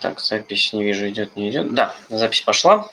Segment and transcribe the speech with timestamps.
[0.00, 1.74] Так, запись не вижу, идет, не идет.
[1.74, 2.88] Да, запись пошла.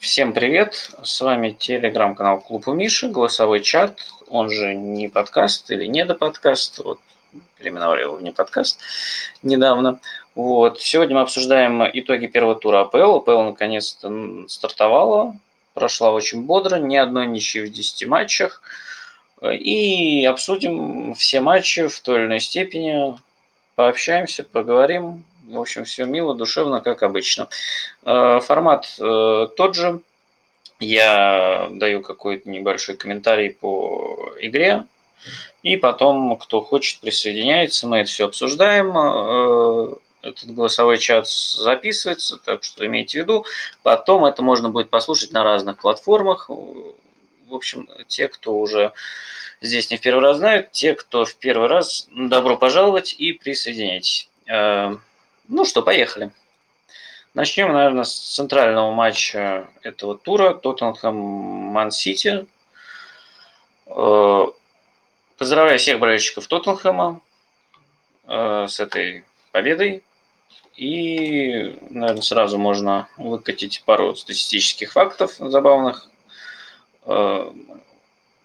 [0.00, 3.98] Всем привет, с вами телеграм-канал Клуб у Миши, голосовой чат,
[4.28, 7.00] он же не подкаст или не до подкаст, вот,
[7.56, 8.80] переименовали его в не подкаст
[9.42, 9.98] недавно.
[10.34, 13.16] Вот, сегодня мы обсуждаем итоги первого тура АПЛ.
[13.16, 15.34] АПЛ наконец-то стартовала,
[15.72, 18.60] прошла очень бодро, ни одной ничьи в 10 матчах.
[19.40, 23.16] И обсудим все матчи в той или иной степени,
[23.74, 27.48] пообщаемся, поговорим, в общем, все мило, душевно, как обычно.
[28.04, 30.00] Э, формат э, тот же.
[30.78, 34.84] Я даю какой-то небольшой комментарий по игре.
[35.62, 37.86] И потом, кто хочет, присоединяется.
[37.86, 38.92] Мы это все обсуждаем.
[38.96, 43.44] Э, этот голосовой чат записывается, так что имейте в виду.
[43.82, 46.48] Потом это можно будет послушать на разных платформах.
[46.48, 48.92] В общем, те, кто уже
[49.60, 54.28] здесь не в первый раз знают, те, кто в первый раз, добро пожаловать и присоединяйтесь.
[55.54, 56.30] Ну что, поехали.
[57.34, 60.54] Начнем, наверное, с центрального матча этого тура.
[60.54, 62.46] Тоттенхэм Ман-Сити.
[63.84, 64.46] Э,
[65.36, 67.20] поздравляю всех болельщиков Тоттенхэма
[68.28, 70.02] э, с этой победой.
[70.74, 76.08] И, наверное, сразу можно выкатить пару статистических фактов забавных.
[77.04, 77.52] Э,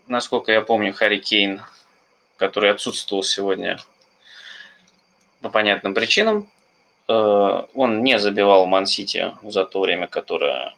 [0.07, 1.61] насколько я помню, Харри Кейн,
[2.35, 3.79] который отсутствовал сегодня
[5.39, 6.49] по понятным причинам,
[7.07, 10.73] он не забивал Ман-Сити за то время, которое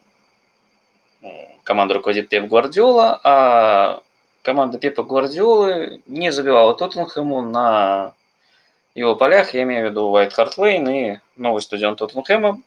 [1.64, 4.02] команда руководит Пеп Гвардиола, а
[4.42, 8.14] команда Пепа Гвардиолы не забивала Тоттенхэму на
[8.94, 12.60] его полях, я имею в виду Уайт Харт Лейн и новый стадион Тоттенхэма.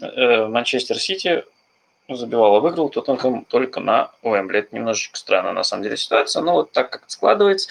[0.00, 1.44] Э, Манчестер Сити
[2.08, 4.60] забивал и выиграл Тоттенхэм только на Уэмбли.
[4.60, 7.68] Это немножечко странно на самом деле ситуация, но вот так как складывается,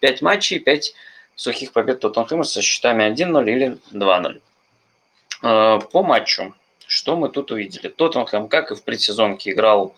[0.00, 0.94] 5 матчей, 5
[1.34, 4.40] сухих побед Тоттенхэма со счетами 1-0 или 2-0.
[5.42, 6.54] Э, по матчу,
[6.86, 7.88] что мы тут увидели?
[7.88, 9.94] Тоттенхэм, как и в предсезонке, играл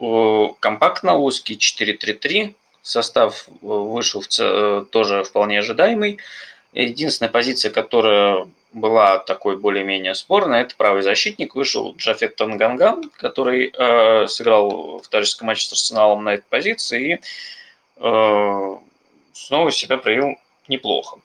[0.00, 2.54] э, компактно, узкий 4-3-3.
[2.82, 6.18] Состав э, вышел в, тоже вполне ожидаемый.
[6.72, 11.54] Единственная позиция, которая была такой более-менее спорной, это правый защитник.
[11.54, 17.20] Вышел Джафет Танганган, который э, сыграл в товарищеском матче с Арсеналом на этой позиции и
[17.96, 18.76] э,
[19.32, 20.36] снова себя проявил
[20.68, 21.20] неплохо.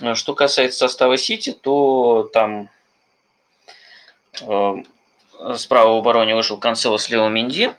[0.00, 2.68] Э, что касается состава Сити, то там
[4.40, 4.74] э,
[5.56, 7.74] справа в обороне вышел Канцело с Лео Минди, э,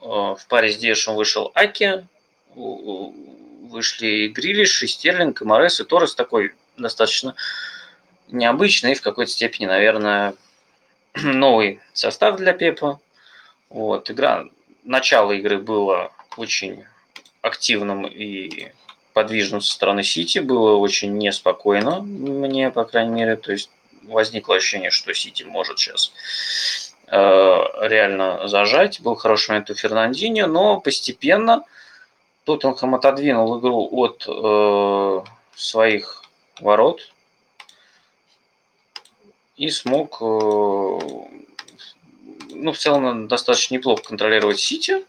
[0.00, 2.06] в паре с Дешем вышел Аки,
[2.54, 7.34] вышли Грилиш, и Стерлинг, и Морес, и Торрес такой достаточно
[8.28, 10.34] необычный, в какой-то степени, наверное,
[11.14, 13.00] новый состав для Пепа.
[13.68, 14.44] Вот, игра,
[14.84, 16.84] начало игры было очень
[17.40, 18.72] активным и
[19.12, 23.70] подвижным со стороны Сити, было очень неспокойно мне, по крайней мере, то есть
[24.02, 26.12] возникло ощущение, что Сити может сейчас
[27.08, 27.16] э,
[27.82, 29.00] реально зажать.
[29.00, 31.64] Был хороший момент у Фернандини, но постепенно
[32.44, 35.20] Тоттенхэм отодвинул игру от э,
[35.54, 36.24] своих
[36.60, 37.12] ворот
[39.56, 40.24] и смог, э,
[42.54, 45.04] ну, в целом, достаточно неплохо контролировать Сити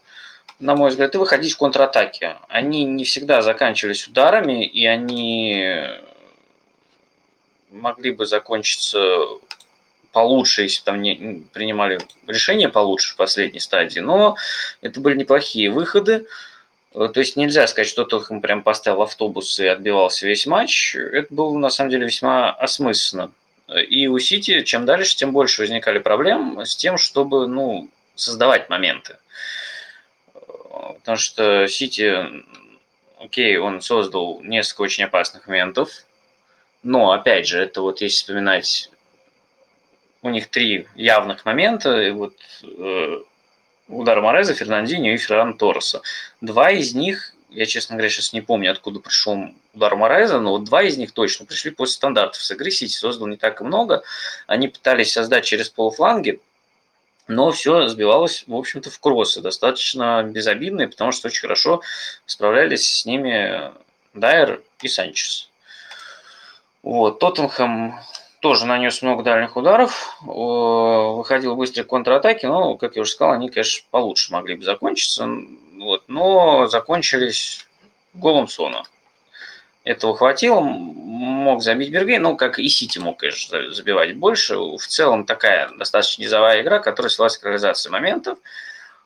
[0.60, 2.36] на мой взгляд, и выходить в контратаке.
[2.48, 5.84] Они не всегда заканчивались ударами, и они
[7.70, 9.26] могли бы закончиться
[10.12, 14.36] получше, если там не принимали решения получше в последней стадии, но
[14.80, 16.26] это были неплохие выходы.
[16.92, 20.94] То есть нельзя сказать, что Тоттенхэм прям поставил автобус и отбивался весь матч.
[20.94, 23.32] Это было на самом деле весьма осмысленно.
[23.88, 29.16] И у Сити чем дальше, тем больше возникали проблем с тем, чтобы ну, создавать моменты.
[30.98, 32.44] Потому что Сити,
[33.18, 35.90] окей, он создал несколько очень опасных моментов,
[36.82, 38.90] но, опять же, это вот если вспоминать,
[40.22, 43.20] у них три явных момента, и вот э,
[43.88, 46.02] удар Мореза, Фернандинho и Ферран Торреса.
[46.40, 49.38] Два из них, я, честно говоря, сейчас не помню, откуда пришел
[49.74, 52.70] удар Мореза, но вот два из них точно пришли после стандартов с игры.
[52.70, 54.02] Сити создал не так и много.
[54.46, 56.40] Они пытались создать через полуфланги,
[57.26, 61.80] но все сбивалось, в общем-то, в кроссы, достаточно безобидные, потому что очень хорошо
[62.26, 63.72] справлялись с ними
[64.12, 65.50] Дайер и Санчес.
[66.82, 67.94] Вот, Тоттенхэм
[68.40, 73.86] тоже нанес много дальних ударов, выходил быстрые контратаки, но, как я уже сказал, они, конечно,
[73.90, 75.26] получше могли бы закончиться,
[75.78, 77.66] вот, но закончились
[78.12, 78.82] голом Сона.
[79.84, 84.56] Этого хватило, мог забить Бергей, ну, как и Сити мог, конечно, забивать больше.
[84.56, 88.38] В целом такая достаточно низовая игра, которая свелась к реализации моментов,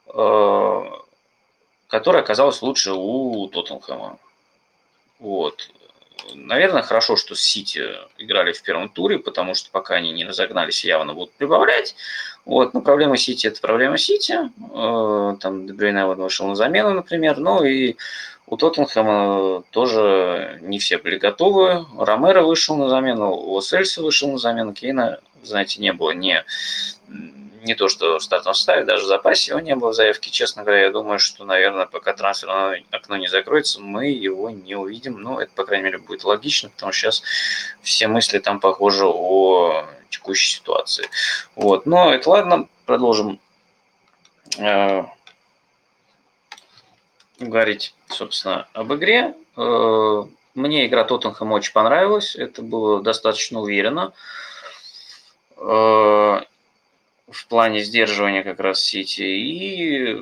[0.06, 0.84] э,
[1.88, 4.18] которая оказалась лучше у Тоттенхэма.
[5.18, 5.68] Вот.
[6.34, 10.84] наверное, хорошо, что с Сити играли в первом туре, потому что пока они не разогнались,
[10.84, 11.96] явно будут прибавлять.
[12.44, 14.38] Вот, ну, проблема Сити– это проблема Сити.
[14.74, 17.38] Э, там Дебрюйне вышел на замену, например.
[17.38, 17.96] Ну, и
[18.50, 21.86] у Тоттенхэма тоже не все были готовы.
[21.98, 26.42] Ромеро вышел на замену, Лос-Эльси вышел на замену, Кейна, знаете, не было ни
[27.62, 30.30] не то, что в стартовом составе, даже в запасе его не было заявки.
[30.30, 35.20] Честно говоря, я думаю, что, наверное, пока трансферное окно не закроется, мы его не увидим.
[35.20, 37.22] Но это, по крайней мере, будет логично, потому что сейчас
[37.82, 41.08] все мысли там похожи о текущей ситуации.
[41.56, 41.84] Вот.
[41.84, 43.40] Но это ладно, продолжим
[44.56, 45.04] э,
[47.38, 49.34] говорить, собственно, об игре.
[49.56, 50.24] Э,
[50.54, 52.36] мне игра Тоттенхэм очень понравилась.
[52.36, 54.12] Это было достаточно уверенно.
[55.56, 56.40] Э,
[57.30, 59.22] в плане сдерживания как раз Сити.
[59.22, 60.16] И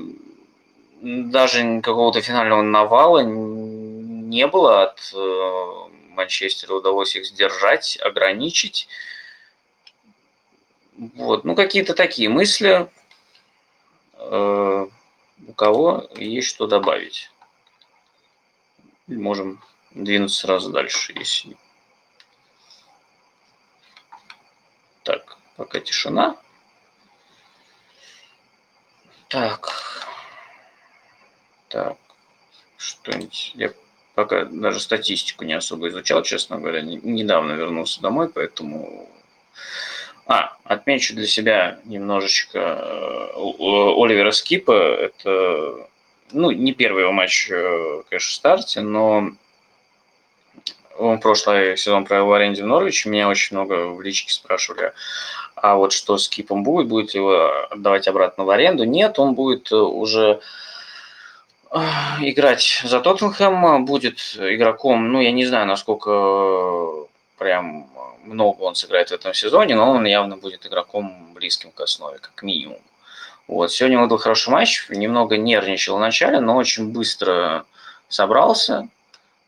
[1.01, 5.73] даже какого-то финального навала не было от э,
[6.11, 6.75] Манчестера.
[6.75, 8.89] Удалось их сдержать, ограничить.
[11.15, 12.89] Вот, ну какие-то такие мысли.
[15.45, 17.31] У кого есть что добавить?
[19.07, 21.57] Можем двинуться сразу дальше, если...
[25.03, 26.37] Так, пока тишина.
[29.29, 29.71] Так.
[31.69, 31.97] Так.
[32.77, 33.53] Что-нибудь.
[33.55, 33.73] Я
[34.15, 36.83] пока даже статистику не особо изучал, честно говоря.
[36.83, 39.09] Недавно вернулся домой, поэтому...
[40.29, 44.73] А, отмечу для себя немножечко э, Оливера Скипа.
[44.73, 45.89] Это,
[46.33, 49.31] ну, не первый его матч, э, конечно, в старте, но
[50.99, 53.09] он прошлый сезон провел в аренде в Норвиче.
[53.09, 54.93] Меня очень много в личке спрашивали,
[55.55, 58.83] а вот что с Кипом будет, будет его отдавать обратно в аренду?
[58.83, 60.41] Нет, он будет э, уже
[62.21, 67.07] играть за Тоттенхэм, будет игроком, ну, я не знаю, насколько
[67.39, 67.89] прям
[68.25, 72.43] много он сыграет в этом сезоне, но он явно будет игроком близким к основе, как
[72.43, 72.79] минимум.
[73.47, 73.73] Вот.
[73.73, 77.65] Сегодня был хороший матч, немного нервничал в начале, но очень быстро
[78.09, 78.89] собрался,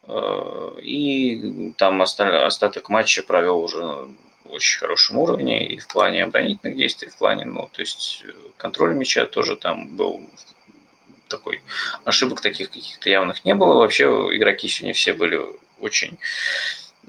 [0.04, 4.08] э, и там остаток матча провел уже
[4.48, 8.94] очень хорошем уровне и в плане оборонительных действий, в плане, ну, то есть э, контроль
[8.94, 10.22] мяча тоже там был
[11.28, 11.62] такой.
[12.04, 13.74] Ошибок таких каких-то явных не было.
[13.74, 15.40] Вообще игроки сегодня все были
[15.80, 16.18] очень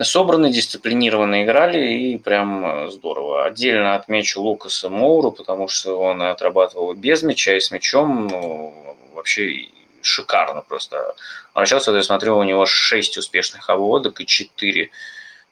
[0.04, 3.46] собраны, дисциплинированно играли и прям э, здорово.
[3.46, 9.68] Отдельно отмечу Лукаса Моуру, потому что он отрабатывал без мяча и с мячом ну, вообще
[10.01, 11.16] шикарно просто.
[11.54, 14.90] А сейчас, я смотрю, у него 6 успешных обводок и 4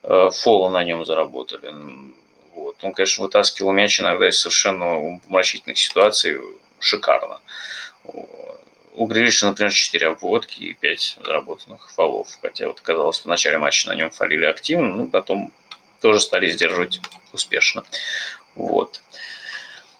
[0.10, 1.74] Э, фола на нем заработали.
[2.56, 2.78] Вот.
[2.82, 6.40] Он, конечно, вытаскивал мяч иногда из совершенно умопомрачительных ситуаций
[6.80, 7.42] шикарно.
[8.98, 12.28] У Грилиша, например, 4 обводки и 5 заработанных фолов.
[12.42, 15.54] Хотя вот казалось, в начале матча на нем фалили активно, но потом
[16.02, 17.00] тоже стали сдерживать
[17.32, 17.84] успешно.
[18.56, 19.04] Вот.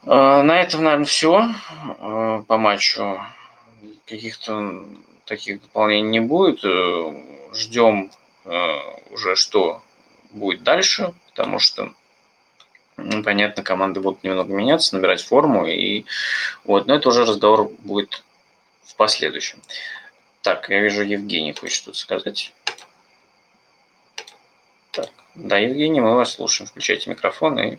[0.04, 1.48] Э, на этом, наверное, все
[2.00, 3.22] э, по матчу.
[4.08, 4.86] Каких-то
[5.26, 6.62] таких дополнений не будет.
[7.54, 8.12] Ждем
[9.12, 9.84] уже что
[10.32, 11.94] будет дальше, потому что
[12.96, 16.06] ну, понятно, команды будут немного меняться, набирать форму, и
[16.64, 18.24] вот, но это уже разговор будет
[18.88, 19.60] в последующем.
[20.42, 22.54] Так, я вижу, Евгений хочет что-то сказать.
[24.92, 26.68] Так, да, Евгений, мы вас слушаем.
[26.70, 27.78] Включайте микрофон и...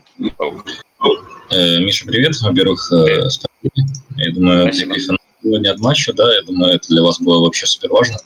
[1.50, 2.38] Э, Миша, привет.
[2.40, 3.88] Во-первых, э, спасибо.
[4.16, 7.90] Я думаю, Спасибо сегодня от матча, да, я думаю, это для вас было вообще супер
[7.90, 8.18] важно.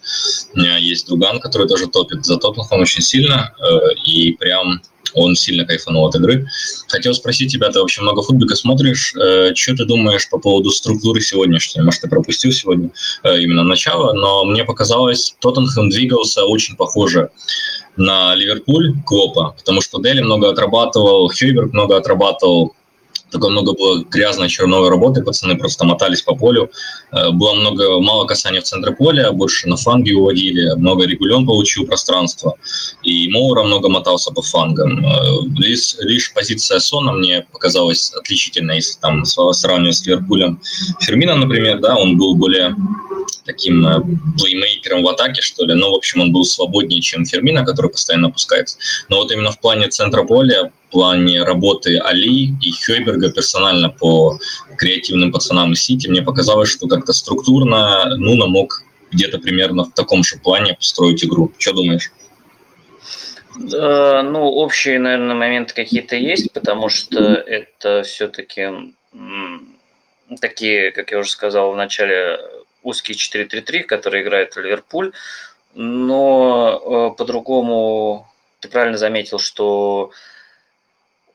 [0.54, 4.82] У меня есть друган, который тоже топит за Тоттенхэм очень сильно, э, и прям
[5.14, 6.46] он сильно кайфанул от игры.
[6.88, 11.20] Хотел спросить тебя, ты вообще много футбика смотришь, э, что ты думаешь по поводу структуры
[11.20, 11.82] сегодняшней?
[11.82, 12.90] Может, ты пропустил сегодня
[13.22, 17.30] э, именно начало, но мне показалось, Тоттенхэм двигался очень похоже
[17.96, 22.74] на Ливерпуль Клопа, потому что Дели много отрабатывал, Хьюберг много отрабатывал,
[23.32, 26.70] такое много было грязной черновой работы, пацаны просто мотались по полю.
[27.10, 31.86] Э, было много, мало касаний в центре поля, больше на фанги уводили, много регулен получил
[31.86, 32.54] пространство.
[33.02, 35.04] И Моура много мотался по фангам.
[35.04, 35.10] Э,
[35.56, 40.60] лишь, лишь позиция Сона мне показалась отличительной, если там сравнивать с Ливерпулем.
[41.00, 42.76] Фермина, например, да, он был более
[43.44, 44.00] таким э,
[44.38, 45.74] плеймейкером в атаке, что ли.
[45.74, 48.78] Ну, в общем, он был свободнее, чем Фермина, который постоянно опускается.
[49.08, 54.38] Но вот именно в плане центра поля плане работы Али и Хойберга персонально по
[54.76, 60.22] креативным пацанам из Сити, мне показалось, что как-то структурно Нуна мог где-то примерно в таком
[60.22, 61.50] же плане построить игру.
[61.58, 62.12] Что думаешь?
[63.54, 68.94] Ну, общие, наверное, моменты какие-то есть, потому что это все-таки
[70.40, 72.38] такие, как я уже сказал в начале,
[72.82, 75.12] узкие 4-3-3, которые играет Ливерпуль.
[75.74, 78.28] но по-другому
[78.60, 80.12] ты правильно заметил, что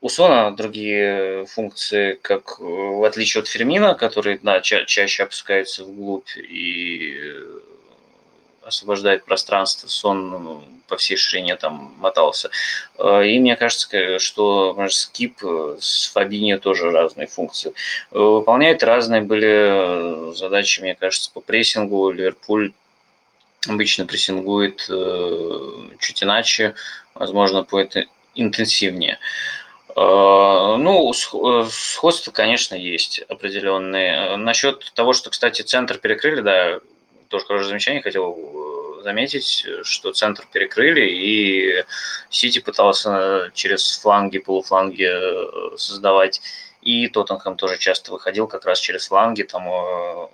[0.00, 6.36] у Сона другие функции, как в отличие от Фермина, который да, ча- чаще опускается вглубь
[6.36, 7.18] и
[8.68, 12.50] освобождает пространство, сон ну, по всей ширине там мотался.
[12.98, 15.42] Э, и мне кажется, что может, скип
[15.80, 17.72] с Фабини тоже разные функции.
[18.10, 22.10] Выполняет разные были задачи, мне кажется, по прессингу.
[22.10, 22.72] Ливерпуль
[23.66, 26.74] обычно прессингует э, чуть иначе,
[27.14, 27.66] возможно,
[28.34, 29.18] интенсивнее.
[29.96, 34.36] Э, ну, сходство, конечно, есть определенные.
[34.36, 36.80] Насчет того, что, кстати, центр перекрыли, да,
[37.28, 41.84] тоже хорошее замечание хотел э, заметить, что центр перекрыли, и
[42.30, 46.40] Сити пытался через фланги, полуфланги э, создавать,
[46.82, 50.28] и Тоттенхэм тоже часто выходил как раз через фланги, там э,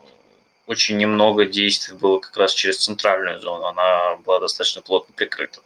[0.66, 5.60] очень немного действий было как раз через центральную зону, она была достаточно плотно прикрыта.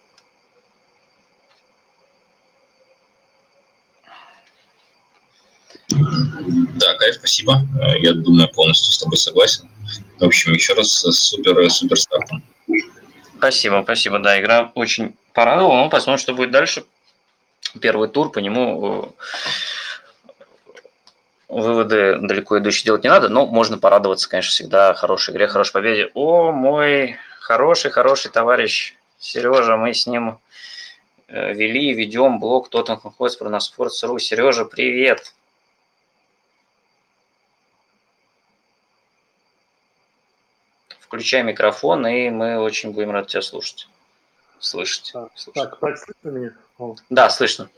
[5.91, 7.61] Да, Кайф, спасибо.
[7.99, 9.69] Я думаю, полностью с тобой согласен.
[10.19, 12.43] В общем, еще раз супер, супер стартом.
[13.37, 14.19] Спасибо, спасибо.
[14.19, 15.85] Да, игра очень порадовала.
[15.85, 16.85] Ну, посмотрим, что будет дальше.
[17.81, 19.23] Первый тур, по нему э,
[21.49, 26.11] выводы далеко идущие делать не надо, но можно порадоваться, конечно, всегда хорошей игре, хорошей победе.
[26.15, 30.39] О, мой хороший, хороший товарищ Сережа, мы с ним
[31.29, 34.19] э, вели, ведем блог Тоттенхэм Хотспур на Sports.ru.
[34.19, 35.35] Сережа, привет!
[41.09, 43.89] Включай микрофон, и мы очень будем рады тебя слушать.
[44.61, 45.15] Слышать.
[45.55, 46.53] Так, так слышно меня?
[46.79, 46.97] О.
[47.09, 47.71] Да, слышно.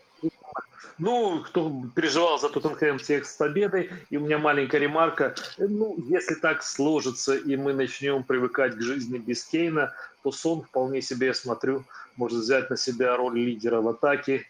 [0.98, 5.36] Ну, кто переживал за Тоттенхэм всех с победой, и у меня маленькая ремарка.
[5.58, 9.94] Ну, если так сложится, и мы начнем привыкать к жизни без Кейна,
[10.24, 11.84] то Сон вполне себе, я смотрю,
[12.16, 14.44] может взять на себя роль лидера в атаке.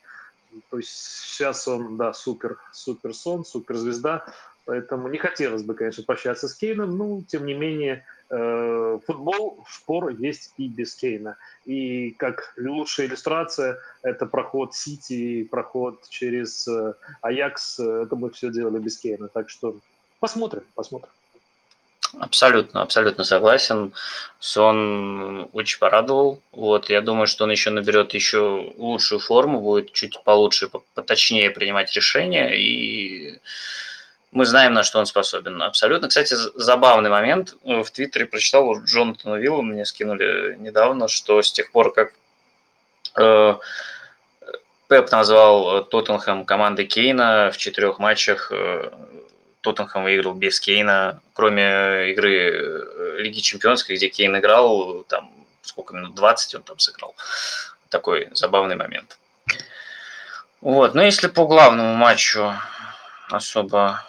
[0.71, 4.25] То есть сейчас он, да, супер, супер сон, супер звезда.
[4.65, 10.53] Поэтому не хотелось бы, конечно, прощаться с Кейном, но, тем не менее, футбол, спор есть
[10.57, 11.37] и без Кейна.
[11.65, 18.79] И как лучшая иллюстрация, это проход Сити, проход через э, Аякс, это мы все делали
[18.79, 19.29] без Кейна.
[19.29, 19.77] Так что
[20.21, 21.11] посмотрим, посмотрим.
[22.19, 23.93] Абсолютно, абсолютно согласен.
[24.41, 26.41] Сон очень порадовал.
[26.51, 31.93] Вот, я думаю, что он еще наберет еще лучшую форму, будет чуть получше, поточнее принимать
[31.95, 33.39] решения и
[34.33, 35.61] мы знаем, на что он способен.
[35.63, 36.09] Абсолютно.
[36.09, 37.57] Кстати, забавный момент.
[37.65, 42.13] В Твиттере прочитал, вот Джонатана Вилла мне скинули недавно, что с тех пор, как
[43.17, 43.55] э,
[44.89, 48.91] Пеп назвал Тоттенхэм командой Кейна в четырех матчах, э,
[49.63, 55.33] Тоттенхэм выиграл без Кейна, кроме игры э, Лиги Чемпионской, где Кейн играл, там
[55.63, 57.17] сколько минут, 20 он там сыграл.
[57.89, 59.19] Такой забавный момент.
[60.61, 62.55] Вот, но если по главному матчу
[63.29, 64.05] особо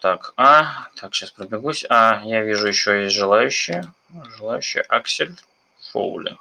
[0.00, 0.88] так, А.
[0.96, 1.84] Так, сейчас пробегусь.
[1.88, 3.84] А, я вижу еще есть желающие.
[4.38, 5.34] Желающие Аксель
[5.92, 6.36] Фоули.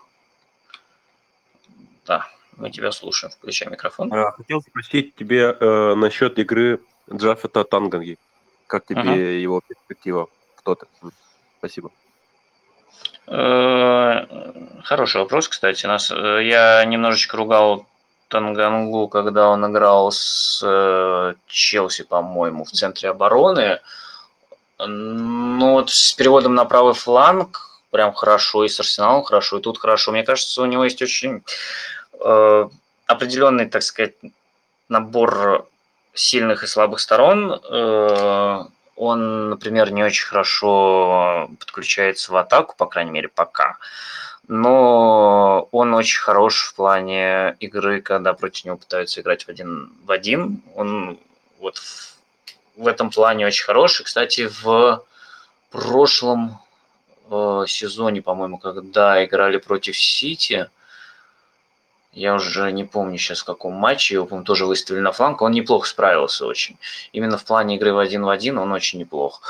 [2.06, 3.34] Да, мы тебя слушаем.
[3.34, 4.14] Включай микрофон.
[4.14, 8.18] А, хотел спросить тебе э, насчет игры Джаффета Танганги.
[8.68, 10.28] Как тебе uh его перспектива?
[10.56, 10.88] Кто-то?
[11.58, 11.92] Спасибо.
[13.28, 14.26] Э,
[14.84, 15.86] хороший вопрос, кстати.
[15.86, 17.88] Нас, э, я немножечко ругал
[18.28, 23.80] Тангангу, когда он играл с э, Челси, по-моему, в центре обороны.
[24.80, 29.80] Ну вот с переводом на правый фланг прям хорошо, и с Арсеналом хорошо, и тут
[29.80, 30.12] хорошо.
[30.12, 31.44] Мне кажется, у него есть очень
[32.20, 32.70] э,
[33.08, 34.14] определенный, так сказать,
[34.90, 35.68] набор
[36.14, 37.60] сильных и слабых сторон.
[37.70, 38.66] Э,
[38.96, 43.78] он, например, не очень хорошо подключается в атаку, по крайней мере, пока
[44.48, 50.12] но он очень хорош в плане игры, когда против него пытаются играть в один в
[50.12, 50.62] один.
[50.76, 51.20] Он
[51.60, 52.18] вот в,
[52.78, 54.04] в этом плане очень хороший.
[54.06, 55.04] Кстати, в
[55.70, 56.60] прошлом
[57.30, 60.70] э, сезоне, по-моему, когда играли против Сити,
[62.14, 65.52] я уже не помню сейчас в каком матче, его, по-моему, тоже выставили на фланг, он
[65.52, 66.78] неплохо справился очень.
[67.12, 69.42] Именно в плане игры в один в один он очень неплох.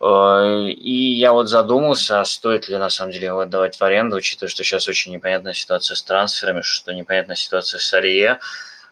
[0.00, 4.48] И я вот задумался, а стоит ли на самом деле его отдавать в аренду, учитывая,
[4.48, 8.40] что сейчас очень непонятная ситуация с трансферами, что непонятная ситуация с Арие.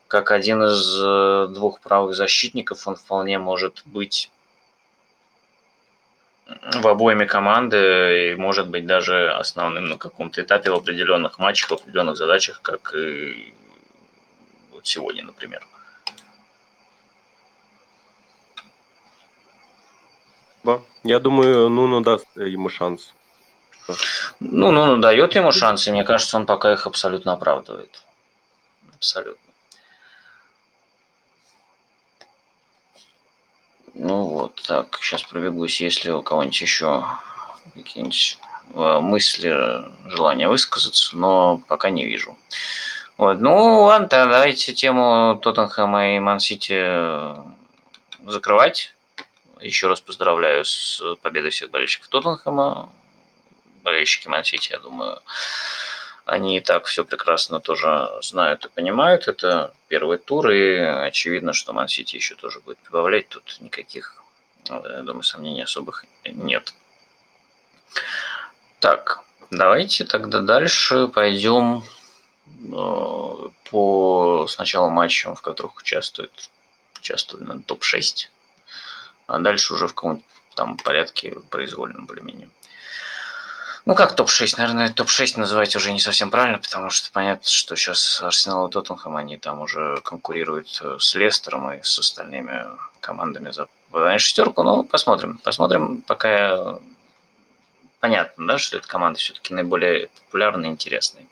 [0.09, 4.31] Как один из э, двух правых защитников он вполне может быть
[6.75, 11.75] в обоими команды и может быть даже основным на каком-то этапе в определенных матчах, в
[11.75, 13.55] определенных задачах, как и
[14.71, 15.67] вот сегодня, например.
[21.05, 23.13] Я думаю, Нуну даст ему шанс.
[24.39, 25.91] Ну, ну, ну, дает ему шансы.
[25.91, 28.03] Мне кажется, он пока их абсолютно оправдывает.
[28.95, 29.43] Абсолютно.
[33.95, 37.05] Ну вот, так, сейчас пробегусь, если у кого-нибудь еще
[37.75, 38.39] какие-нибудь
[38.75, 42.39] э, мысли, желания высказаться, но пока не вижу.
[43.19, 47.35] Вот, ну ладно, давайте тему Тоттенхэма и Мансити
[48.25, 48.95] закрывать.
[49.63, 52.93] Еще раз поздравляю с победой всех болельщиков Тоттенхэма.
[53.83, 55.21] Болельщики Мансити, я думаю,
[56.25, 59.29] они и так все прекрасно тоже знают и понимают.
[59.29, 63.29] Это первый тур, и очевидно, что Ман-Сити еще тоже будет прибавлять.
[63.29, 64.23] Тут никаких,
[64.69, 66.75] я думаю, сомнений особых нет.
[68.79, 71.85] Так, давайте тогда дальше пойдем
[72.47, 76.51] э, по сначала матчам, в которых участвует,
[76.99, 78.29] участвует на топ-6,
[79.33, 80.23] а дальше уже в каком-то
[80.55, 82.51] там порядке произвольном более-менее.
[83.87, 84.55] Ну, как топ-6?
[84.59, 89.17] Наверное, топ-6 называть уже не совсем правильно, потому что понятно, что сейчас Арсенал и Тоттенхэм,
[89.17, 92.67] они там уже конкурируют э, с Лестером и с остальными
[93.01, 93.67] командами за
[94.19, 94.63] шестерку.
[94.63, 95.39] Ну, посмотрим.
[95.39, 96.79] Посмотрим, пока
[97.99, 101.25] понятно, да, что эта команда все-таки наиболее популярная и интересная.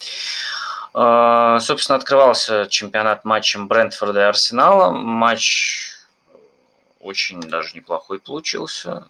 [0.94, 4.90] А, собственно, открывался чемпионат матчем Брентфорда и Арсенала.
[4.90, 5.89] Матч
[7.00, 9.08] очень даже неплохой получился.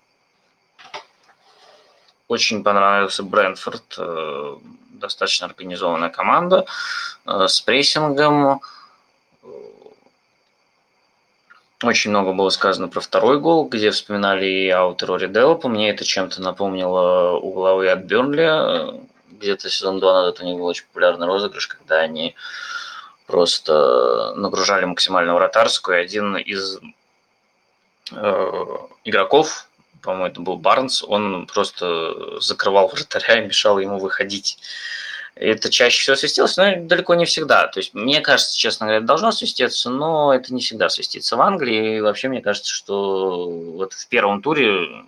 [2.29, 4.57] Очень понравился Брэнфорд, э,
[4.91, 6.65] достаточно организованная команда
[7.27, 8.61] э, с прессингом.
[11.83, 15.69] Очень много было сказано про второй гол, где вспоминали и аут Рори Делопа.
[15.69, 19.01] Мне это чем-то напомнило угловые от Бернли.
[19.31, 22.37] Где-то сезон 2 назад у них был очень популярный розыгрыш, когда они
[23.27, 25.99] просто нагружали максимально вратарскую.
[25.99, 26.81] И один из э,
[29.05, 29.67] игроков
[30.01, 34.59] по-моему, это был Барнс, он просто закрывал вратаря и мешал ему выходить.
[35.35, 37.67] Это чаще всего свистелось, но далеко не всегда.
[37.69, 41.97] То есть, мне кажется, честно говоря, должно свистеться, но это не всегда свистится в Англии.
[41.97, 45.05] И вообще, мне кажется, что вот в первом туре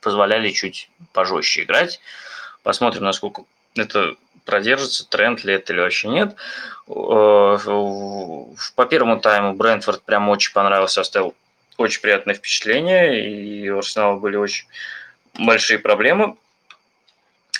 [0.00, 2.00] позволяли чуть пожестче играть.
[2.62, 3.44] Посмотрим, насколько
[3.76, 6.34] это продержится, тренд ли это или вообще нет.
[6.88, 7.58] Э,
[8.74, 11.34] по первому тайму Брентфорд прям очень понравился, оставил
[11.80, 14.66] очень приятное впечатление, и у Арсенала были очень
[15.38, 16.36] большие проблемы.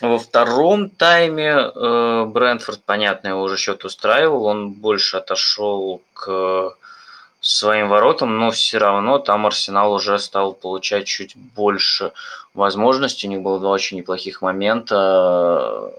[0.00, 6.74] Во втором тайме э, Брентфорд, понятно, его уже счет устраивал, он больше отошел к
[7.40, 12.12] своим воротам, но все равно там Арсенал уже стал получать чуть больше
[12.54, 13.26] возможностей.
[13.26, 15.92] У них было два очень неплохих момента.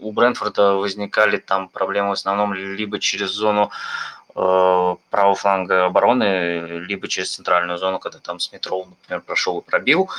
[0.00, 3.70] У Брентфорда возникали там проблемы в основном либо через зону
[4.38, 10.10] правого фланга обороны, либо через центральную зону, когда там Смитров, например, прошел и пробил.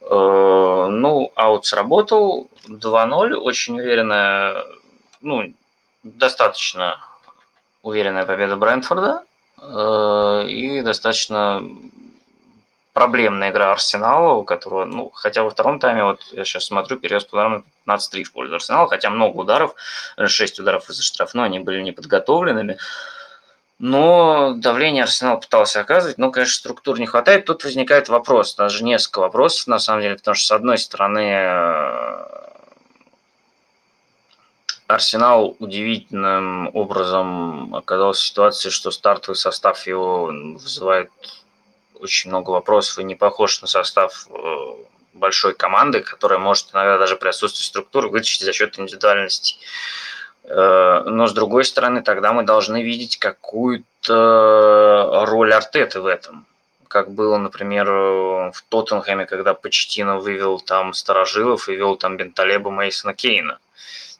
[0.00, 4.64] Э, ну, аут сработал, 2-0, очень уверенная,
[5.20, 5.52] ну,
[6.04, 6.98] достаточно
[7.82, 9.24] уверенная победа Брентфорда
[9.60, 11.62] э, и достаточно
[12.92, 17.24] проблемная игра Арсенала, у которого, ну, хотя во втором тайме, вот я сейчас смотрю, перевес
[17.24, 19.74] по ударам 15-3 в пользу Арсенала, хотя много ударов,
[20.16, 22.78] 6 ударов из-за штрафной, они были неподготовленными.
[23.78, 27.44] Но давление Арсенал пытался оказывать, но, конечно, структур не хватает.
[27.44, 32.46] Тут возникает вопрос, даже несколько вопросов, на самом деле, потому что, с одной стороны, э,
[34.86, 41.10] Арсенал удивительным образом оказался в ситуации, что стартовый состав его вызывает
[41.94, 44.74] очень много вопросов и не похож на состав э,
[45.12, 49.56] большой команды, которая может иногда даже при отсутствии структуры вытащить за счет индивидуальности.
[50.48, 56.46] Э, но с другой стороны, тогда мы должны видеть какую-то роль Артеты в этом.
[56.88, 63.12] Как было, например, в Тоттенхэме, когда Почтино вывел там Старожилов и вел там Бенталеба Мейсона
[63.12, 63.58] Кейна.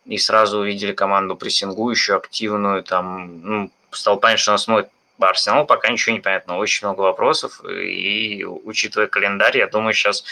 [0.04, 5.88] И сразу увидели команду прессингующую, активную, там, ну, стало понятно, что она смотрит Арсенал, пока
[5.88, 10.24] ничего не понятно, очень много вопросов, и учитывая календарь, я думаю, сейчас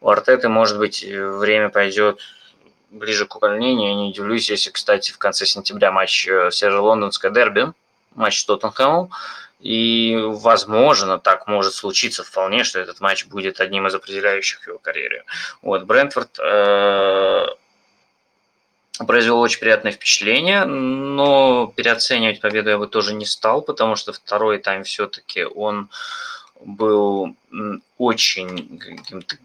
[0.00, 2.20] у Артеты, может быть, время пойдет
[2.96, 3.88] ближе к увольнению.
[3.88, 7.72] Я не удивлюсь, если, кстати, в конце сентября матч э, Сержа Лондонское дерби,
[8.14, 9.10] матч с Тоттенхэмом.
[9.60, 15.24] И, возможно, так может случиться вполне, что этот матч будет одним из определяющих его карьере.
[15.62, 17.46] Вот, Брентфорд э,
[19.06, 24.58] произвел очень приятное впечатление, но переоценивать победу я бы тоже не стал, потому что второй
[24.58, 25.88] тайм все-таки он
[26.60, 27.34] был
[27.98, 29.36] очень каким-то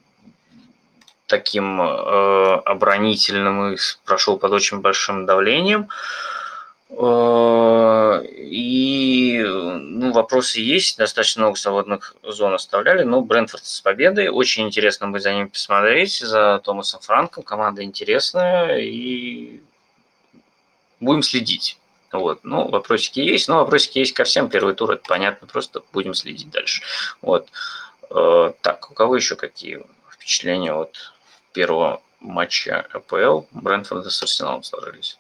[1.32, 5.88] таким э, оборонительным и прошел под очень большим давлением.
[6.90, 14.68] Э, и ну, вопросы есть, достаточно много свободных зон оставляли, но Брентфорд с победой, очень
[14.68, 19.62] интересно будет за ним посмотреть, за Томасом Франком, команда интересная, и
[21.00, 21.78] будем следить.
[22.12, 22.42] Вот.
[22.44, 24.50] Ну, вопросики есть, но вопросики есть ко всем.
[24.50, 26.84] Первый тур, это понятно, просто будем следить дальше.
[27.22, 27.48] Вот.
[28.10, 29.82] Э, так, у кого еще какие
[30.22, 31.11] впечатления от
[31.54, 35.18] первого матча АПЛ Брэнфорда с Арсеналом сложились?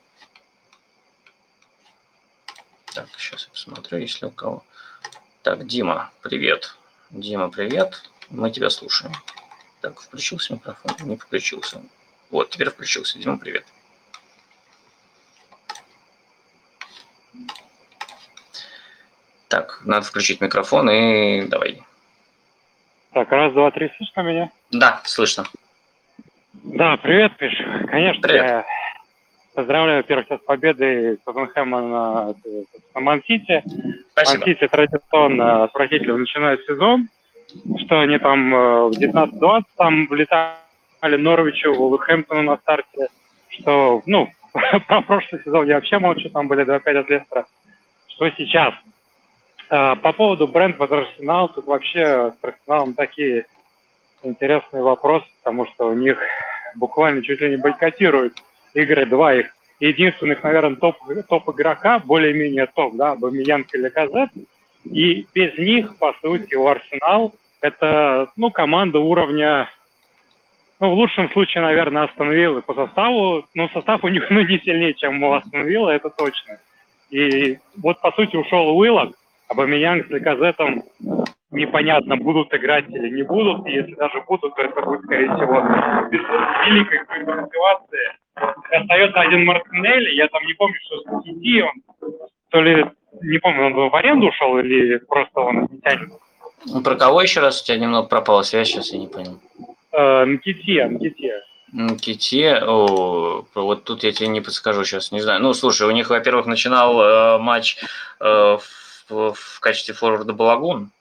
[2.93, 4.63] Так, сейчас я посмотрю, если у кого.
[5.43, 6.75] Так, Дима, привет.
[7.09, 8.03] Дима, привет.
[8.29, 9.13] Мы тебя слушаем.
[9.81, 10.95] Так, включился микрофон?
[11.07, 11.81] Не включился.
[12.29, 13.17] Вот, теперь включился.
[13.17, 13.65] Дима, привет.
[19.47, 21.83] Так, надо включить микрофон и давай.
[23.13, 24.51] Так, раз, два, три, слышно меня?
[24.71, 25.45] Да, слышно.
[26.63, 27.53] Да, привет, Пиш.
[27.87, 28.45] Конечно, привет.
[28.45, 28.65] я
[29.55, 32.33] Поздравляю, во-первых, с победой Тоттенхэма на,
[32.95, 33.63] на Мансити.
[34.15, 37.09] Мансити традиционно отвратительно начинает сезон,
[37.79, 43.07] что они там э, в 19-20 там влетали Норвичу, Вулверхэмптону на старте,
[43.49, 44.29] что, ну,
[44.87, 47.45] про прошлый сезон я вообще молчу, там были 2-5 от Лестера.
[48.07, 48.73] Что сейчас?
[49.69, 53.47] Э, по поводу Брентфорд Арсенал, тут вообще с Арсеналом такие
[54.23, 56.17] интересные вопросы, потому что у них
[56.75, 58.41] буквально чуть ли не бойкотируют
[58.73, 59.47] игры, два их
[59.79, 64.29] единственных, наверное, топ, топ игрока, более-менее топ, да, Бамиянка или Казет.
[64.85, 69.69] И без них, по сути, у Арсенал это, ну, команда уровня,
[70.79, 73.45] ну, в лучшем случае, наверное, Астон по составу.
[73.53, 76.59] Ну, состав у них, ну, не сильнее, чем у Астон это точно.
[77.09, 79.15] И вот, по сути, ушел Уиллок,
[79.47, 80.83] а Бамиянг с Леказетом
[81.51, 83.67] непонятно, будут играть или не будут.
[83.67, 85.61] И если даже будут, то это будет, скорее всего,
[86.09, 86.21] без
[86.65, 92.11] великой какой-то мотивации остается один Мартинелли, я там не помню, что с Кити, он
[92.49, 92.85] то ли,
[93.21, 96.09] не помню, он в аренду ушел или просто он не тянет.
[96.65, 99.39] Ну, про кого еще раз у тебя немного пропала связь, сейчас я не понял.
[99.93, 101.41] Мките, Мките.
[101.71, 105.41] Мките, о, вот тут я тебе не подскажу сейчас, не знаю.
[105.41, 107.77] Ну, слушай, у них, во-первых, начинал э, матч
[108.19, 108.57] э,
[109.07, 110.91] в, в качестве форварда Балагун.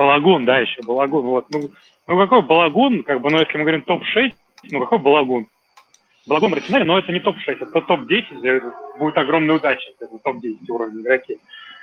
[0.00, 1.26] Балагун, да, еще Балагун.
[1.26, 1.44] Вот.
[1.50, 1.68] Ну,
[2.06, 4.32] ну какой Балагун, как бы, ну, если мы говорим топ-6,
[4.70, 5.46] ну, какой Балагун?
[6.26, 11.38] благом арсенале, но это не топ-6, это топ-10, будет огромная удача, это топ-10 уровень игроки.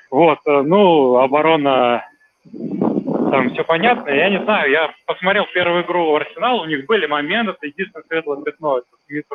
[0.10, 2.06] Вот, э, ну, оборона,
[3.30, 7.08] там все понятно, я не знаю, я посмотрел первую игру в Арсенал, у них были
[7.08, 9.26] моменты, единственное светлое пятно, это Смит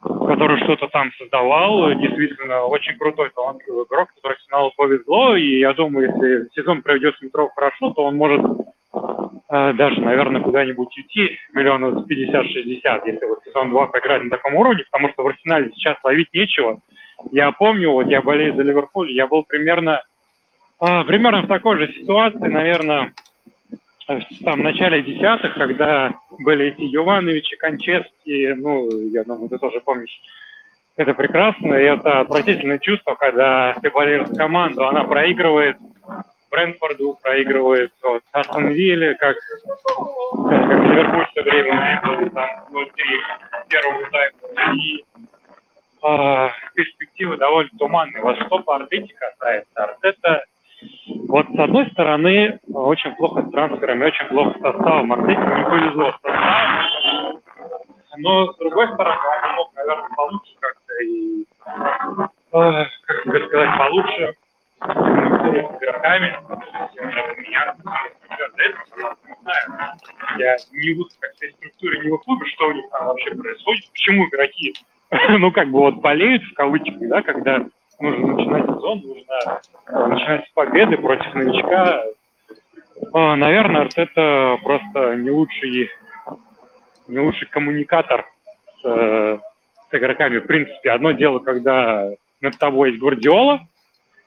[0.00, 6.12] который что-то там создавал, действительно очень крутой, талантливый игрок, который Арсеналу повезло, и я думаю,
[6.12, 8.40] если сезон проведет Смитров хорошо, то он может
[9.50, 14.84] э, даже, наверное, куда-нибудь уйти миллионов 50-60, если вот сезон 2 поиграть на таком уровне,
[14.90, 16.78] потому что в Арсенале сейчас ловить нечего.
[17.32, 20.02] Я помню, вот я болею за Ливерпуль, я был примерно,
[20.80, 23.12] э, примерно в такой же ситуации, наверное,
[24.08, 30.20] в там, начале десятых, когда были эти Йовановичи, Кончевские, ну, я думаю, ты тоже помнишь,
[30.96, 35.76] это прекрасно, и это отвратительное чувство, когда ты болеешь команду, она проигрывает,
[36.50, 43.20] Брэнфорду проигрывает вот, Астон Вилле, как, как, Ливерпуль все время был там внутри
[43.68, 44.74] первого тайма.
[44.74, 45.04] И
[46.02, 48.22] э, перспективы довольно туманные.
[48.22, 50.44] Вот что по Артете касается, Артета
[51.28, 55.12] вот с одной стороны очень плохо с трансферами, очень плохо с составом.
[55.12, 57.42] Артете не повезло с составом.
[58.18, 61.44] Но с другой стороны, он мог, наверное, получше как-то и,
[62.52, 64.34] э, как сказать, получше
[64.80, 66.38] игроками.
[70.38, 74.26] Я не в этой структуре, не в клубе, что у них там вообще происходит, почему
[74.26, 74.74] игроки,
[75.38, 77.66] ну, как бы вот болеют в кавычках, да, когда
[78.00, 79.60] нужно начинать сезон, нужно
[80.08, 82.04] начинать с победы против новичка.
[83.12, 85.90] А, наверное, это просто не лучший,
[87.06, 88.26] не лучший коммуникатор
[88.80, 89.40] с, с
[89.92, 90.38] игроками.
[90.38, 93.66] В принципе, одно дело, когда над тобой есть Гвардиола,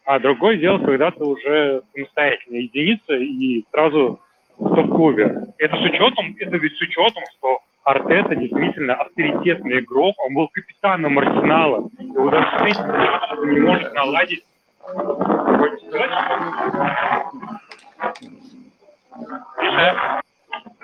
[0.06, 4.20] а другое дело, когда ты уже самостоятельная единица и сразу
[4.58, 5.48] в топ-клубе.
[5.58, 11.18] Это с учетом, это ведь с учетом, что Артета действительно авторитетный игрок, он был капитаном
[11.18, 14.44] Арсенала, и вот с не может наладить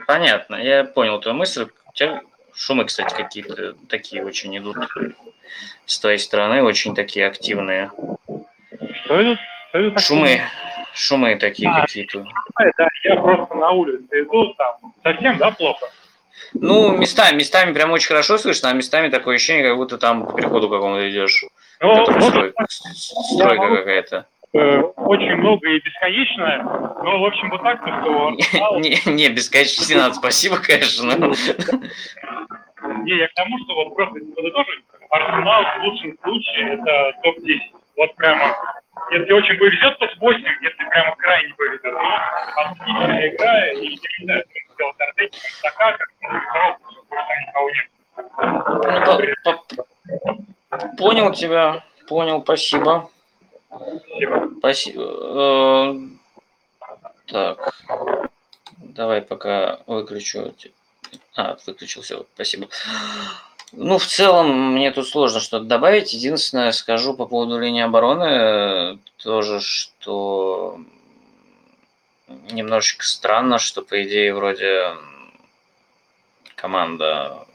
[0.08, 1.68] Понятно, я понял твою мысль.
[1.88, 2.22] У тебя
[2.54, 4.78] шумы, кстати, какие-то такие очень идут
[5.86, 7.92] с твоей стороны, очень такие активные.
[9.04, 9.42] Что это?
[9.70, 10.42] Что это шумы,
[10.94, 12.26] шумы такие а, какие-то.
[12.78, 15.88] Да, я просто на улице иду, там совсем, да, плохо?
[16.54, 20.34] Ну, местами, местами прям очень хорошо слышно, а местами такое ощущение, как будто там по
[20.34, 21.44] переходу какому-то идешь.
[21.82, 24.26] Ну, стройка, стройка какая-то.
[24.54, 28.32] э, очень много и бесконечно, но, в общем, вот так, то, что
[28.80, 31.16] Не, не, бесконечно не надо, спасибо, конечно.
[31.18, 31.28] но-
[33.04, 37.60] Не, я к тому, что вот просто если подытожить, Арсенал в лучшем случае это топ-10.
[37.98, 38.56] Вот прямо,
[39.12, 41.84] если очень повезет, топ-8, если прямо крайне повезет.
[41.84, 42.00] Ну,
[42.58, 44.44] отличная игра, и не знаю,
[44.78, 46.30] сделать Артетик, такая, как ну,
[47.48, 47.90] никого нет.
[49.44, 49.58] Ну,
[50.70, 53.10] по- Понял тебя, понял, спасибо.
[54.60, 55.04] Спасибо.
[55.04, 55.94] Э,
[57.28, 57.74] Так,
[58.78, 60.54] давай пока выключу.
[61.36, 62.68] А, выключил, все, спасибо.
[63.74, 66.14] Ну, в целом, мне тут сложно что-то добавить.
[66.14, 70.80] Единственное, скажу по поводу линии обороны, э, тоже, что
[72.28, 74.96] немножечко странно, что, по идее, вроде
[76.56, 77.48] команда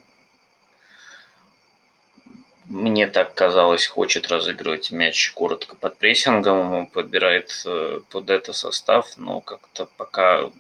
[2.67, 9.41] мне так казалось, хочет разыгрывать мяч коротко под прессингом, подбирает э, под это состав, но
[9.41, 10.51] как-то пока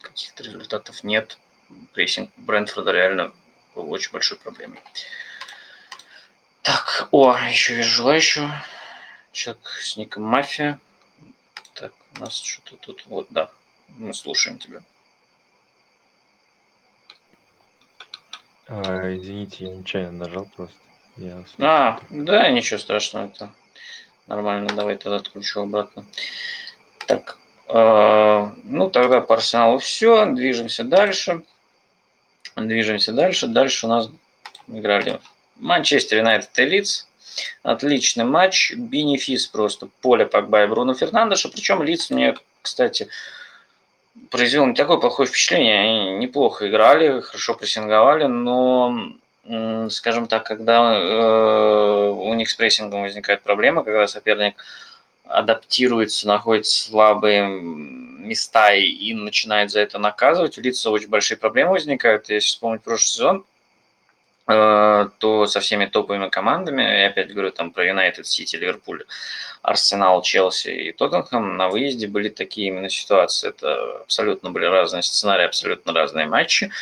[0.00, 1.38] каких-то результатов нет.
[1.94, 3.32] Прессинг Брентфорда реально
[3.74, 4.80] был очень большой проблемой.
[6.62, 8.64] Так, о, еще вижу желающего.
[9.32, 10.78] Человек с ником Мафия.
[11.74, 13.50] Так, у нас что-то тут, вот, да,
[13.88, 14.82] мы слушаем тебя.
[18.68, 20.76] А, извините, я нечаянно нажал просто.
[21.16, 23.52] Я А, да, ничего страшного, это
[24.26, 24.68] нормально.
[24.74, 26.06] Давай тогда отключу обратно.
[27.06, 31.42] Так, э, ну тогда по Арсеналу все, движемся дальше.
[32.56, 33.46] Движемся дальше.
[33.46, 34.08] Дальше у нас
[34.68, 35.20] играли
[35.56, 37.06] Манчестер Юнайтед и Лидс.
[37.62, 38.72] Отличный матч.
[38.74, 41.48] Бенефис просто поле Погба и Бруно Фернандеша.
[41.48, 43.08] Причем Лидс мне, кстати,
[44.30, 45.80] произвел не такое плохое впечатление.
[45.80, 49.12] Они неплохо играли, хорошо прессинговали, но
[49.90, 54.54] скажем так, когда э, у них с прессингом возникает проблема, когда соперник
[55.24, 61.72] адаптируется, находит слабые места и, и начинает за это наказывать, у лица очень большие проблемы
[61.72, 62.28] возникают.
[62.28, 63.44] Если вспомнить прошлый сезон,
[64.46, 69.04] то со всеми топовыми командами, я опять говорю там про Юнайтед, Сити, Ливерпуль,
[69.62, 73.50] Арсенал, Челси и Тоттенхэм, на выезде были такие именно ситуации.
[73.50, 76.72] Это абсолютно были разные сценарии, абсолютно разные матчи.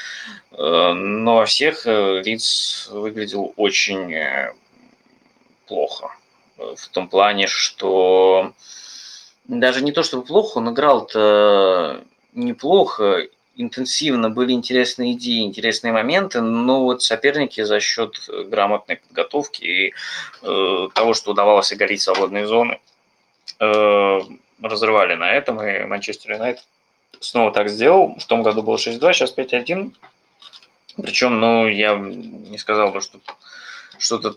[0.53, 4.55] Э, Но во всех э, Лидс выглядел очень э,
[5.67, 6.17] плохо.
[6.57, 8.55] Э, В том плане, что
[9.45, 13.27] даже не то чтобы плохо, он играл-то неплохо,
[13.61, 19.95] интенсивно, были интересные идеи, интересные моменты, но вот соперники за счет грамотной подготовки и
[20.43, 22.81] э, того, что удавалось оголить свободные зоны,
[23.59, 24.21] э,
[24.63, 26.65] разрывали на этом, и Манчестер Юнайтед
[27.21, 28.17] снова так сделал.
[28.19, 29.93] В том году было 6-2, сейчас 5-1.
[31.03, 33.19] Причем, ну, я не сказал бы, что
[33.99, 34.37] что-то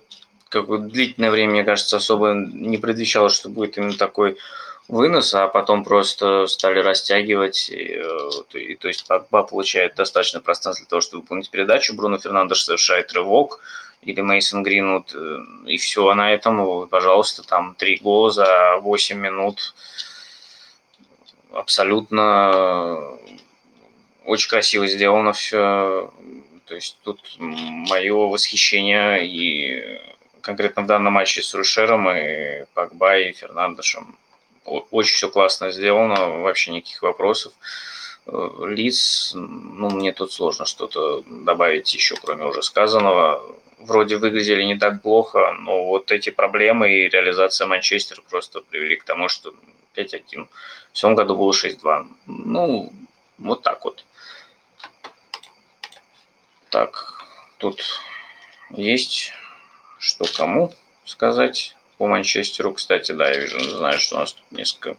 [0.50, 4.38] какое длительное время, мне кажется, особо не предвещало, что будет именно такой
[4.88, 7.70] вынос, а потом просто стали растягивать.
[7.70, 11.94] И, э, и, то есть Погба получает достаточно пространства для того, чтобы выполнить передачу.
[11.94, 13.60] Бруно Фернандеш совершает рывок
[14.02, 18.78] или Мейсон Гринвуд, э, и все, а на этом, вот, пожалуйста, там три гола за
[18.82, 19.74] 8 минут.
[21.54, 23.18] Абсолютно
[24.26, 26.12] очень красиво сделано все.
[26.66, 30.02] То есть тут мое восхищение и
[30.42, 34.18] конкретно в данном матче с Рушером и Погба и Фернандешем
[34.66, 37.54] очень все классно сделано, вообще никаких вопросов.
[38.26, 43.44] Э, Лиц, ну, мне тут сложно что-то добавить еще, кроме уже сказанного.
[43.80, 49.04] Вроде выглядели не так плохо, но вот эти проблемы и реализация Манчестера просто привели к
[49.04, 49.54] тому, что
[49.96, 50.48] 5-1.
[50.94, 52.08] В том году было 6-2.
[52.28, 52.94] Ну,
[53.38, 54.06] вот так вот.
[56.70, 57.22] Так,
[57.58, 57.84] тут
[58.70, 59.34] есть
[60.04, 60.74] что кому
[61.06, 62.74] сказать по Манчестеру.
[62.74, 64.98] Кстати, да, я вижу, знаю, что у нас тут несколько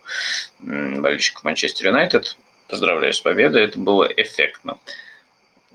[0.58, 2.36] болельщиков Манчестер Юнайтед.
[2.68, 4.78] Поздравляю с победой, это было эффектно.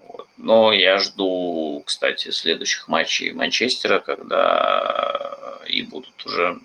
[0.08, 0.28] Вот.
[0.38, 6.60] Но я жду, кстати, следующих матчей Манчестера, когда и будут уже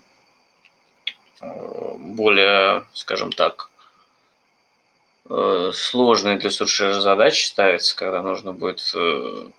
[1.41, 3.69] э, более, скажем так,
[5.29, 9.49] э, сложные для Сульшера задачи ставятся, когда нужно будет э,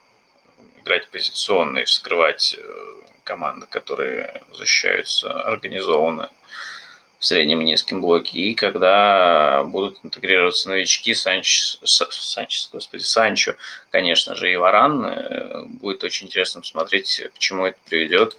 [0.81, 2.57] играть позиционно и вскрывать
[3.27, 6.31] команды, которые защищаются организованно
[7.19, 13.55] в среднем и низком блоке, и когда будут интегрироваться новички, Санчес, Санчес, господи, Санчо,
[13.91, 18.37] конечно же, и Варан, э, будет очень интересно посмотреть, к чему это приведет.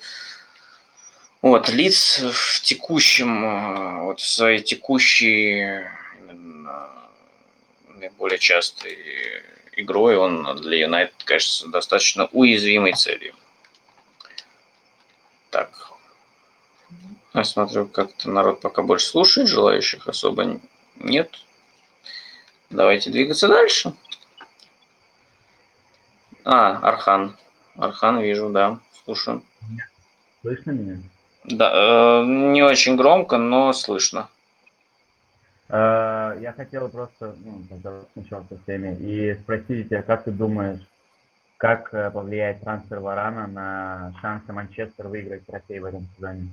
[1.42, 5.84] Вот, Лиц в текущем, э, вот в своей текущей
[6.20, 6.90] именно
[7.90, 8.98] наиболее частой
[9.76, 13.34] игрой он для Юнайтед кажется достаточно уязвимой целью.
[15.58, 15.72] Так,
[17.34, 20.60] Я смотрю, как-то народ пока больше слушает, желающих особо
[20.98, 21.32] нет.
[22.70, 23.94] Давайте двигаться дальше.
[26.44, 27.36] А, Архан.
[27.76, 29.42] Архан вижу, да, слушаю.
[30.42, 31.02] Слышно меня?
[31.46, 34.30] Да, э, не очень громко, но слышно.
[35.70, 37.64] Э, я хотел просто ну,
[38.14, 40.82] сначала со всеми и спросить тебя, как ты думаешь,
[41.58, 46.50] как э, повлияет трансфер Варана на шансы Манчестер выиграть трофей в этом сезоне?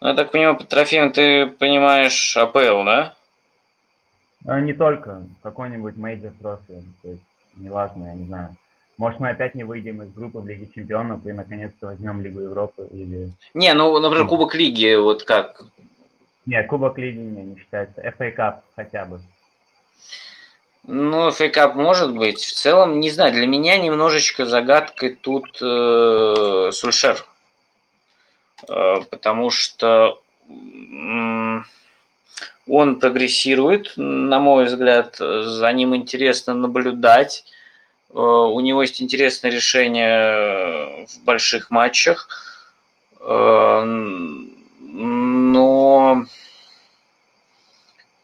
[0.00, 3.14] Ну, я так понимаю, под трофеем ты понимаешь АПЛ, да?
[4.46, 5.22] А, не только.
[5.42, 6.82] Какой-нибудь major trophy.
[7.02, 7.22] То есть,
[7.56, 8.56] неважно, я не знаю.
[8.98, 12.88] Может, мы опять не выйдем из группы в Лиге Чемпионов и наконец-то возьмем Лигу Европы
[12.92, 13.32] или...
[13.54, 15.64] Не, ну, например, Кубок Лиги, вот как?
[16.46, 18.00] Не, Кубок Лиги не, не считается.
[18.02, 19.20] FA Cup хотя бы.
[20.86, 22.40] Ну, Cup может быть.
[22.44, 27.24] В целом, не знаю, для меня немножечко загадкой тут э, Сульшер.
[28.68, 31.60] Э, потому что э,
[32.66, 37.46] он прогрессирует, на мой взгляд, за ним интересно наблюдать.
[38.10, 42.28] Э, у него есть интересное решение в больших матчах.
[43.20, 43.82] Э,
[44.96, 46.26] но,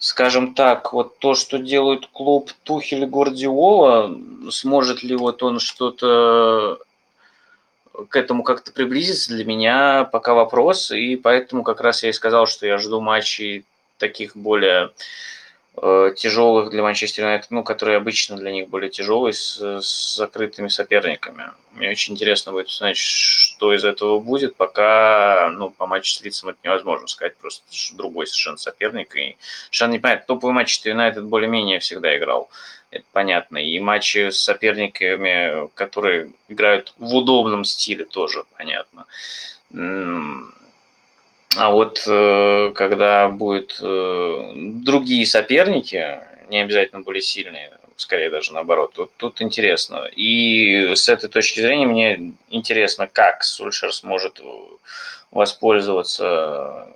[0.00, 4.16] скажем так, вот то, что делает клуб Тухель и Гвардиола,
[4.50, 6.78] сможет ли вот он что-то
[8.08, 12.46] к этому как-то приблизиться, для меня пока вопрос, и поэтому как раз я и сказал,
[12.46, 13.66] что я жду матчей
[13.98, 14.90] таких более
[16.16, 21.50] тяжелых для Манчестер Юнайтед, ну, которые обычно для них более тяжелые, с, с закрытыми соперниками.
[21.72, 26.50] Мне очень интересно будет узнать, что из этого будет, пока, ну, по матчу с Лицем
[26.50, 30.26] это невозможно сказать, просто другой совершенно соперник, и совершенно непонятно.
[30.26, 32.50] Топовый матч Юнайтед более-менее всегда играл,
[32.90, 39.06] это понятно, и матчи с соперниками, которые играют в удобном стиле, тоже понятно.
[41.56, 48.94] А вот э, когда будут э, другие соперники, не обязательно более сильные, скорее даже наоборот,
[48.96, 50.08] вот тут интересно.
[50.14, 54.40] И с этой точки зрения мне интересно, как Сульшер сможет
[55.32, 56.86] воспользоваться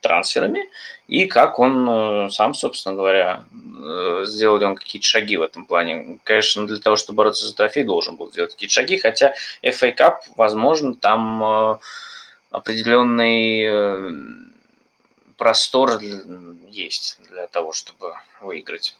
[0.00, 0.68] трансферами
[1.08, 3.44] и как он э, сам, собственно говоря,
[4.24, 6.20] сделал ли он какие-то шаги в этом плане.
[6.22, 10.18] Конечно, для того, чтобы бороться за трофей, должен был сделать какие-то шаги, хотя FA Cup,
[10.36, 11.80] возможно, там
[12.52, 14.12] определенный э,
[15.36, 15.98] простор
[16.68, 18.96] есть для того, чтобы выиграть.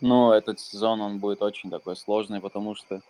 [0.00, 3.00] Ну, этот сезон он будет очень такой сложный, потому что,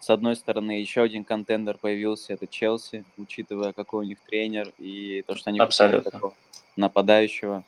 [0.00, 5.22] с одной стороны, еще один контендер появился, это Челси, учитывая, какой у них тренер и
[5.26, 6.32] то, что они Абсолютно.
[6.76, 7.62] нападающего.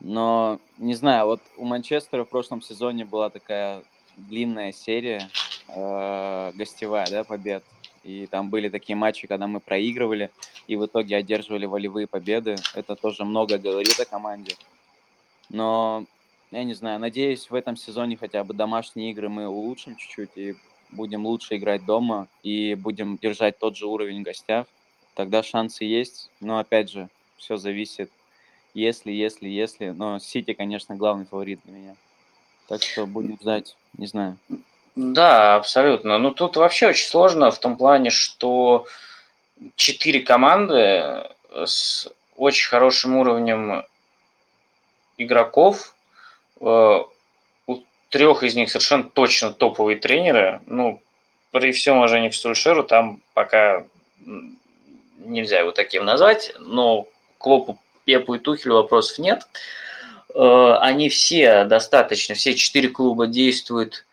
[0.00, 3.82] Но, не знаю, вот у Манчестера в прошлом сезоне была такая
[4.16, 5.28] длинная серия
[5.68, 7.64] э, гостевая, да, побед.
[8.04, 10.30] И там были такие матчи, когда мы проигрывали
[10.66, 12.56] и в итоге одерживали волевые победы.
[12.74, 14.56] Это тоже много говорит о команде.
[15.48, 16.04] Но,
[16.50, 20.54] я не знаю, надеюсь, в этом сезоне хотя бы домашние игры мы улучшим чуть-чуть и
[20.90, 24.66] будем лучше играть дома и будем держать тот же уровень гостях.
[25.14, 26.30] Тогда шансы есть.
[26.40, 28.10] Но, опять же, все зависит,
[28.74, 29.90] если, если, если.
[29.90, 31.96] Но Сити, конечно, главный фаворит для меня.
[32.68, 34.36] Так что будем ждать, не знаю.
[34.94, 36.18] Да, абсолютно.
[36.18, 38.86] Ну, тут вообще очень сложно в том плане, что
[39.76, 43.84] четыре команды с очень хорошим уровнем
[45.16, 45.94] игроков.
[46.60, 47.00] Э,
[47.66, 47.78] у
[48.10, 50.60] трех из них совершенно точно топовые тренеры.
[50.66, 51.00] Ну,
[51.52, 53.84] при всем уважении к Сульшеру, там пока
[55.18, 57.06] нельзя его таким назвать, но
[57.38, 59.42] Клопу, Пепу и Тухелю вопросов нет.
[59.42, 59.48] Э,
[60.34, 64.04] они все достаточно, все четыре клуба действуют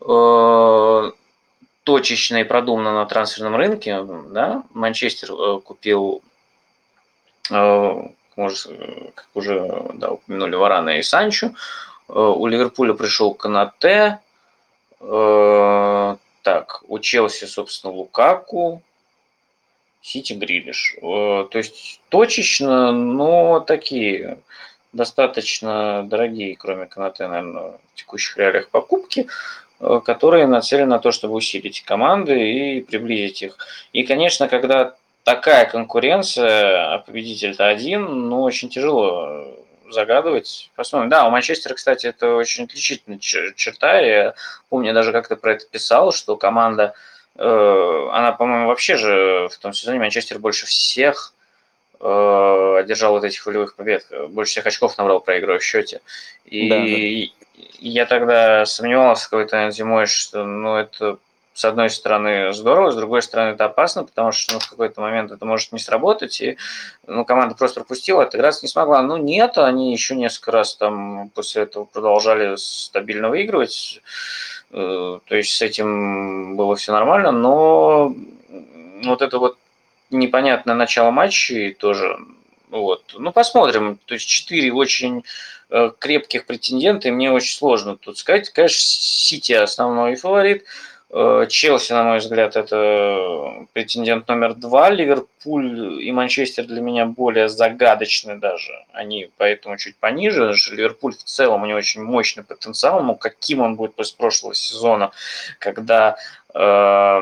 [0.00, 1.10] Э,
[1.84, 6.22] точечно и продуманно на трансферном рынке, да, Манчестер э, купил,
[7.50, 7.94] э,
[8.36, 11.50] как уже да, упомянули, Варана и Санчо,
[12.06, 14.20] у Ливерпуля пришел Канате,
[14.98, 18.82] так, у Челси, собственно, Лукаку,
[20.00, 20.96] Сити Грилиш.
[21.00, 24.38] То есть точечно, но такие
[24.92, 29.28] достаточно дорогие, кроме Канате, наверное, в текущих реалиях покупки.
[29.80, 33.58] Э, которые нацелены на то, чтобы усилить команды и приблизить их.
[33.92, 39.46] И, конечно, когда такая конкуренция, а победитель-то один, ну, очень тяжело
[39.90, 40.70] загадывать.
[40.74, 41.08] Посмотрим.
[41.10, 44.00] Да, у Манчестера, кстати, это очень отличительная черта.
[44.00, 44.34] Я
[44.68, 46.94] помню, даже как-то про это писал, что команда,
[47.36, 51.34] э, она, по-моему, вообще же в том сезоне Манчестер больше всех
[52.00, 56.00] э, одержал вот этих волевых побед, больше всех очков набрал, проигрывая в счете.
[56.44, 57.38] И, да, да
[57.78, 61.18] я тогда сомневался какой-то зимой, что ну, это
[61.58, 65.32] с одной стороны, здорово, с другой стороны, это опасно, потому что ну, в какой-то момент
[65.32, 66.56] это может не сработать, и
[67.04, 69.02] ну, команда просто пропустила, отыграться не смогла.
[69.02, 74.00] Ну, нет, они еще несколько раз там после этого продолжали стабильно выигрывать,
[74.70, 78.14] э, то есть с этим было все нормально, но
[79.02, 79.58] вот это вот
[80.10, 82.18] непонятное начало матча тоже,
[82.70, 85.24] вот, ну, посмотрим, то есть четыре очень
[85.70, 88.50] э, крепких претендента, и мне очень сложно тут сказать.
[88.50, 90.64] Конечно, Сити основной фаворит,
[91.10, 94.90] Э, Челси, на мой взгляд, это претендент номер два.
[94.90, 98.72] Ливерпуль и Манчестер для меня более загадочны даже.
[98.92, 100.54] Они поэтому чуть пониже.
[100.70, 103.02] Ливерпуль в целом у него очень мощный потенциал.
[103.02, 105.12] Но каким он будет после прошлого сезона,
[105.58, 106.18] когда
[106.54, 107.20] э,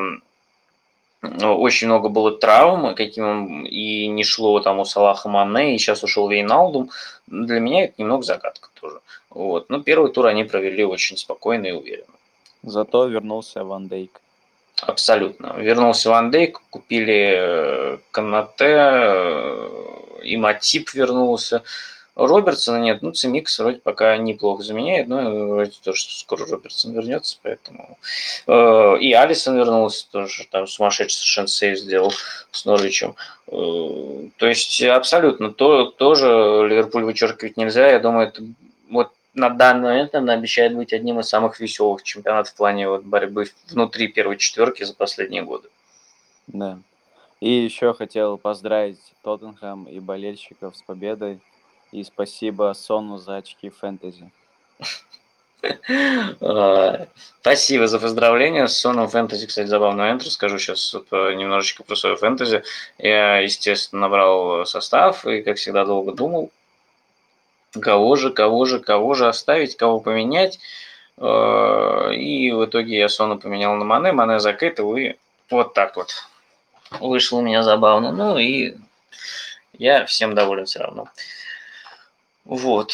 [1.21, 6.29] очень много было травм, каким и не шло там у Салаха Мане, и сейчас ушел
[6.29, 6.91] Вейналдум.
[7.27, 8.99] Для меня это немного загадка тоже.
[9.29, 9.69] Вот.
[9.69, 12.13] Но первый тур они провели очень спокойно и уверенно.
[12.63, 14.21] Зато вернулся Ван Дейк.
[14.81, 15.55] Абсолютно.
[15.57, 19.69] Вернулся Ван Дейк, купили э, Канате, э,
[20.23, 21.63] и Матип вернулся.
[22.17, 27.99] Робертсона нет, ну, Цимикс вроде пока неплохо заменяет, но вроде тоже скоро Робертсон вернется, поэтому...
[28.47, 32.11] Э, и Алисон вернулся, тоже там сумасшедший совершенно сейв сделал
[32.51, 33.15] с Норвичем.
[33.45, 36.27] То есть абсолютно то, тоже
[36.67, 38.41] Ливерпуль вычеркивать нельзя, я думаю, это
[38.89, 43.03] вот на данный момент она обещает быть одним из самых веселых чемпионатов в плане вот
[43.03, 45.69] борьбы внутри первой четверки за последние годы.
[46.47, 46.79] Да.
[47.39, 51.39] И еще хотел поздравить Тоттенхэм и болельщиков с победой.
[51.91, 54.31] И спасибо Сону за очки фэнтези.
[56.39, 57.07] А,
[57.41, 58.67] спасибо за поздравления.
[58.67, 60.23] С Соном фэнтези, кстати, забавный момент.
[60.23, 62.63] Расскажу сейчас немножечко про свое фэнтези.
[62.99, 66.51] Я, естественно, набрал состав и, как всегда, долго думал,
[67.81, 70.59] кого же, кого же, кого же оставить, кого поменять.
[71.17, 75.15] Э, и в итоге я Сону поменял на Мане, Мане закрытил, и
[75.49, 76.11] вот так вот.
[76.99, 78.11] Вышло у меня забавно.
[78.11, 78.75] Ну и
[79.73, 81.09] я всем доволен все равно.
[82.47, 82.93] Вот.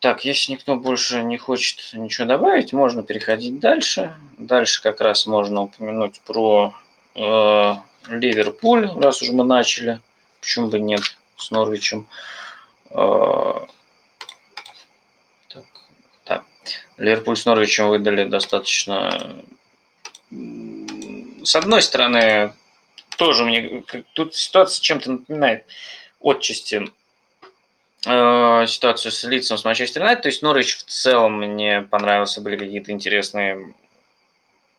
[0.00, 4.14] Так, если никто больше не хочет ничего добавить, можно переходить дальше.
[4.36, 6.74] Дальше как раз можно упомянуть про
[7.14, 7.74] э,
[8.08, 10.00] Ливерпуль, раз уже мы начали.
[10.40, 11.00] Почему бы нет
[11.38, 12.06] с Норвичем.
[12.90, 13.66] А,
[15.48, 15.64] так,
[16.26, 16.44] да.
[16.98, 19.34] Ливерпуль с Норвичем выдали достаточно...
[20.30, 22.52] С одной стороны,
[23.16, 23.82] тоже мне...
[24.12, 25.64] Тут ситуация чем-то напоминает
[26.20, 26.92] отчасти
[28.04, 30.22] э, ситуацию с лицом с Манчестер Юнайтед.
[30.22, 33.74] То есть Норвич в целом мне понравился, были какие-то интересные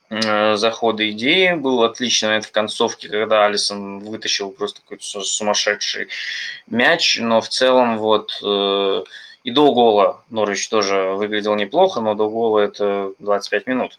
[0.09, 1.53] Э, захода идеи.
[1.53, 6.07] Был отличный момент в концовке, когда Алисон вытащил просто какой-то сумасшедший
[6.67, 9.03] мяч, но в целом вот э,
[9.43, 13.97] и до гола Норвич тоже выглядел неплохо, но до гола это 25 минут.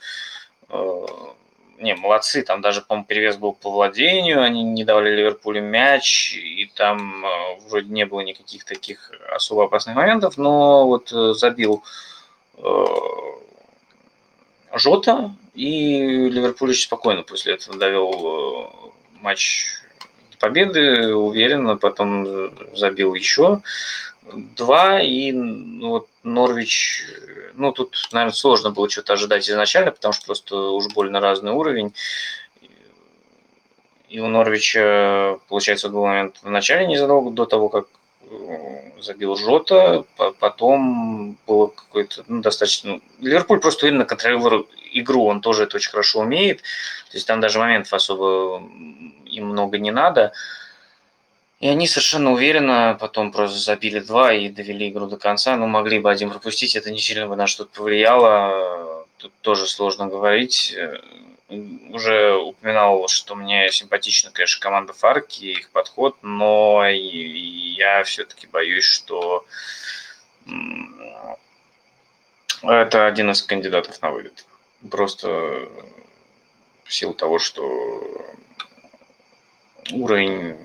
[1.79, 6.71] Не, молодцы, там даже, по-моему, перевес был по владению, они не давали Ливерпулю мяч, и
[6.75, 7.25] там
[7.69, 11.85] вроде не было никаких таких особо опасных моментов, но вот забил
[14.73, 19.67] Жота, и Ливерпуль очень спокойно после этого довел э, матч
[20.39, 23.61] победы, уверенно, потом забил еще
[24.33, 27.05] два, и ну, вот Норвич,
[27.55, 31.95] ну тут, наверное, сложно было что-то ожидать изначально, потому что просто уж больно разный уровень.
[34.09, 37.89] И у Норвича, получается, был момент в начале, незадолго до того, как
[39.01, 40.05] забил Жота,
[40.39, 42.93] потом было какое-то ну, достаточно...
[42.93, 47.41] Ну, Ливерпуль просто именно контролировал игру, он тоже это очень хорошо умеет, то есть там
[47.41, 48.63] даже моментов особо
[49.27, 50.33] им много не надо.
[51.61, 55.57] И они совершенно уверенно потом просто забили два и довели игру до конца.
[55.57, 59.05] Ну, могли бы один пропустить, это не сильно бы на что-то повлияло.
[59.17, 60.77] Тут тоже сложно говорить
[61.49, 69.47] уже упоминал, что мне симпатична, конечно, команда Фарки, их подход, но я все-таки боюсь, что
[72.63, 74.45] это один из кандидатов на вылет.
[74.91, 75.69] Просто
[76.85, 78.35] в силу того, что
[79.93, 80.57] уровень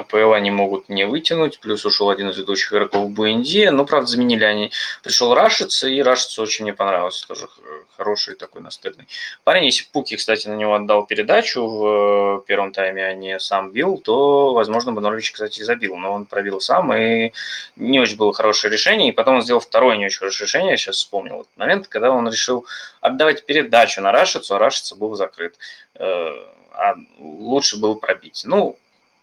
[0.00, 4.44] АПЛ они могут не вытянуть, плюс ушел один из ведущих игроков Буэнди, но, правда, заменили
[4.44, 4.72] они.
[5.02, 7.48] Пришел Рашиц, и Рашиц очень мне понравился, тоже
[7.96, 9.06] хороший такой настырный
[9.44, 9.66] парень.
[9.66, 13.98] Если Пуки, кстати, на него отдал передачу в э, первом тайме, а не сам бил,
[13.98, 17.32] то, возможно, бы Норвич, кстати, забил, но он пробил сам, и
[17.76, 20.76] не очень было хорошее решение, и потом он сделал второе не очень хорошее решение, я
[20.76, 22.66] сейчас вспомнил этот момент, когда он решил
[23.00, 25.56] отдавать передачу на Рашицу, а Рашица был закрыт.
[25.94, 26.28] Э,
[26.72, 28.42] а лучше было пробить.
[28.46, 28.78] Ну,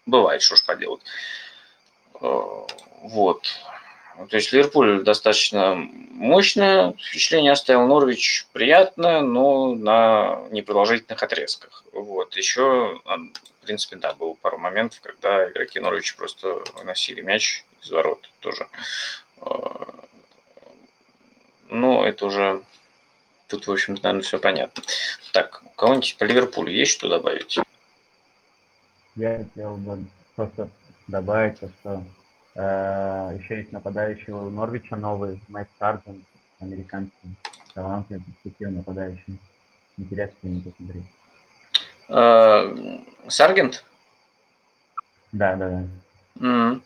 [0.08, 1.00] бывает, что ж поделать.
[2.20, 2.66] Э,
[3.02, 3.42] вот.
[4.30, 11.84] То есть Ливерпуль достаточно мощное впечатление оставил, Норвич приятное, но на непродолжительных отрезках.
[11.92, 12.36] Вот.
[12.36, 17.90] Еще, а, в принципе, да, было пару моментов, когда игроки Норвича просто выносили мяч из
[17.92, 18.66] ворот тоже.
[21.68, 22.62] Но это уже
[23.48, 24.82] Тут, в общем наверное, все понятно.
[25.32, 27.58] Так, у кого-нибудь по Ливерпулю есть что добавить?
[29.18, 30.04] Я хотел бы
[30.36, 30.68] просто
[31.08, 32.04] добавить, что
[32.54, 36.24] э, еще есть нападающий у Норвича новый, Мэтт Сарджент,
[36.60, 37.34] американский,
[37.74, 39.40] талантливый, перспективный нападающий.
[39.96, 41.04] Интересно ему посмотреть.
[42.08, 43.84] Э, Саргент?
[45.32, 45.84] Да, да, да.
[46.36, 46.80] Mm.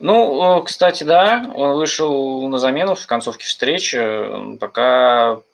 [0.00, 4.56] Ну, кстати, да, он вышел на замену в концовке встречи.
[4.58, 5.49] Пока Э,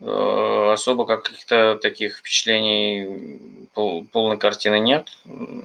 [0.00, 5.08] особо каких-то таких впечатлений пол, полной картины нет.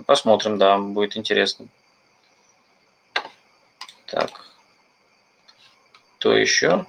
[0.05, 1.67] Посмотрим, да, будет интересно.
[4.05, 4.45] Так.
[6.17, 6.85] Кто еще?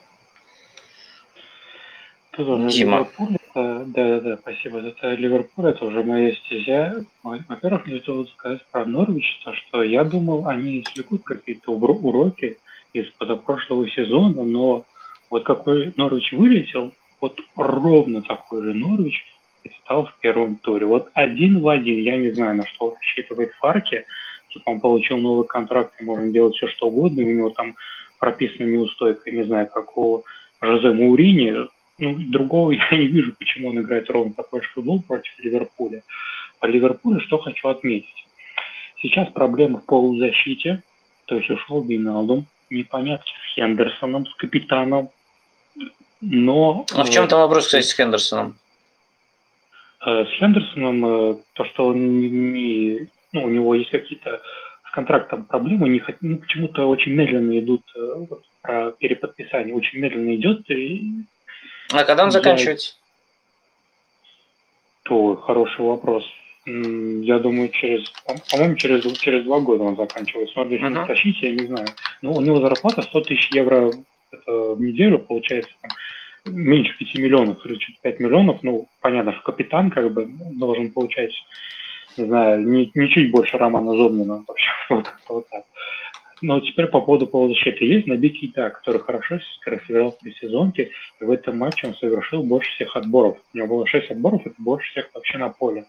[2.37, 3.09] Дима.
[3.55, 4.79] да, да, да, спасибо.
[4.79, 7.05] Это Ливерпуль, это уже моя стезя.
[7.23, 12.59] Во-первых, хотелось сказать про Норвич, то, что я думал, они извлекут какие-то уроки
[12.95, 13.11] из
[13.45, 14.85] прошлого сезона, но
[15.29, 16.93] вот какой Норвич вылетел,
[17.23, 19.25] вот ровно такой же Норвич
[19.85, 20.87] стал в первом туре.
[20.87, 24.05] Вот один в один, я не знаю, на что рассчитывает Фарки,
[24.51, 27.77] типа он получил новый контракт, и можно делать все, что угодно, у него там
[28.19, 30.25] прописана неустойка, не знаю, как у
[30.61, 31.69] Жозе Маурини,
[31.99, 36.03] ну, другого я не вижу, почему он играет ровно такой же футбол против Ливерпуля.
[36.59, 38.27] По Ливерпулю что хочу отметить.
[39.01, 40.83] Сейчас проблема в полузащите,
[41.27, 45.11] то есть ушел Биналдум, непонятно с Хендерсоном, с капитаном,
[46.23, 46.87] но...
[46.95, 48.57] А в чем там вопрос, кстати, с Хендерсоном?
[50.07, 52.21] Э, с Хендерсоном э, то, что он
[52.53, 54.41] не, ну, у него есть какие-то
[54.89, 58.27] с контрактом проблемы, не, ну, почему-то очень медленно идут э,
[58.63, 60.71] про переподписание, очень медленно идет.
[60.71, 61.25] И
[61.93, 62.33] а когда он я...
[62.33, 62.95] заканчивается?
[65.03, 66.25] То хороший вопрос.
[66.65, 68.09] Я думаю, через,
[68.49, 70.55] по-моему, через, через два года он заканчивается.
[70.55, 71.07] Смотри, uh-huh.
[71.09, 71.89] тащить, я не знаю.
[72.23, 73.91] Но у него зарплата 100 тысяч евро
[74.47, 75.91] в неделю, получается, там,
[76.55, 81.33] меньше 5 миллионов или чуть 5 миллионов, ну, понятно, что капитан как бы должен получать,
[82.17, 85.65] не знаю, не, не чуть больше Романа Зобнина, вообще, вот, вот так.
[86.45, 87.85] Но теперь по поводу полузащиты.
[87.85, 92.69] Есть Наби Кейта, который хорошо сыграл в сезонке, и в этом матче он совершил больше
[92.73, 93.39] всех отборов.
[93.55, 95.85] У него было 6 отборов, это больше всех вообще на поле.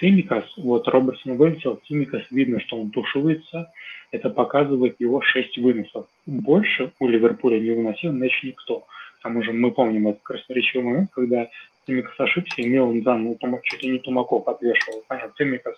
[0.00, 3.72] Тимикас, вот Робертсон вылетел, Тимикас видно, что он тушуется,
[4.10, 6.06] это показывает его 6 выносов.
[6.26, 8.86] Больше у Ливерпуля не выносил мяч никто.
[9.18, 11.48] К тому же мы помним этот красноречивый момент, когда
[11.86, 15.02] Тимикас ошибся, и Милан ну, чуть ли не Тумаков отвешивал.
[15.08, 15.76] Понятно, Тимикас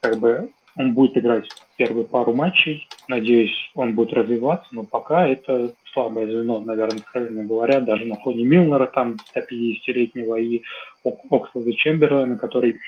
[0.00, 2.86] как бы он будет играть первые пару матчей.
[3.08, 8.44] Надеюсь, он будет развиваться, но пока это слабое звено, наверное, откровенно говоря, даже на фоне
[8.44, 10.62] Милнера, там 150-летнего, и
[11.04, 12.80] Оксфорда Чемберлена, который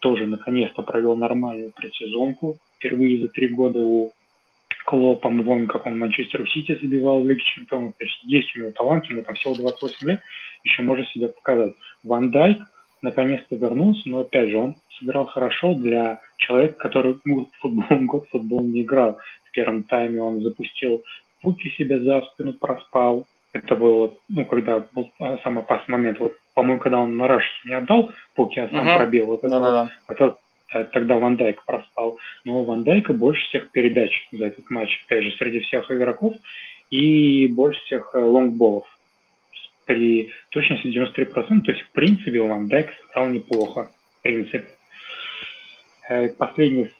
[0.00, 2.58] тоже наконец-то провел нормальную предсезонку.
[2.76, 4.12] Впервые за три года у
[4.92, 7.94] мы помним, как он Манчестер Сити забивал в Лиге Чемпионов.
[7.98, 10.20] То есть есть у него талант, ему там всего 28 лет,
[10.62, 11.74] еще может себя показать.
[12.04, 12.58] Ван Дайк
[13.02, 18.60] наконец-то вернулся, но опять же, он сыграл хорошо для человека, который год футбол, год футбол
[18.62, 19.18] не играл.
[19.44, 21.02] В первом тайме он запустил
[21.42, 23.26] пуки себе за спину, проспал.
[23.56, 25.10] Это было, ну, когда был
[25.42, 26.20] самый опасный момент.
[26.20, 28.96] Вот по-моему, когда он на Раш не отдал пуки, а сам угу.
[28.96, 29.26] пробил.
[29.26, 30.38] Вот это, это,
[30.72, 32.18] э, тогда Ван Дайк проспал.
[32.44, 36.34] Но Ван Дайка больше всех передач за этот матч, опять же, среди всех игроков.
[36.90, 38.86] И больше всех э, лонгболов
[39.84, 41.60] при точности 93%.
[41.60, 43.90] То есть, в принципе, Ван Дайк сыграл неплохо.
[44.18, 44.64] В принципе.
[46.08, 46.90] Э, последний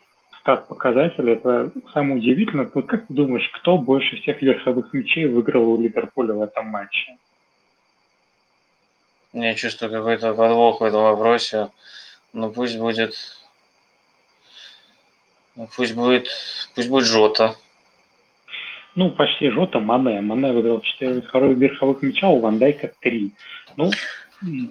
[0.46, 2.70] стат показатель, это самое удивительное.
[2.72, 7.16] Вот как ты думаешь, кто больше всех верховых мячей выиграл у Ливерпуля в этом матче?
[9.32, 11.70] Я чувствую какой-то подвох в этом вопросе.
[12.32, 13.14] Ну пусть будет...
[15.56, 16.28] Ну, пусть будет...
[16.76, 17.56] Пусть будет Жота.
[18.94, 20.20] Ну, почти Жота, Мане.
[20.20, 21.22] Мане выиграл 4
[21.54, 23.32] верховых мяча, у Ван Дайка 3.
[23.76, 23.90] Ну,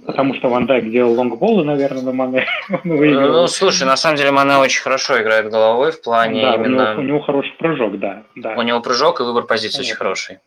[0.06, 2.46] потому что Ван Дайк делал лонгболы, наверное, на Мане.
[2.84, 6.92] ну, слушай, на самом деле Мане очень хорошо играет головой в плане да, именно...
[6.92, 8.56] У него, у него хороший прыжок, да, да.
[8.56, 10.38] У него прыжок и выбор позиции очень хороший.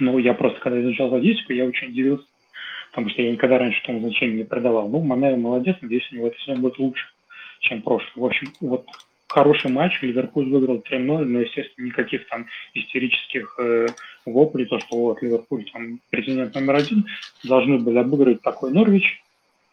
[0.00, 2.24] Ну, я просто, когда изучал статистику, я очень удивился
[2.94, 4.88] потому что я никогда раньше этому значения не придавал.
[4.88, 7.04] Ну, Мане молодец, надеюсь, у него это все будет лучше,
[7.58, 8.12] чем прошлый.
[8.14, 8.86] В общем, вот
[9.34, 13.88] хороший матч, Ливерпуль выиграл 3-0, но, естественно, никаких там истерических э,
[14.24, 17.06] воплей, то, что вот Ливерпуль там президент номер один,
[17.42, 19.22] должны были обыграть такой Норвич.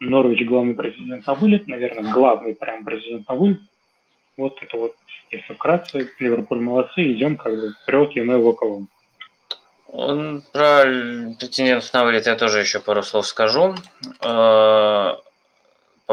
[0.00, 3.60] Норвич главный президент на вылет, наверное, главный прям президент на вылет.
[4.36, 4.96] Вот это вот,
[5.30, 8.82] если вкратце, Ливерпуль молодцы, идем как бы вперед, мы его кого.
[9.86, 10.82] Он, про
[11.38, 13.76] претендентов на вылет я тоже еще пару слов скажу.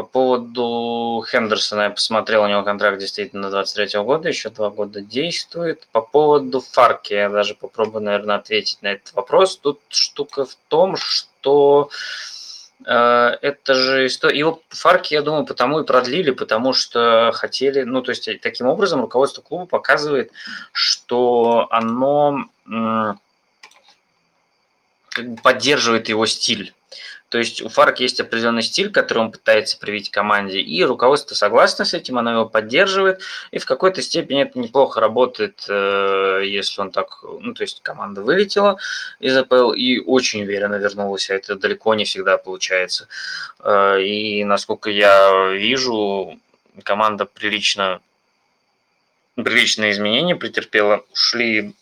[0.00, 5.00] по поводу Хендерсона я посмотрел, у него контракт действительно до 23 года, еще два года
[5.00, 5.86] действует.
[5.92, 9.56] По поводу Фарки я даже попробую, наверное, ответить на этот вопрос.
[9.56, 11.90] Тут штука в том, что
[12.86, 14.38] э, это же история...
[14.38, 17.82] Его Фарки, я думаю, потому и продлили, потому что хотели...
[17.82, 20.32] Ну, то есть таким образом руководство клуба показывает,
[20.72, 23.16] что оно бы
[25.42, 26.72] поддерживает его стиль.
[27.30, 31.84] То есть у Фарк есть определенный стиль, который он пытается привить команде, и руководство согласно
[31.84, 33.22] с этим, оно его поддерживает,
[33.52, 38.22] и в какой-то степени это неплохо работает, э, если он так, ну, то есть команда
[38.22, 38.78] вылетела
[39.20, 43.06] из АПЛ и очень уверенно вернулась, а это далеко не всегда получается.
[43.60, 46.36] Э, и насколько я вижу,
[46.82, 48.00] команда прилично
[49.36, 51.74] приличные изменения претерпела, ушли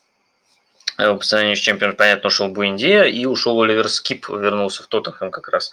[0.99, 5.49] по сравнению с чемпионом, понятно, ушел Буэндия и ушел Оливер Скип, вернулся в Тоттенхэм как
[5.49, 5.71] раз.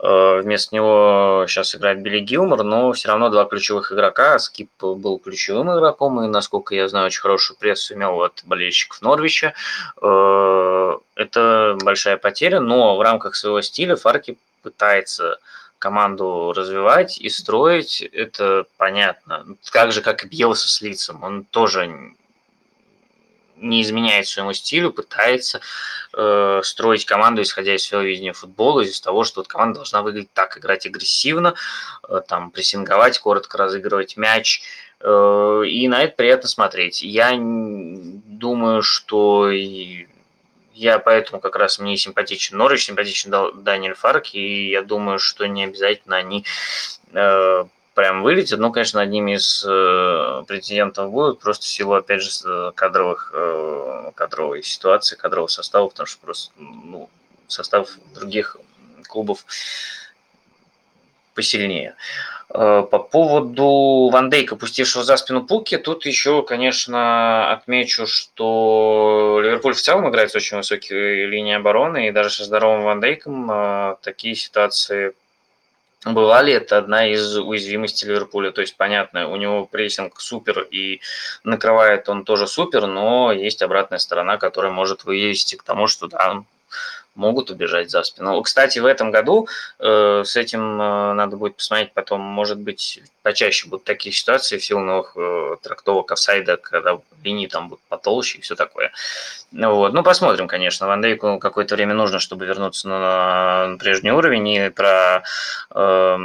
[0.00, 4.40] Э, вместо него сейчас играет Билли Гилмор, но все равно два ключевых игрока.
[4.40, 9.54] Скип был ключевым игроком, и, насколько я знаю, очень хорошую прессу имел от болельщиков Норвича.
[10.02, 15.38] Э, это большая потеря, но в рамках своего стиля Фарки пытается
[15.78, 19.46] команду развивать и строить, это понятно.
[19.70, 21.22] Так же, как и Бьелса с лицом.
[21.22, 22.14] Он тоже
[23.56, 25.60] не изменяет своему стилю, пытается
[26.12, 30.32] э, строить команду, исходя из своего видения футбола, из того, что вот команда должна выглядеть
[30.32, 31.54] так, играть агрессивно,
[32.08, 34.62] э, там, прессинговать, коротко разыгрывать мяч,
[35.00, 37.02] э, и на это приятно смотреть.
[37.02, 40.06] Я думаю, что и
[40.76, 43.30] я поэтому как раз мне симпатичен Норвич, симпатичен
[43.62, 46.44] Даниэль Фарк, и я думаю, что не обязательно они
[47.12, 47.64] э,
[47.96, 48.58] прям вылетит.
[48.58, 54.12] Ну, конечно, одними из э, претендентов будут просто в силу, опять же, э, кадровых, э,
[54.14, 57.08] кадровой ситуации, кадрового состава, потому что просто ну,
[57.48, 58.58] состав других
[59.08, 59.46] клубов
[61.34, 61.96] посильнее.
[62.50, 69.72] Э, по поводу Ван Дейка, пустившего за спину Пуки, тут еще, конечно, отмечу, что Ливерпуль
[69.72, 73.96] в целом играет с очень высокой линией обороны, и даже со здоровым Ван Дейком э,
[74.02, 75.14] такие ситуации
[76.06, 78.52] была ли это одна из уязвимостей Ливерпуля?
[78.52, 81.00] То есть, понятно, у него прессинг супер и
[81.44, 86.44] накрывает он тоже супер, но есть обратная сторона, которая может вывести к тому, что да,
[87.16, 88.40] могут убежать за спину.
[88.42, 89.48] Кстати, в этом году
[89.78, 94.64] э, с этим э, надо будет посмотреть потом, может быть, почаще будут такие ситуации в
[94.64, 98.92] силу новых э, трактовок офсайда, когда линии там будут потолще и все такое.
[99.52, 99.92] Вот.
[99.92, 100.86] Ну, посмотрим, конечно.
[100.86, 104.48] Ван Дейку какое-то время нужно, чтобы вернуться на, на прежний уровень.
[104.48, 105.22] И про
[105.74, 106.18] э,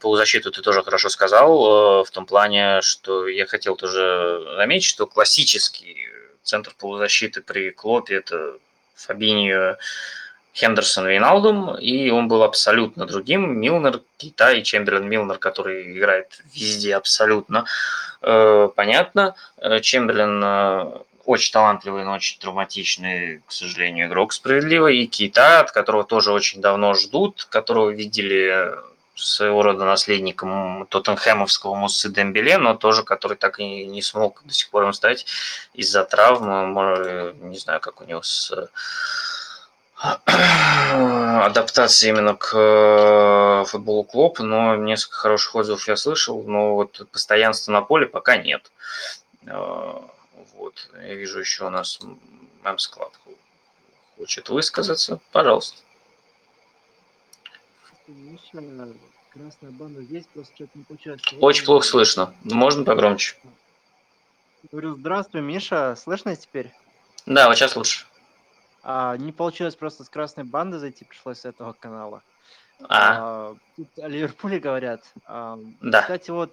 [0.00, 5.06] полузащиту ты тоже хорошо сказал, э, в том плане, что я хотел тоже заметить, что
[5.06, 6.08] классический
[6.42, 8.58] центр полузащиты при Клопе– это
[9.06, 9.76] Фабиньо,
[10.54, 13.58] Хендерсон, Вейналдум, и он был абсолютно другим.
[13.58, 17.64] Милнер, Кита и Чемберлен Милнер, который играет везде абсолютно
[18.20, 19.34] э, понятно.
[19.56, 24.98] Э, Чемберлен э, очень талантливый, но очень травматичный, к сожалению, игрок справедливый.
[24.98, 28.74] И Кита, от которого тоже очень давно ждут, которого видели
[29.14, 34.70] своего рода наследником тоттенхэмовского Муссы Дембеле, но тоже, который так и не смог до сих
[34.70, 35.26] пор им стать
[35.74, 37.34] из-за травмы.
[37.42, 38.52] Не знаю, как у него с
[41.44, 47.70] адаптацией именно к э, футболу Клоппа, но несколько хороших отзывов я слышал, но вот постоянства
[47.72, 48.72] на поле пока нет.
[49.46, 50.00] Э,
[50.54, 52.00] вот, я вижу еще у нас
[52.64, 53.12] Мэмс Клаб
[54.18, 55.20] хочет высказаться.
[55.30, 55.78] Пожалуйста.
[59.32, 61.36] Красная банда здесь, просто что-то не получается.
[61.40, 62.34] Очень плохо слышно.
[62.44, 63.36] Можно погромче?
[64.70, 65.96] Говорю, здравствуй, Миша.
[65.96, 66.72] Слышно теперь?
[67.26, 68.06] Да, вот сейчас лучше.
[68.82, 72.22] А, не получилось просто с красной банды зайти, пришлось с этого канала.
[72.88, 75.02] А, А, тут о Ливерпуле говорят.
[75.26, 76.02] А, Да.
[76.02, 76.52] Кстати, вот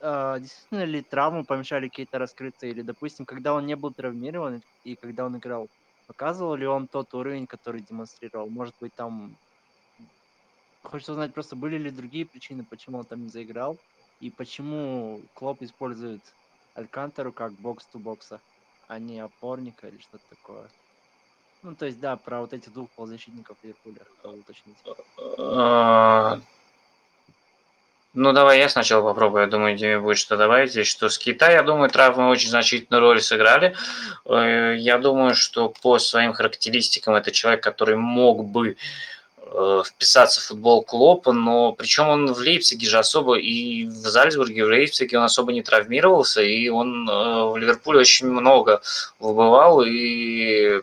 [0.00, 2.66] а, действительно ли травмы помешали какие-то раскрыться?
[2.66, 5.68] Или, допустим, когда он не был травмирован и когда он играл,
[6.06, 8.48] показывал ли он тот уровень, который демонстрировал?
[8.48, 9.36] Может быть, там...
[10.90, 13.76] Хочется узнать, просто были ли другие причины, почему он там не заиграл?
[14.20, 16.20] И почему Клоп использует
[16.74, 18.40] Алькантеру как бокс-ту-бокса,
[18.88, 20.68] а не опорника или что-то такое?
[21.62, 24.76] Ну, то есть, да, про вот этих двух полузащитников Ливерпуля хотел уточнить.
[25.38, 26.38] А,
[28.14, 29.42] Ну, давай я сначала попробую.
[29.42, 30.70] Я думаю, Диме будет что добавить.
[30.70, 33.74] Здесь что с Китая, я думаю, травмы очень значительную роль сыграли.
[34.24, 38.76] Э, Я думаю, что по своим характеристикам это человек, который мог бы
[39.56, 44.64] э, вписаться в футбол Клопа, но причем он в Лейпциге же особо, и в Зальцбурге,
[44.64, 48.82] в Лейпциге он особо не травмировался, и он э, в Ливерпуле очень много
[49.18, 50.82] выбывал, и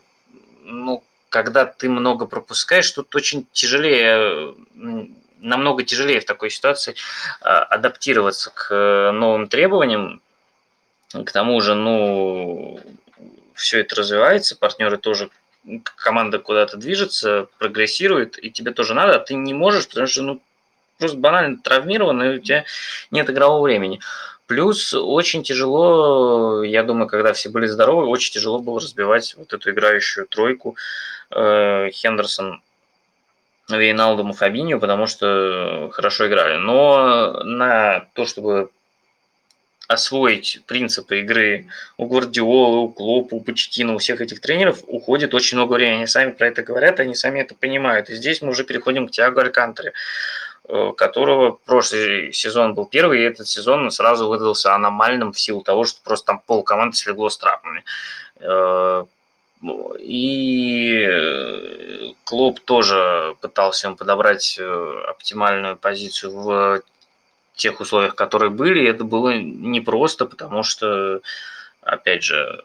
[0.63, 4.55] ну, когда ты много пропускаешь, тут очень тяжелее,
[5.39, 6.95] намного тяжелее в такой ситуации
[7.41, 10.21] а, адаптироваться к новым требованиям.
[11.11, 12.79] К тому же, ну,
[13.55, 15.29] все это развивается, партнеры тоже
[15.95, 20.41] команда куда-то движется, прогрессирует, и тебе тоже надо, а ты не можешь, потому что ну,
[20.97, 22.65] просто банально травмирован, и у тебя
[23.11, 23.99] нет игрового времени.
[24.45, 29.71] Плюс очень тяжело, я думаю, когда все были здоровы, очень тяжело было разбивать вот эту
[29.71, 30.75] играющую тройку
[31.31, 32.61] э, Хендерсон,
[33.69, 36.57] Вейналдому, Фабинью, потому что хорошо играли.
[36.57, 38.69] Но на то, чтобы
[39.93, 41.67] освоить принципы игры
[41.97, 45.97] у Гвардиолы, у Клопа, у Почтина, у всех этих тренеров уходит очень много времени.
[45.97, 48.09] Они сами про это говорят, они сами это понимают.
[48.09, 49.93] И здесь мы уже переходим к Тиаго Алькантере,
[50.67, 55.85] э, которого прошлый сезон был первый, и этот сезон сразу выдался аномальным в силу того,
[55.85, 57.83] что просто там пол команды слегло с травмами.
[58.39, 59.05] Э,
[59.99, 64.59] и э, клуб тоже пытался им подобрать
[65.07, 66.81] оптимальную позицию в
[67.55, 71.21] тех условиях, которые были, это было непросто, потому что,
[71.81, 72.63] опять же,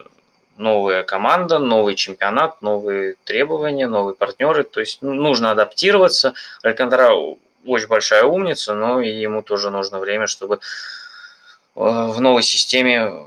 [0.59, 4.64] новая команда, новый чемпионат, новые требования, новые партнеры.
[4.64, 6.34] То есть ну, нужно адаптироваться.
[6.62, 7.12] Алькантара
[7.64, 10.59] очень большая умница, но и ему тоже нужно время, чтобы э,
[11.74, 13.26] в новой системе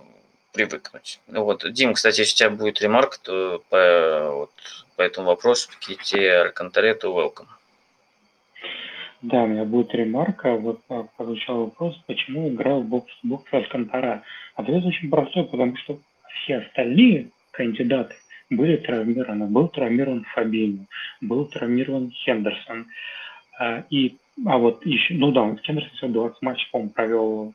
[0.51, 1.19] привыкнуть.
[1.27, 1.71] Вот.
[1.71, 4.51] Дим, кстати, если у тебя будет ремарк то по, вот,
[4.95, 7.47] по этому вопросу, Ките Алькантаре, то welcome.
[9.21, 10.55] Да, у меня будет ремарка.
[10.55, 10.81] Вот
[11.15, 14.23] прозвучал вопрос, почему играл бокс-бокс Алькантара.
[14.55, 15.99] Ответ очень простой, потому что
[16.43, 18.15] все остальные кандидаты
[18.49, 19.45] были травмированы.
[19.45, 20.85] Был травмирован Фабинho,
[21.21, 22.87] был травмирован Хендерсон.
[23.59, 27.53] А, и, а вот еще, ну да, Хендерсон всего 20 матчей, по-моему, провел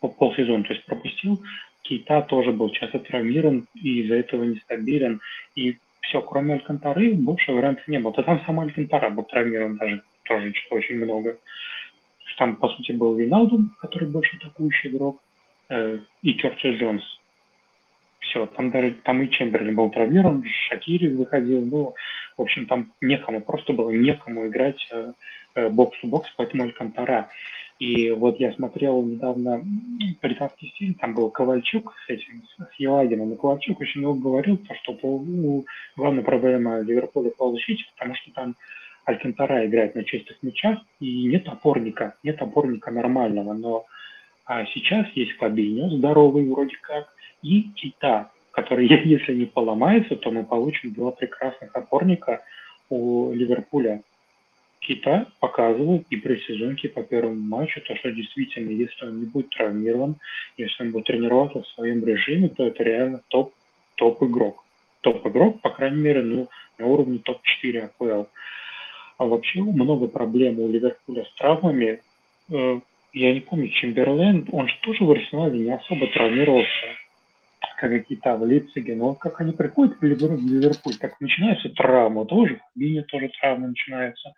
[0.00, 1.42] по полсезона, то есть пропустил.
[1.82, 5.20] Кейта тоже был часто травмирован и из-за этого нестабилен.
[5.54, 8.12] И все, кроме Алькантары, больше вариантов не было.
[8.14, 11.38] Да там сам Алькантара был травмирован даже тоже очень много.
[12.38, 15.20] Там, по сути, был Виналдум, который больше атакующий игрок,
[15.68, 17.02] э, и Кертис Джонс.
[18.20, 21.94] Все, там даже там и Чемберлин был травмирован, Шакири выходил, ну,
[22.36, 25.12] в общем, там некому, просто было некому играть э,
[25.54, 27.28] э, бокс-то-бокс, поэтому Алькантара.
[27.78, 29.64] И вот я смотрел недавно
[30.22, 34.74] британский стиль, там был Ковальчук с этим, с Елагином, и Ковальчук очень много говорил, то,
[34.76, 35.64] что ну,
[35.96, 38.54] главная проблема Ливерпуля по защите, потому что там
[39.04, 43.86] Алькантара играет на чистых мячах, и нет опорника, нет опорника нормального, но
[44.44, 47.08] а сейчас есть Фабиньо, здоровый вроде как,
[47.42, 52.42] и Кита, который, если не поломается, то мы получим два прекрасных опорника
[52.88, 54.02] у Ливерпуля.
[54.80, 59.50] Кита показывает и при сезонке по первому матчу, то, что действительно, если он не будет
[59.50, 60.16] травмирован,
[60.56, 63.54] если он будет тренироваться в своем режиме, то это реально топ,
[63.94, 64.64] топ-игрок.
[65.02, 66.48] Топ-игрок, по крайней мере, ну,
[66.78, 68.24] на уровне топ-4 АПЛ.
[69.18, 72.00] А вообще много проблем у Ливерпуля с травмами.
[72.50, 72.80] Э,
[73.12, 76.68] я не помню, Чемберлен, он же тоже в Арсенале не особо травмировался,
[77.78, 78.96] как какие-то в Лейпциге.
[78.96, 84.32] Но как они приходят в Ливерпуль, так начинается травма тоже, в Бине тоже травма начинается.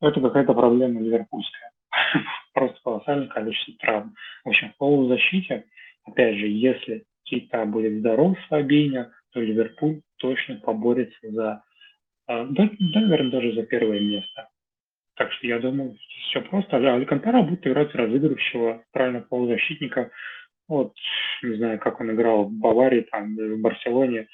[0.00, 1.70] Это какая-то проблема ливерпульская.
[2.52, 4.14] Просто колоссальное количество травм.
[4.44, 5.64] В общем, в полузащите,
[6.04, 11.62] опять же, если Кейта будет здоров с Фабиня, то Ливерпуль точно поборется за
[12.26, 14.48] а, наверное, даже за первое место.
[15.16, 15.96] Так что я думаю,
[16.28, 16.76] все просто.
[16.76, 20.10] Алькантара будет играть разыгрывающего правильно полузащитника.
[20.66, 20.94] Вот,
[21.42, 24.28] не знаю, как он играл в Баварии, там, в Барселоне.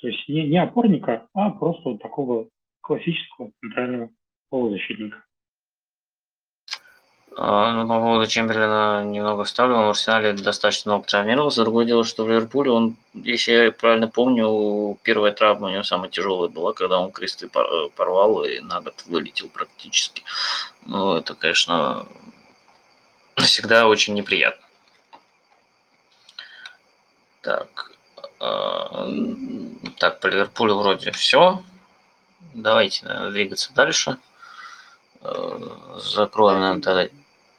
[0.00, 2.48] То есть не, не опорника, а просто вот такого
[2.80, 4.10] классического центрального
[4.48, 5.25] полузащитника.
[7.38, 9.76] А, ну, по поводу Чемберлина немного ставлю.
[9.76, 11.62] Он в Арсенале достаточно много травмировался.
[11.62, 16.08] Другое дело, что в Ливерпуле он, если я правильно помню, первая травма у него самая
[16.08, 20.24] тяжелая была, когда он кресты порвал и на год вылетел практически.
[20.86, 22.06] Ну, это, конечно,
[23.36, 24.64] всегда очень неприятно.
[27.42, 27.92] Так,
[28.40, 29.10] а,
[29.98, 31.62] так, по Ливерпулю вроде все.
[32.54, 34.16] Давайте наверное, двигаться дальше.
[35.20, 37.08] А, закроем, наверное, тогда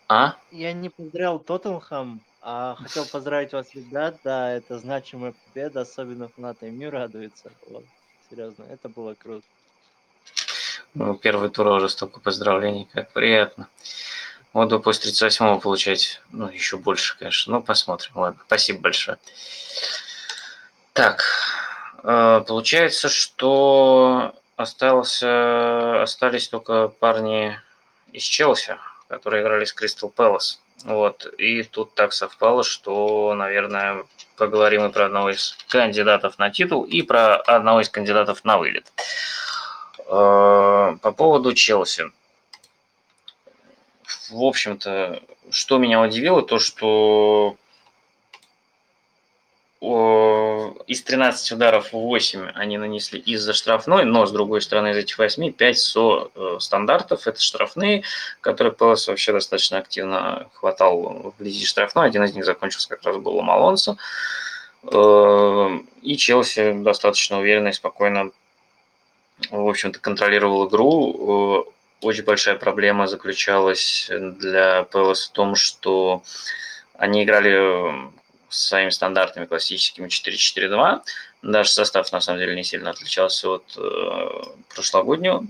[0.08, 0.36] а?
[0.52, 4.20] Я не поздравил Тоттенхэм, а хотел поздравить вас, ребят.
[4.24, 7.52] Да, это значимая победа, особенно фанаты МЮ радуются.
[7.70, 7.84] Вот.
[8.30, 9.46] Серьезно, это было круто.
[10.94, 13.68] Ну, первый тур уже столько поздравлений, как приятно.
[14.54, 17.54] Вот бы после 38-го получать, ну, еще больше, конечно.
[17.54, 18.12] Ну, посмотрим.
[18.16, 19.18] Ладно, спасибо большое.
[20.94, 21.24] Так,
[22.04, 27.60] э, получается, что остался, остались только парни
[28.12, 28.78] из Челси,
[29.08, 30.60] которые играли с Кристал Пэлас.
[30.84, 31.26] Вот.
[31.38, 34.06] И тут так совпало, что, наверное,
[34.38, 38.92] поговорим и про одного из кандидатов на титул, и про одного из кандидатов на вылет.
[40.08, 42.12] Э, по поводу Челси.
[44.30, 47.58] В общем-то, что меня удивило, то что
[49.80, 55.52] из 13 ударов 8 они нанесли из-за штрафной, но с другой стороны из этих 8
[55.52, 57.28] 5 со э, стандартов.
[57.28, 58.04] Это штрафные,
[58.42, 62.08] которые Пелос вообще достаточно активно хватал вблизи штрафной.
[62.08, 63.98] Один из них закончился как раз был Ломалонсо.
[64.84, 68.32] Э, и Челси достаточно уверенно и спокойно,
[69.52, 71.66] в общем-то, контролировал игру.
[71.68, 71.72] Э,
[72.02, 76.24] очень большая проблема заключалась для Пелос в том, что
[76.98, 78.17] они играли
[78.50, 81.02] своими стандартными классическими 4-4-2.
[81.42, 84.30] Даже состав, на самом деле, не сильно отличался от э,
[84.74, 85.46] прошлогоднего.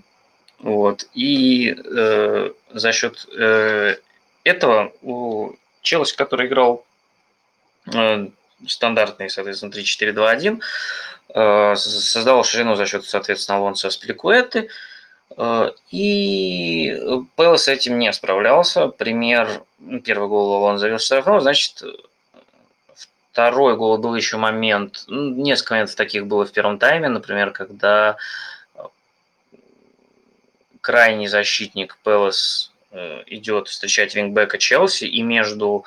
[0.60, 1.08] Вот.
[1.14, 3.96] И э, за счет э,
[4.44, 6.86] этого у Челси, который играл
[7.94, 8.28] э,
[8.66, 10.62] стандартный, соответственно, 3-4-2-1,
[11.36, 14.70] э, создал ширину за счет, соответственно, Алонсо Спликуэты.
[15.38, 17.00] Э, и
[17.36, 18.88] Пэл с этим не справлялся.
[18.88, 19.64] Пример,
[20.04, 21.84] первый гол он завел штрафного, значит,
[23.38, 28.18] Второй гол был еще момент, ну, несколько моментов таких было в первом тайме, например, когда
[28.74, 28.80] э,
[30.82, 35.86] крайний защитник Пелос э, идет встречать вингбека Челси, и между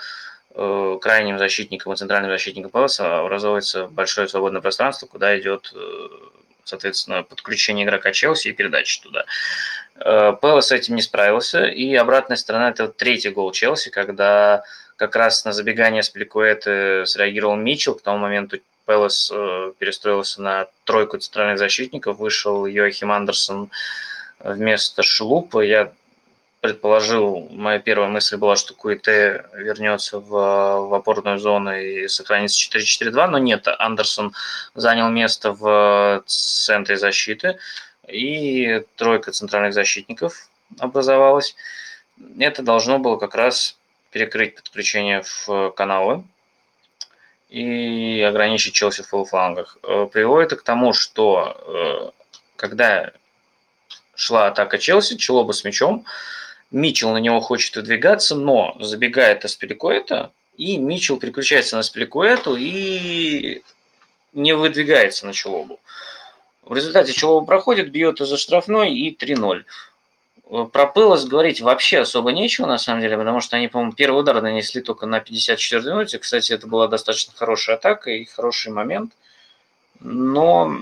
[0.55, 5.74] э, крайним защитником и центральным защитником Пелоса образуется большое свободное пространство, куда идет,
[6.62, 9.24] соответственно, подключение игрока Челси и передача туда.
[9.96, 14.62] Пелос с этим не справился, и обратная сторона– это третий гол Челси, когда
[15.01, 17.94] как раз на забегание с Пликуэты среагировал Митчелл.
[17.94, 22.18] К тому моменту Пелос э, перестроился на тройку центральных защитников.
[22.18, 23.70] Вышел Йохим Андерсон
[24.40, 25.61] вместо Шлупа.
[25.61, 25.90] Я
[26.61, 33.26] предположил, моя первая мысль была, что Куите вернется в, в опорную зону и сохранится 4-4-2,
[33.28, 34.34] но нет, Андерсон
[34.74, 37.57] занял место в центре защиты,
[38.07, 41.57] и тройка центральных защитников образовалась.
[42.38, 43.78] Это должно было как раз
[44.11, 46.25] перекрыть подключение в каналы
[47.49, 49.79] и ограничить Челси в полуфлангах.
[49.83, 52.11] Э, приводит к тому, что э,
[52.57, 53.13] когда
[54.15, 56.05] шла атака Челси, Челоба с мячом,
[56.71, 63.63] Мичел на него хочет выдвигаться, но забегает Аспиликуэта, и Мичел переключается на Аспиликуэту и
[64.33, 65.81] не выдвигается на Челобу.
[66.63, 69.65] В результате Челоба проходит, бьет из-за штрафной и 3-0.
[70.72, 74.42] Про Пылос говорить вообще особо нечего, на самом деле, потому что они, по-моему, первый удар
[74.42, 76.18] нанесли только на 54-й минуте.
[76.18, 79.12] Кстати, это была достаточно хорошая атака и хороший момент.
[80.01, 80.78] Но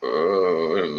[0.00, 0.06] э,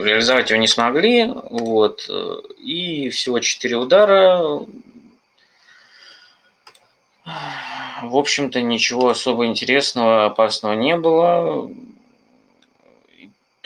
[0.03, 1.25] реализовать его не смогли.
[1.25, 2.09] Вот.
[2.57, 4.65] И всего 4 удара.
[8.03, 11.69] В общем-то, ничего особо интересного, опасного не было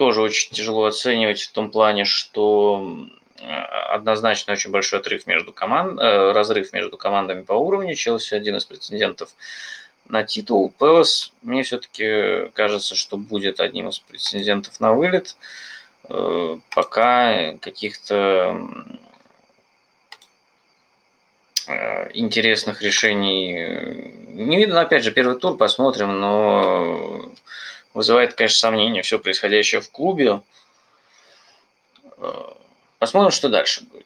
[0.01, 3.05] тоже очень тяжело оценивать в том плане, что
[3.37, 7.93] однозначно очень большой отрыв между команд, э, разрыв между командами по уровню.
[7.93, 9.29] Челси один из претендентов
[10.07, 10.73] на титул.
[10.79, 15.37] Пелос, мне все-таки кажется, что будет одним из претендентов на вылет.
[16.09, 18.57] Э, пока каких-то
[21.67, 24.81] э, интересных решений не видно.
[24.81, 27.31] Опять же, первый тур посмотрим, но
[27.93, 30.41] вызывает, конечно, сомнения все происходящее в клубе.
[32.17, 32.53] Э,
[32.99, 34.05] посмотрим, что дальше будет.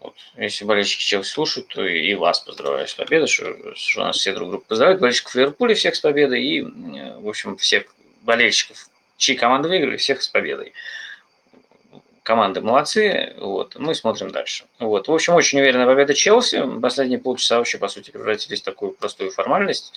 [0.00, 0.14] Вот.
[0.36, 4.50] Если болельщики Челси слушают, то и вас поздравляю с победой, что, что нас все друг
[4.50, 5.00] друга поздравляют.
[5.00, 10.28] Болельщиков Ливерпуля всех с победой и, в общем, всех болельщиков, чьи команды выиграли, всех с
[10.28, 10.72] победой.
[12.22, 14.64] Команды молодцы, вот, мы смотрим дальше.
[14.78, 15.08] Вот.
[15.08, 16.80] В общем, очень уверенная победа Челси.
[16.80, 19.92] Последние полчаса вообще, по сути, превратились в такую простую формальность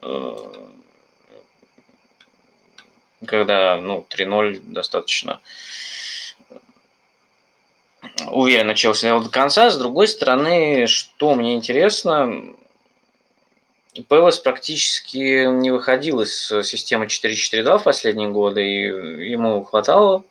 [0.00, 0.36] э,
[3.26, 5.40] когда ну, 3-0 достаточно
[8.30, 9.70] уверенно Челси довел до конца.
[9.70, 12.54] С другой стороны, что мне интересно,
[14.08, 20.24] Пелос практически не выходил из системы 4-4-2 в последние годы, и ему хватало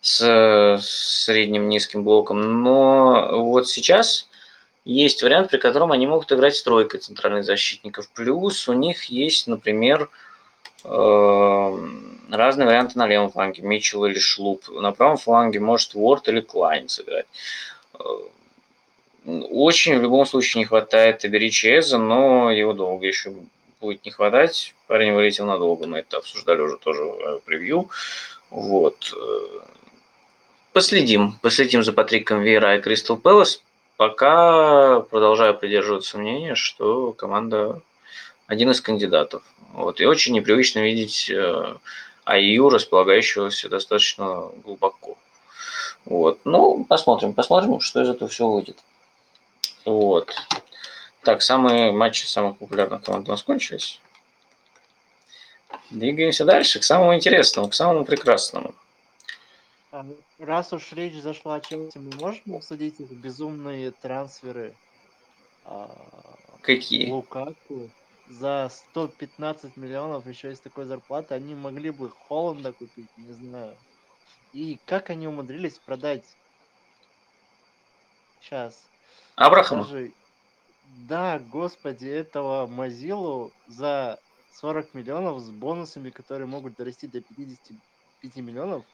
[0.00, 2.62] с средним низким блоком.
[2.62, 4.28] Но вот сейчас
[4.84, 8.08] есть вариант, при котором они могут играть с тройкой центральных защитников.
[8.10, 10.08] Плюс у них есть, например,
[10.84, 14.68] разные варианты на левом фланге, Митчелл или Шлуп.
[14.68, 17.26] На правом фланге может Уорд или Клайн сыграть.
[17.98, 18.02] Э,
[19.24, 23.34] очень в любом случае не хватает Эбери Чеза, но его долго еще
[23.80, 24.74] будет не хватать.
[24.86, 27.90] Парень вылетел надолго, мы это обсуждали уже тоже в превью.
[28.50, 29.14] Вот.
[30.72, 31.38] Последим.
[31.42, 33.62] Последим за Патриком Вера и Кристал Пэлас.
[33.96, 37.82] Пока продолжаю придерживаться мнения, что команда
[38.50, 39.44] один из кандидатов.
[39.72, 40.00] Вот.
[40.00, 41.76] И очень непривычно видеть э,
[42.24, 45.16] АИУ, располагающегося достаточно глубоко.
[46.04, 46.40] Вот.
[46.44, 48.76] Ну, посмотрим, посмотрим, что из этого всего выйдет.
[49.84, 50.34] Вот.
[51.22, 54.00] Так, самые матчи самых популярных команд у нас кончились.
[55.90, 58.74] Двигаемся дальше, к самому интересному, к самому прекрасному.
[59.92, 60.04] А,
[60.40, 64.74] Раз уж речь зашла о Челси, мы можем обсудить их безумные трансферы?
[65.64, 65.88] а,
[66.62, 67.10] Какие?
[67.10, 67.90] Лукаку
[68.30, 73.76] за 115 миллионов еще из такой зарплаты они могли бы Холланда купить, не знаю.
[74.52, 76.24] И как они умудрились продать
[78.40, 78.80] сейчас
[79.36, 79.82] Абрахама?
[79.84, 80.12] даже
[81.08, 84.18] да, господи, этого Мазилу за
[84.54, 88.84] 40 миллионов с бонусами, которые могут дорасти до 55 миллионов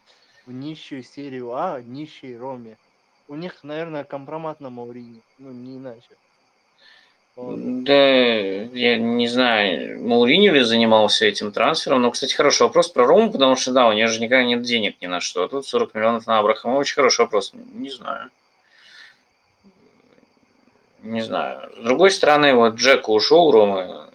[0.47, 2.77] в нищую серию А, нищей Роме.
[3.29, 6.17] У них, наверное, компромат на Маурине, ну не иначе.
[7.37, 13.31] Да, я не знаю, Мауриньо ли занимался этим трансфером, но, кстати, хороший вопрос про Рому,
[13.31, 15.95] потому что, да, у нее же никогда нет денег ни на что, а тут 40
[15.95, 18.31] миллионов на Абрахама, очень хороший вопрос, не знаю.
[21.03, 21.71] Не знаю.
[21.79, 24.09] С другой стороны, вот Джека ушел, Рома,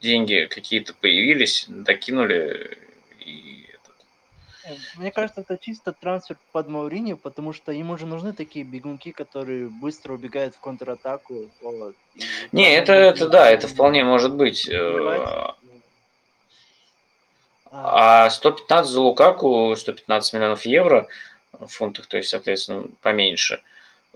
[0.00, 2.78] деньги какие-то появились, докинули,
[4.96, 9.68] Мне кажется, это чисто трансфер под Мауриньо, потому что ему же нужны такие бегунки, которые
[9.68, 11.50] быстро убегают в контратаку.
[11.60, 14.68] Вот, и Не, это, это да, это вполне может быть.
[14.68, 14.74] э,
[17.70, 21.08] А, А 115 за Лукаку, 115 миллионов евро
[21.52, 23.62] в фунтах, то есть, соответственно, поменьше.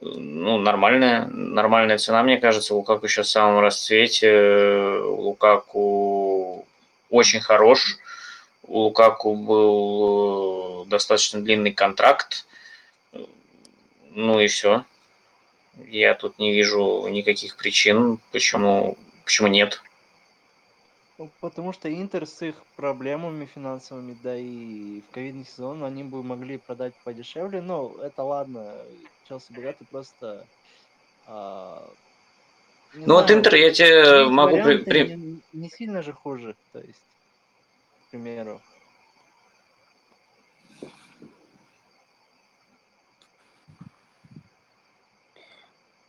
[0.00, 2.74] Ну, нормальная, нормальная цена, мне кажется.
[2.74, 5.00] Лукаку сейчас в самом расцвете.
[5.04, 6.66] Лукаку
[7.10, 7.96] очень хорош.
[8.68, 12.46] У Лукаку был э, достаточно длинный контракт.
[14.10, 14.84] Ну и все.
[15.88, 19.82] Я тут не вижу никаких причин, почему, почему нет.
[21.18, 26.22] ну, потому что Интер с их проблемами финансовыми, да и в ковидный сезон они бы
[26.22, 28.74] могли продать подешевле, но это ладно.
[29.28, 30.46] Челси богаты просто...
[31.26, 31.86] а,
[32.94, 37.02] Ну вот знаю, Интер я тебе могу при- не, не сильно же хуже, то есть,
[38.16, 38.60] примеру.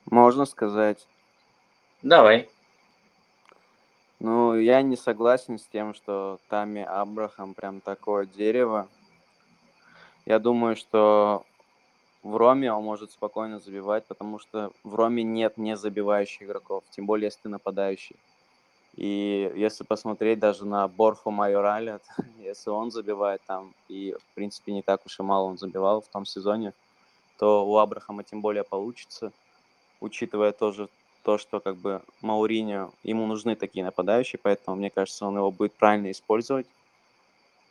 [0.05, 1.05] Можно сказать.
[2.01, 2.49] Давай.
[4.19, 8.87] Ну, я не согласен с тем, что Тами Абрахам прям такое дерево.
[10.25, 11.45] Я думаю, что
[12.23, 17.05] в Роме он может спокойно забивать, потому что в Роме нет не забивающих игроков, тем
[17.05, 18.15] более если ты нападающий.
[18.97, 22.01] И если посмотреть даже на Борху Майораля,
[22.39, 26.09] если он забивает там, и в принципе не так уж и мало он забивал в
[26.09, 26.73] том сезоне,
[27.37, 29.31] то у Абрахама тем более получится,
[30.01, 30.89] учитывая тоже
[31.23, 35.77] то, что как бы Мауриньо, ему нужны такие нападающие, поэтому мне кажется, он его будет
[35.77, 36.67] правильно использовать.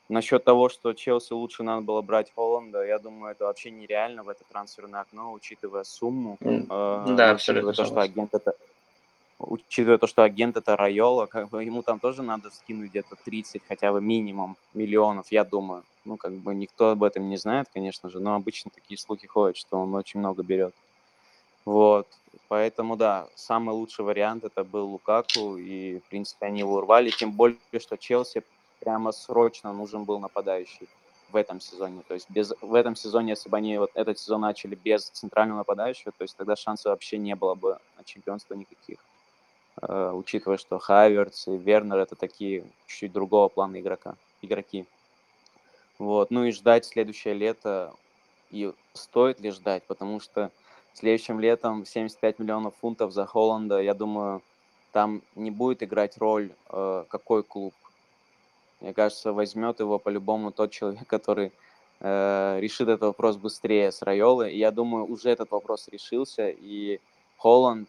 [0.08, 4.28] Насчет того, что Челси лучше надо было брать Холланда, я думаю, это вообще нереально в
[4.28, 8.54] это трансферное окно, учитывая сумму, М, э, Да, абсолютно учитывая то, что агент это
[9.38, 13.62] учитывая то, что агент это Райола, как бы ему там тоже надо скинуть где-то 30
[13.68, 15.84] хотя бы минимум миллионов, я думаю.
[16.04, 19.56] Ну, как бы никто об этом не знает, конечно же, но обычно такие слухи ходят,
[19.56, 20.74] что он очень много берет.
[21.64, 22.06] Вот.
[22.48, 27.32] Поэтому, да, самый лучший вариант это был Лукаку, и, в принципе, они его урвали, тем
[27.32, 28.44] более, что Челси
[28.78, 30.88] прямо срочно нужен был нападающий
[31.30, 32.02] в этом сезоне.
[32.06, 35.58] То есть без, в этом сезоне, если бы они вот этот сезон начали без центрального
[35.58, 38.98] нападающего, то есть тогда шансов вообще не было бы на чемпионство никаких.
[39.82, 44.86] Э, учитывая, что Хаверц и Вернер это такие чуть другого плана игрока, игроки.
[45.98, 46.30] Вот.
[46.30, 47.92] Ну и ждать следующее лето,
[48.50, 50.50] и стоит ли ждать, потому что
[50.94, 54.42] следующим летом 75 миллионов фунтов за Холланда, я думаю,
[54.92, 57.74] там не будет играть роль, э, какой клуб.
[58.80, 61.52] Мне кажется, возьмет его по-любому тот человек, который
[62.00, 64.50] э, решит этот вопрос быстрее с Райолы.
[64.50, 67.00] И я думаю, уже этот вопрос решился, и
[67.36, 67.88] Холланд,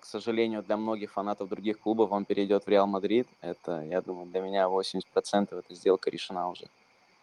[0.00, 3.28] к сожалению, для многих фанатов других клубов, он перейдет в Реал Мадрид.
[3.40, 6.66] Это, я думаю, для меня 80% эта сделка решена уже.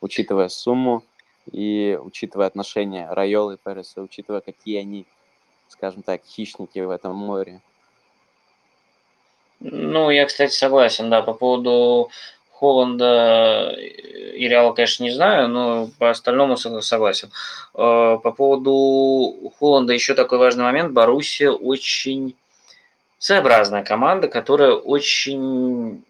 [0.01, 1.03] Учитывая сумму
[1.51, 5.05] и учитывая отношения Райолы и Переса, учитывая, какие они,
[5.69, 7.61] скажем так, хищники в этом море.
[9.59, 12.09] Ну, я, кстати, согласен, да, по поводу
[12.51, 17.30] Холланда и Реала, конечно, не знаю, но по остальному сог- согласен.
[17.73, 20.91] Э, По поводу Холланда еще такой важный момент.
[20.91, 22.36] Боруссия очень
[23.20, 26.03] своеобразная команда, которая очень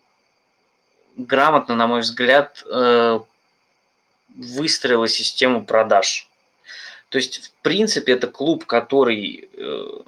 [1.15, 3.19] грамотно, на мой взгляд, э,
[4.35, 6.29] выстроила систему продаж.
[7.09, 9.49] То есть, в принципе, это клуб, который...
[9.53, 9.99] Э,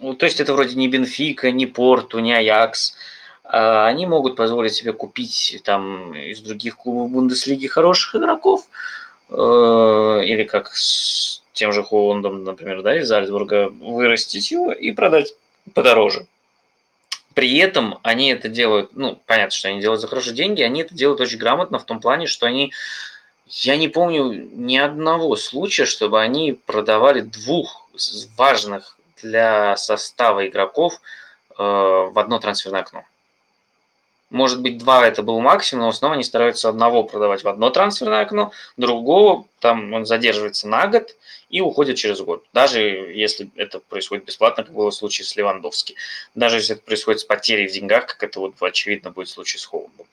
[0.00, 2.96] ну, то есть, это вроде не Бенфика, не Порту, не Аякс.
[3.44, 8.66] А они могут позволить себе купить там из других клубов Бундеслиги хороших игроков.
[9.28, 10.72] Э, или как
[11.54, 15.34] тем же Холландом, например, да, из Альцбурга, вырастить его и продать
[15.72, 16.26] подороже.
[17.32, 20.94] При этом они это делают, ну, понятно, что они делают за хорошие деньги, они это
[20.94, 22.72] делают очень грамотно в том плане, что они,
[23.48, 27.88] я не помню ни одного случая, чтобы они продавали двух
[28.36, 31.00] важных для состава игроков
[31.50, 33.04] э, в одно трансферное окно.
[34.30, 38.22] Может быть, два это был максимум, но основном они стараются одного продавать в одно трансферное
[38.22, 41.14] окно, другого там он задерживается на год
[41.50, 42.44] и уходит через год.
[42.52, 45.94] Даже если это происходит бесплатно, как было в случае с Левандовски.
[46.34, 49.60] Даже если это происходит с потерей в деньгах, как это вот очевидно будет в случае
[49.60, 50.06] с Холландом.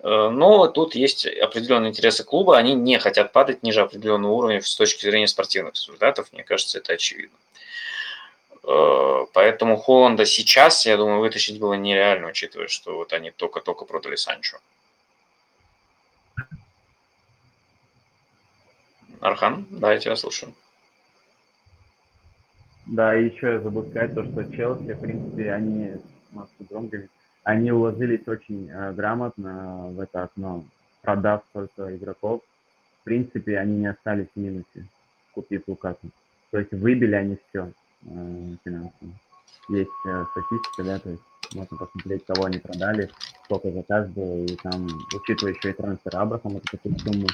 [0.00, 4.76] Э, но тут есть определенные интересы клуба, они не хотят падать ниже определенного уровня с
[4.76, 6.28] точки зрения спортивных результатов.
[6.32, 7.36] Мне кажется, это очевидно.
[8.66, 14.16] Э, поэтому Холланда сейчас, я думаю, вытащить было нереально, учитывая, что вот они только-только продали
[14.16, 14.58] Санчо.
[19.20, 20.52] Архан, да, я тебя слушаю.
[22.86, 25.92] Да, и еще я забыл сказать то, что Челси, в принципе, они,
[26.32, 27.08] Максу громко,
[27.42, 30.64] они уложились очень э, грамотно в это окно,
[31.02, 32.42] продав столько игроков.
[33.00, 34.86] В принципе, они не остались в минусе,
[35.32, 36.08] купив Лукаку.
[36.50, 37.72] То есть выбили они все
[38.64, 39.10] финансово.
[39.68, 41.22] Есть э, статистика, да, то есть
[41.54, 43.10] можно посмотреть, кого они продали,
[43.44, 47.26] сколько за каждого, и там, учитывая еще и трансфер Абрахама, такую сумму,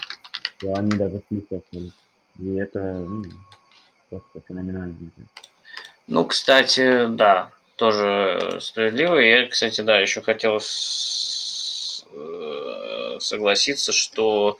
[0.58, 1.92] то они даже остались.
[2.38, 3.24] И это ну,
[4.08, 4.96] просто феноменально.
[6.06, 9.16] Ну, кстати, да, тоже справедливо.
[9.16, 14.58] Я, кстати, да, еще хотел с, э, согласиться, что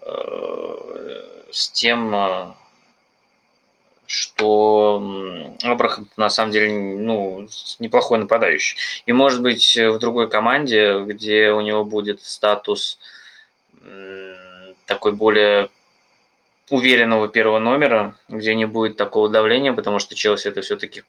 [0.00, 2.56] э, с тем,
[4.06, 7.48] что Абрахам на самом деле ну,
[7.78, 8.78] неплохой нападающий.
[9.06, 12.98] И может быть в другой команде, где у него будет статус
[14.86, 15.68] такой более
[16.70, 21.04] уверенного первого номера, где не будет такого давления, потому что Челси это все-таки,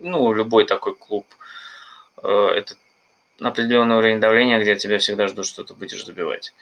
[0.00, 1.26] ну, любой такой клуб,
[2.22, 2.74] э, это
[3.40, 6.52] определенный уровень давления, где тебя всегда ждут, что ты будешь забивать.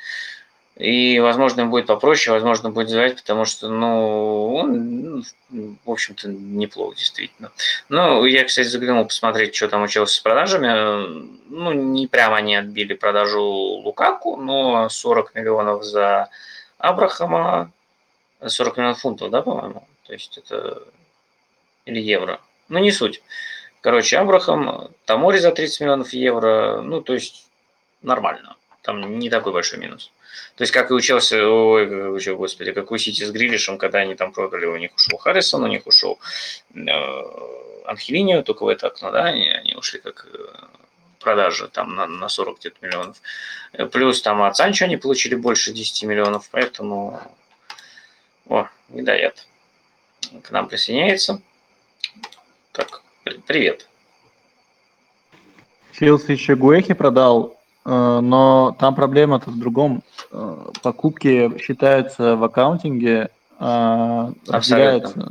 [0.81, 5.23] И, возможно, будет попроще, возможно, будет звать, потому что, ну, он,
[5.85, 7.53] в общем-то, неплохо, действительно.
[7.91, 11.29] Ну, я, кстати, заглянул посмотреть, что там учился с продажами.
[11.51, 16.31] Ну, не прямо они отбили продажу Лукаку, но 40 миллионов за
[16.79, 17.71] Абрахама,
[18.43, 19.87] 40 миллионов фунтов, да, по-моему?
[20.07, 20.83] То есть это...
[21.85, 22.41] Или евро.
[22.71, 23.23] Ну, не суть.
[23.83, 27.49] Короче, Абрахам, Тамори за 30 миллионов евро, ну, то есть
[28.01, 28.57] нормально.
[28.81, 30.11] Там не такой большой минус.
[30.57, 34.15] То есть, как и учился, ой, учил, господи, как у Сити с Грилишем, когда они
[34.15, 36.19] там продали, у них ушел Харрисон, у них ушел
[36.75, 36.81] э,
[37.87, 40.39] Анхелинио, только в это окно, да, они, они ушли как э,
[41.19, 43.17] продажи там на, на 40 где-то миллионов.
[43.73, 47.21] Э, плюс там от Санчо они получили больше 10 миллионов, поэтому...
[48.47, 49.47] О, Медоед
[50.43, 51.41] к нам присоединяется.
[52.73, 53.03] Так,
[53.47, 53.89] привет.
[55.93, 60.03] Челси еще Гуэхи продал но там проблема-то в другом.
[60.33, 65.31] Э, покупки считаются в аккаунтинге, разделяются.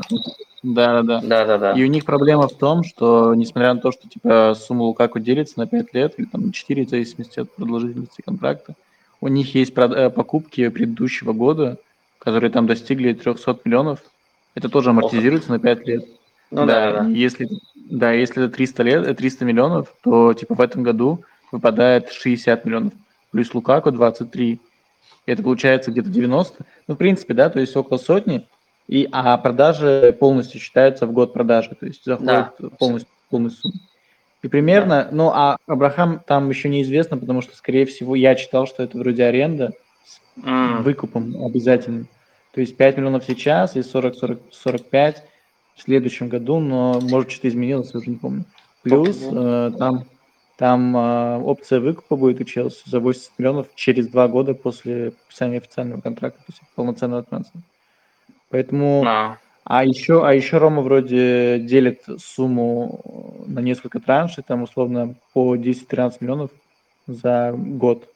[0.61, 1.21] Да, да, да.
[1.21, 1.71] Да, да, да.
[1.73, 5.57] И у них проблема в том, что несмотря на то, что типа сумма Лукаку делится
[5.57, 8.73] на 5 лет или там на 4, в зависимости от продолжительности контракта,
[9.21, 11.77] у них есть э, покупки предыдущего года,
[12.19, 13.99] которые там достигли 300 миллионов.
[14.55, 15.57] Это тоже амортизируется Ох.
[15.57, 16.05] на 5 лет.
[16.51, 17.03] Ну да, да.
[17.03, 17.09] да.
[17.09, 22.65] Если, да, если это 300, лет, 300 миллионов, то типа в этом году выпадает 60
[22.65, 22.93] миллионов,
[23.31, 24.59] плюс Лукаку 23.
[25.25, 26.65] Это получается где-то 90.
[26.87, 28.47] Ну, в принципе, да, то есть около сотни.
[28.87, 32.69] И, а продажи полностью считаются в год продажи, то есть заходит да.
[32.79, 33.79] полностью, полностью сумму.
[34.41, 35.09] И примерно, да.
[35.11, 39.25] ну, а Абрахам там еще неизвестно, потому что, скорее всего, я читал, что это вроде
[39.25, 39.73] аренда
[40.05, 40.81] с mm.
[40.81, 42.07] выкупом обязательным.
[42.53, 45.15] То есть 5 миллионов сейчас и 40-45
[45.75, 48.45] в следующем году, но может что-то изменилось, я уже не помню.
[48.81, 50.05] Плюс э, там
[50.59, 55.59] там э, опция выкупа будет у Челси за 80 миллионов через два года после подписания
[55.59, 57.63] официального контракта, то есть полноценного трансфера.
[58.49, 59.05] Поэтому...
[59.07, 59.37] А.
[59.63, 66.17] а еще, а еще Рома вроде делит сумму на несколько траншей, там условно по 10-13
[66.19, 66.51] миллионов
[67.07, 68.09] за год.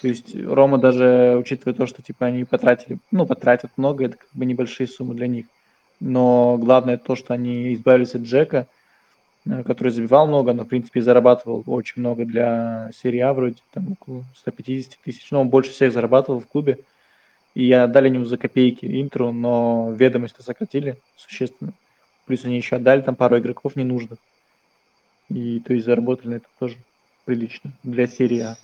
[0.00, 4.28] То есть Рома даже, учитывая то, что типа они потратили, ну, потратят много, это как
[4.32, 5.46] бы небольшие суммы для них.
[5.98, 8.83] но главное то, что они избавились от Джека, э,
[9.44, 14.24] который забивал много, но, в принципе, зарабатывал очень много для серии А вроде, там около
[14.36, 16.78] 150 тысяч, но он больше всех зарабатывал в клубе,
[17.54, 21.72] и отдали ему за копейки Интру, но ведомости сократили существенно.
[22.26, 24.18] Плюс они еще отдали там пару игроков ненужных.
[25.28, 26.76] И то есть заработали на это тоже
[27.24, 28.56] прилично для серии А.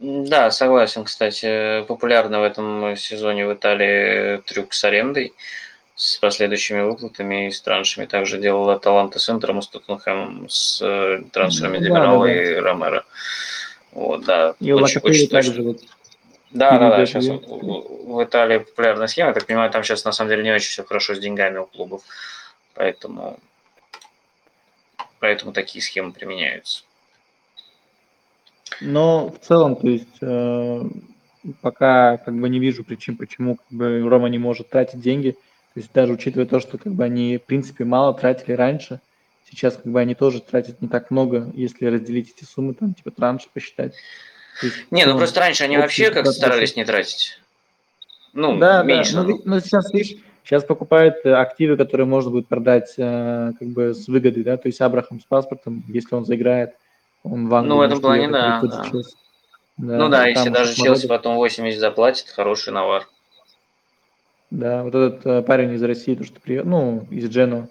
[0.00, 1.84] Да, согласен, кстати.
[1.86, 5.34] Популярно в этом сезоне в Италии трюк с арендой,
[6.00, 8.06] с последующими выплатами и с траншами.
[8.06, 12.42] Также делал Аталанта с Интером, с Тоттенхэмом, с э, трансферами да, Демирала да, да.
[12.42, 13.04] и Ромеро.
[13.92, 14.54] Вот, да.
[14.60, 15.52] И очень, очень точно.
[15.52, 15.80] также вот
[16.52, 17.04] Да, да, да.
[17.04, 19.28] Сейчас в- Италии популярная схема.
[19.28, 21.66] Я так понимаю, там сейчас на самом деле не очень все хорошо с деньгами у
[21.66, 22.00] клубов.
[22.72, 23.38] Поэтому,
[25.18, 26.84] поэтому такие схемы применяются.
[28.80, 30.82] Но в целом, то есть, э,
[31.60, 35.36] пока как бы не вижу причин, почему как бы Рома не может тратить деньги.
[35.80, 39.00] Есть даже учитывая то, что как бы они в принципе мало тратили раньше,
[39.50, 43.10] сейчас как бы они тоже тратят не так много, если разделить эти суммы, там типа
[43.10, 43.94] транши посчитать.
[44.62, 47.40] Есть, Не, ну целом, просто раньше они вообще как старались не тратить.
[48.32, 49.14] Ну, да, меньше.
[49.14, 49.22] да.
[49.24, 53.92] Ну, ну, сейчас, видишь, сейчас покупают э, активы, которые можно будет продать э, как бы
[53.94, 56.74] с выгодой, да, то есть Абрахам с паспортом, если он заиграет,
[57.24, 58.88] он в Англию Ну, в этом плане, да, да.
[58.88, 59.14] Челси.
[59.78, 60.74] ну да, если даже.
[60.74, 63.08] Челси потом 80 заплатит, хороший навар.
[64.50, 67.68] Да, вот этот э, парень из России, то, что приехал, ну, из Джено,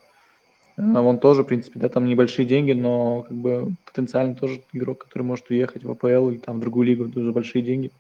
[0.78, 5.24] он тоже, в принципе, да, там небольшие деньги, но как бы потенциально тоже игрок, который
[5.24, 7.92] может уехать в АПЛ или там в другую лигу, тоже большие деньги.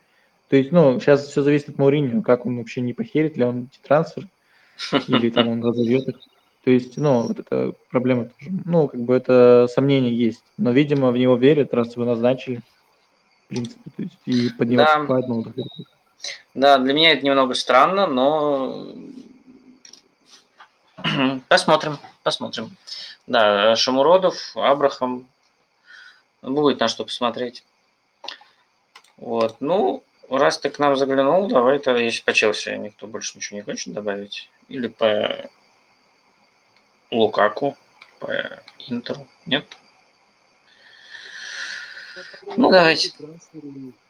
[0.47, 3.65] То есть, ну, сейчас все зависит от Мауриньо, как он вообще не похерит ли он
[3.65, 4.29] эти трансферы,
[5.07, 6.15] или там он разовьет их.
[6.63, 8.51] То есть, ну, вот это проблема тоже.
[8.65, 10.43] Ну, как бы это сомнение есть.
[10.57, 12.61] Но, видимо, в него верят, раз его назначили.
[13.45, 14.95] В принципе, то есть, и под него Да.
[14.95, 15.85] покупают молодых игроков.
[16.53, 18.87] Да, для меня это немного странно, но
[21.47, 22.75] посмотрим, посмотрим.
[23.27, 25.27] Да, Шамуродов, Абрахам,
[26.41, 27.63] будет на что посмотреть.
[29.17, 33.57] Вот, ну, раз ты к нам заглянул, давай тогда, если по Челси никто больше ничего
[33.57, 35.49] не хочет добавить, или по
[37.11, 37.77] Лукаку,
[38.19, 39.65] по Интеру, нет?
[42.57, 43.11] Ну, давайте.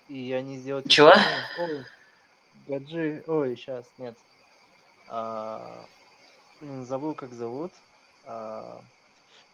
[0.07, 0.89] И они сделают...
[0.89, 1.13] Чего?
[1.59, 1.85] Ой,
[2.69, 3.23] Гаджи...
[3.27, 4.15] Ой, сейчас, нет.
[5.07, 5.85] А,
[6.61, 7.71] Забыл, как зовут.
[8.25, 8.81] А,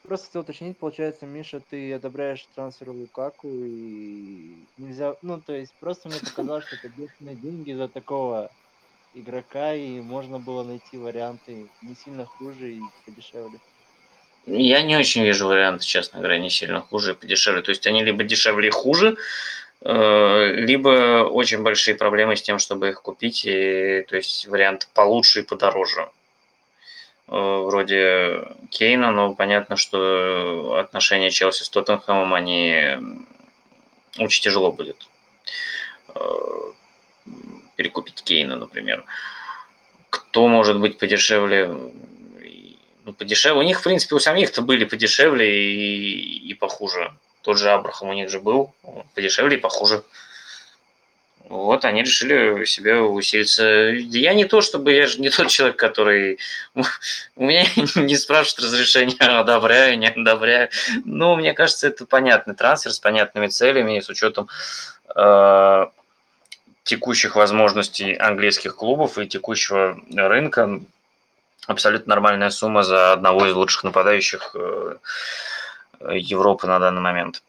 [0.04, 5.16] Просто хотел уточнить, получается, Миша, ты одобряешь трансфер Лукаку и нельзя...
[5.24, 8.52] Ну, то есть, просто мне показалось, что это бешеные деньги за такого
[9.16, 13.60] игрока, и можно было найти варианты не сильно хуже и подешевле.
[14.46, 17.64] Я не очень вижу варианты, честно говоря, не сильно хуже и подешевле.
[17.64, 19.18] То есть они либо дешевле и хуже,
[19.88, 23.46] либо очень большие проблемы с тем, чтобы их купить.
[23.46, 26.10] И, то есть вариант получше и подороже.
[27.28, 32.98] Э, Вроде Кейна, но понятно, что отношения Челси с Тоттенхэмом, они
[34.18, 34.98] очень тяжело будет
[36.16, 36.20] э,
[37.76, 39.06] перекупить Кейна, например.
[40.10, 41.68] Кто может быть подешевле?
[43.06, 43.60] ну, подешевле.
[43.60, 47.14] У них, в принципе, у самих-то были подешевле и, и похуже.
[47.46, 48.74] Тот же Абрахам у них же был
[49.14, 50.04] подешевле и похуже.
[51.48, 53.64] Вот, они решили себе усилиться.
[53.92, 56.40] Я не то, чтобы я же не тот человек, который...
[57.36, 57.66] У меня
[57.96, 60.70] не спрашивают разрешения, одобряю, не одобряю.
[61.06, 64.50] Но мне кажется, это понятный трансфер с понятными целями и с учетом
[65.16, 65.86] э,
[66.84, 70.82] текущих возможностей английских клубов и текущего рынка
[71.68, 74.96] абсолютно нормальная сумма за одного из лучших нападающих э,
[76.14, 77.44] Европы на данный момент.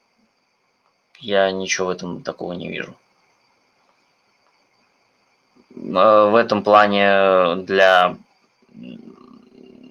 [1.18, 2.96] Я ничего в этом такого не вижу.
[5.74, 8.16] В этом плане для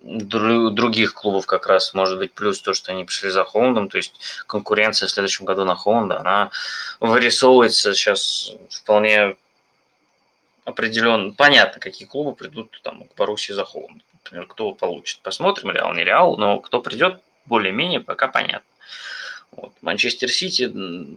[0.03, 4.19] других клубов как раз может быть плюс то, что они пришли за Холландом, то есть
[4.47, 6.51] конкуренция в следующем году на Холланда, она
[6.99, 9.35] вырисовывается сейчас вполне
[10.63, 11.33] определенно.
[11.33, 14.03] Понятно, какие клубы придут там к Боруссии за Холландом.
[14.13, 15.21] Например, кто получит.
[15.21, 18.67] Посмотрим, Реал, не Реал, но кто придет, более-менее пока понятно.
[19.51, 19.73] Вот.
[19.81, 20.67] Манчестер Сити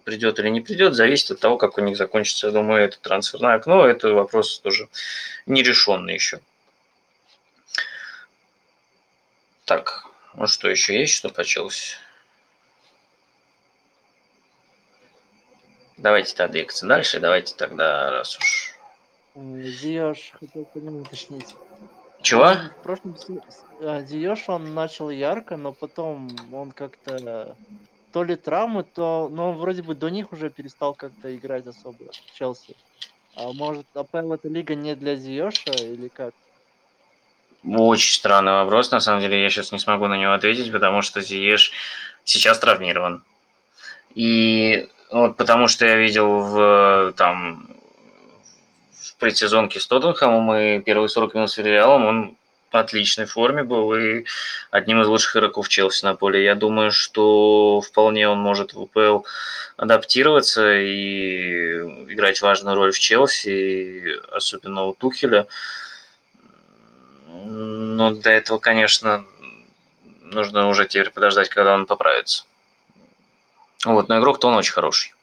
[0.04, 3.54] придет или не придет, зависит от того, как у них закончится, я думаю, это трансферное
[3.54, 3.84] окно.
[3.86, 4.88] Это вопрос тоже
[5.46, 6.40] нерешенный еще.
[9.64, 11.96] Так, ну что еще есть, что почелось?
[15.96, 17.18] Давайте тогда двигаться дальше.
[17.18, 18.74] Давайте тогда, раз уж...
[19.34, 21.54] Зиёш, хотел по нему уточнить.
[22.22, 22.54] Чего?
[22.54, 23.16] В прошлом
[23.80, 27.56] Зиёш он начал ярко, но потом он как-то
[28.12, 29.28] то ли травмы, то...
[29.30, 32.74] Но он вроде бы до них уже перестал как-то играть особо Челси.
[33.36, 36.34] А может, АПЛ эта лига не для Зиёша или как?
[37.64, 41.20] Очень странный вопрос, на самом деле, я сейчас не смогу на него ответить, потому что
[41.20, 41.72] Зиеш
[42.24, 43.22] сейчас травмирован.
[44.14, 47.76] И вот потому что я видел в там
[48.90, 52.37] в предсезонке с Тоттенхэмом и первые 40 минут с Реалом, он
[52.76, 54.24] отличной форме был и
[54.70, 56.44] одним из лучших игроков Челси на поле.
[56.44, 59.20] Я думаю, что вполне он может в УПЛ
[59.76, 61.78] адаптироваться и
[62.12, 65.46] играть важную роль в Челси, особенно у Тухеля.
[67.26, 69.24] Но для этого, конечно,
[70.20, 72.44] нужно уже теперь подождать, когда он поправится.
[73.84, 75.14] Вот, но игрок-то он очень хороший.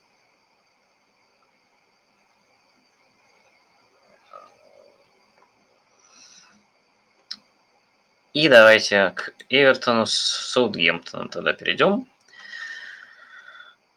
[8.35, 10.13] И давайте к Эвертону с
[10.51, 12.05] Саутгемптоном тогда перейдем.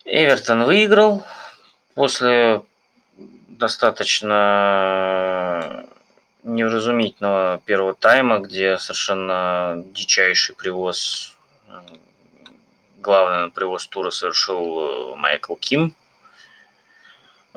[0.05, 1.27] Эвертон выиграл
[1.97, 2.63] после
[3.49, 4.29] достаточно
[6.45, 11.35] невразумительного первого тайма, где совершенно дичайший привоз,
[12.99, 15.97] главный привоз тура совершил э, Майкл Ким.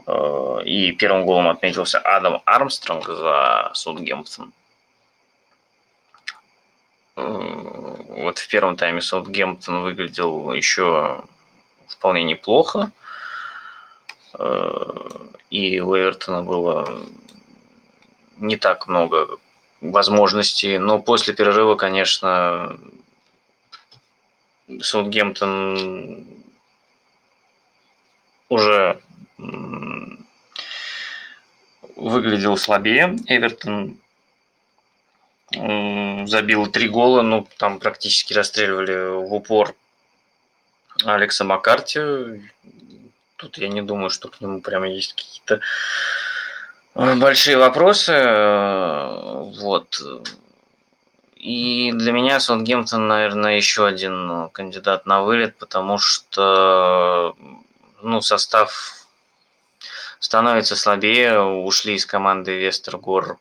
[0.08, 4.52] Э, и первым голом отметился Адам Армстронг за Саутгемптон.
[7.22, 11.24] Э, вот в первом тайме Саутгемптон выглядел еще
[11.88, 12.92] вполне неплохо.
[15.50, 17.02] И у Эвертона было
[18.38, 19.28] не так много
[19.82, 20.78] возможностей.
[20.78, 22.78] Но после перерыва, конечно,
[24.80, 26.26] Саутгемптон
[28.48, 29.02] уже
[31.96, 33.18] выглядел слабее.
[33.28, 33.98] Эвертон
[36.28, 39.76] забил три гола, ну, там практически расстреливали в упор
[41.06, 42.00] Алекса Маккарти.
[43.38, 45.62] Тут я не думаю, что к нему прямо есть какие-то
[46.94, 48.12] большие вопросы.
[48.14, 50.02] Э, вот.
[51.36, 57.36] И для меня Саутгемптон, наверное, еще один кандидат на вылет, потому что
[58.04, 59.08] ну, состав
[60.20, 61.42] становится слабее.
[61.42, 63.38] Ушли из команды Вестергор,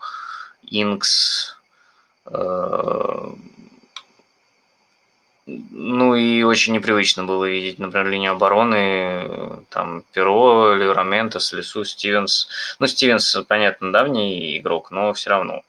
[0.62, 1.59] Инкс, э,
[5.47, 12.48] ну и очень непривычно было видеть, например, линию обороны, там, Перо, Левраментес, Лесу, Стивенс.
[12.78, 15.62] Ну, Стивенс, понятно, давний игрок, но все равно.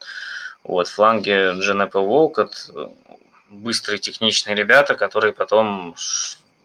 [0.63, 2.69] Вот, фланге Дженепе Волкот,
[3.49, 5.95] быстрые техничные ребята, которые потом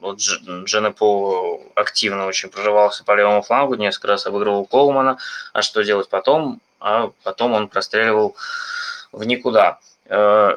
[0.01, 5.19] вот Дженепо активно очень прорывался по левому флангу, несколько раз обыгрывал Колмана,
[5.53, 6.61] а что делать потом?
[6.81, 8.37] А потом он простреливал
[9.17, 9.81] в никуда.
[10.05, 10.57] Э,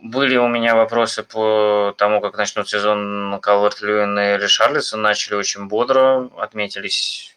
[0.00, 5.02] были у меня вопросы по тому, как начнут сезон Калверт Льюин и Ришарлисон.
[5.02, 7.36] Начали очень бодро, отметились,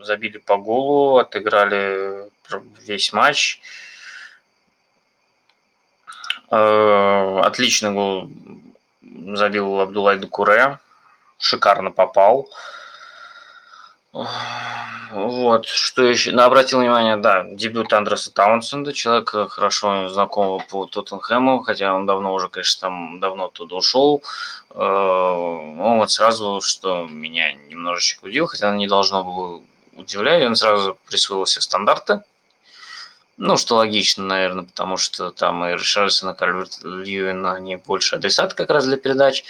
[0.00, 2.30] забили по голу, отыграли
[2.80, 3.60] весь матч.
[6.50, 8.30] Э, отличный гол
[9.34, 10.78] забил Абдулай Дукуре.
[11.38, 12.48] Шикарно попал.
[15.12, 16.32] Вот, что еще?
[16.32, 22.34] Ну, обратил внимание, да, дебют Андреса Таунсенда, человека хорошо знакомого по Тоттенхэму, хотя он давно
[22.34, 24.22] уже, конечно, там давно оттуда ушел.
[24.74, 29.62] Ну, вот сразу, что меня немножечко удивило, хотя не должно было
[29.94, 32.22] удивлять, он сразу присвоил себе стандарты.
[33.38, 38.54] Ну, что логично, наверное, потому что там и Ришарлсон, и Кальверт Льюин, они больше адресат
[38.54, 39.44] как раз для передач.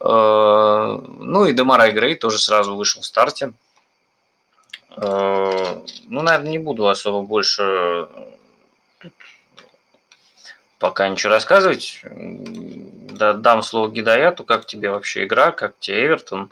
[0.00, 3.52] Э, ну и Демарай Грей тоже сразу вышел в старте.
[5.02, 8.06] Э, ну, наверное, не буду особо больше
[10.78, 12.02] пока ничего рассказывать.
[12.02, 14.44] Да, дам слово Гидаяту.
[14.44, 15.52] Как тебе вообще игра?
[15.52, 16.50] Как тебе Эвертон?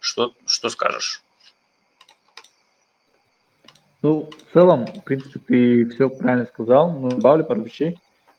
[0.00, 1.22] Что, что скажешь?
[4.02, 6.92] Ну, в целом, в принципе, ты все правильно сказал.
[6.92, 7.98] Ну, добавлю пару вещей.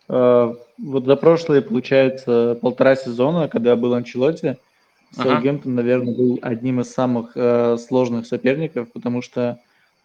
[0.10, 4.58] Э, вот за прошлые, получается, полтора сезона, когда был Анчелотти,
[5.16, 9.60] Саутгемптон, наверное, был одним из самых э, сложных соперников, потому что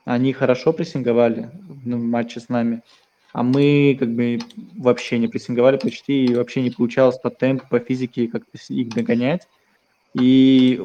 [0.04, 2.82] они хорошо прессинговали в матче с нами,
[3.32, 4.38] а мы как бы
[4.76, 9.48] вообще не прессинговали почти, и вообще не получалось по темпу, по физике как-то их догонять.
[10.14, 10.80] И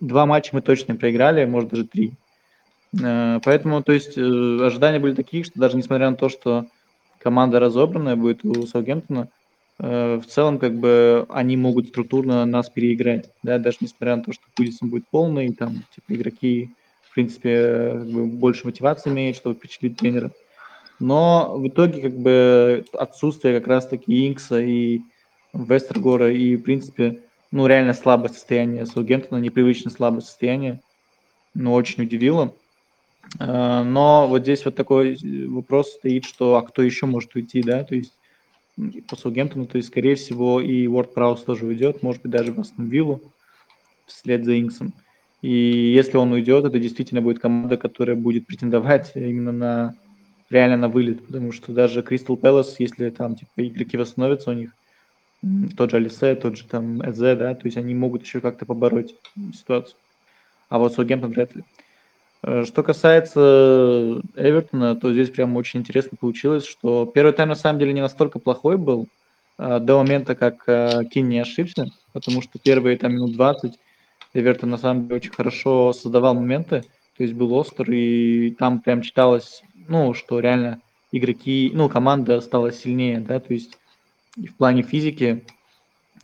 [0.00, 2.12] два матча мы точно проиграли, может даже три.
[3.02, 6.66] Э, поэтому, то есть, э, ожидания были такие, что даже несмотря на то, что
[7.18, 9.28] команда разобранная будет у Саутгемптона,
[9.78, 14.44] в целом, как бы, они могут структурно нас переиграть, да, даже несмотря на то, что
[14.56, 16.70] Кудисон будет полный, там, типа, игроки,
[17.02, 20.30] в принципе, как бы, больше мотивации имеют, чтобы впечатлить тренера.
[21.00, 25.00] Но в итоге, как бы, отсутствие как раз-таки Инкса и
[25.52, 27.20] Вестергора и, в принципе,
[27.50, 30.80] ну, реально слабое состояние Саугемптона, непривычно слабое состояние,
[31.54, 32.54] ну, очень удивило.
[33.38, 35.16] Э, но вот здесь вот такой
[35.48, 38.12] вопрос стоит, что а кто еще может уйти, да, то есть
[39.08, 42.60] по Саутгемптону, то есть, скорее всего, и Уорд Праус тоже уйдет, может быть, даже в
[42.60, 43.20] Астон Виллу
[44.06, 44.92] вслед за Инксом.
[45.42, 49.94] И если он уйдет, это действительно будет команда, которая будет претендовать именно на
[50.50, 54.70] реально на вылет, потому что даже Кристал Пэлас, если там типа игроки восстановятся у них,
[55.76, 59.14] тот же Алисе, тот же там Эзе, да, то есть они могут еще как-то побороть
[59.52, 59.96] ситуацию.
[60.68, 61.64] А вот Саутгемптон вряд ли.
[62.46, 67.78] Э, что касается Эвертона, то здесь прям очень интересно получилось, что первый тайм на самом
[67.78, 69.08] деле не настолько плохой был,
[69.58, 73.78] э, до момента, как э, Кин не ошибся, потому что первые там минут 20
[74.34, 76.82] Эвертон на самом деле очень хорошо создавал моменты,
[77.16, 82.72] то есть был остр, и там прям читалось, ну, что реально игроки, ну, команда стала
[82.72, 83.78] сильнее, да, то есть
[84.36, 85.44] в плане физики,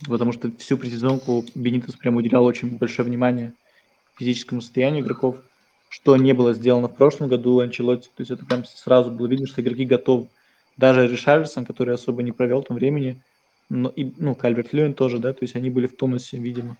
[0.05, 3.53] потому что всю предсезонку Бенитес прям уделял очень большое внимание
[4.19, 5.37] физическому состоянию игроков,
[5.91, 8.07] что не было сделано в прошлом году Анчелотти.
[8.15, 10.29] То есть это прям сразу было видно, что игроки готовы.
[10.77, 13.21] Даже Ришарльсон, который особо не провел там времени,
[13.67, 16.77] но и, ну, Кальверт Льюин тоже, да, то есть они были в тонусе, видимо.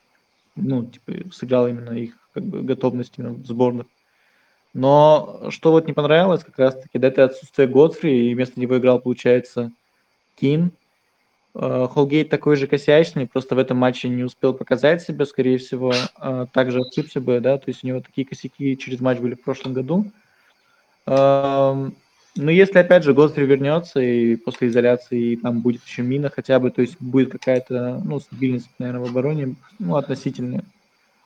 [0.55, 3.87] Ну, типа, сыграл именно их как бы готовность именно сборных.
[4.73, 9.01] Но что вот не понравилось, как раз-таки, да, это отсутствие Годфри, и вместо него играл,
[9.01, 9.73] получается,
[10.39, 10.71] Кин,
[11.53, 16.45] Холгейт такой же косячный, просто в этом матче не успел показать себя, скорее всего, э,
[16.53, 19.73] также ошибся бы, да, то есть у него такие косяки через матч были в прошлом
[19.73, 20.05] году.
[21.07, 21.95] Эм,
[22.37, 26.71] но если, опять же, Гостри вернется и после изоляции там будет еще мина хотя бы,
[26.71, 30.63] то есть будет какая-то, ну, стабильность, наверное, в обороне, ну, относительная.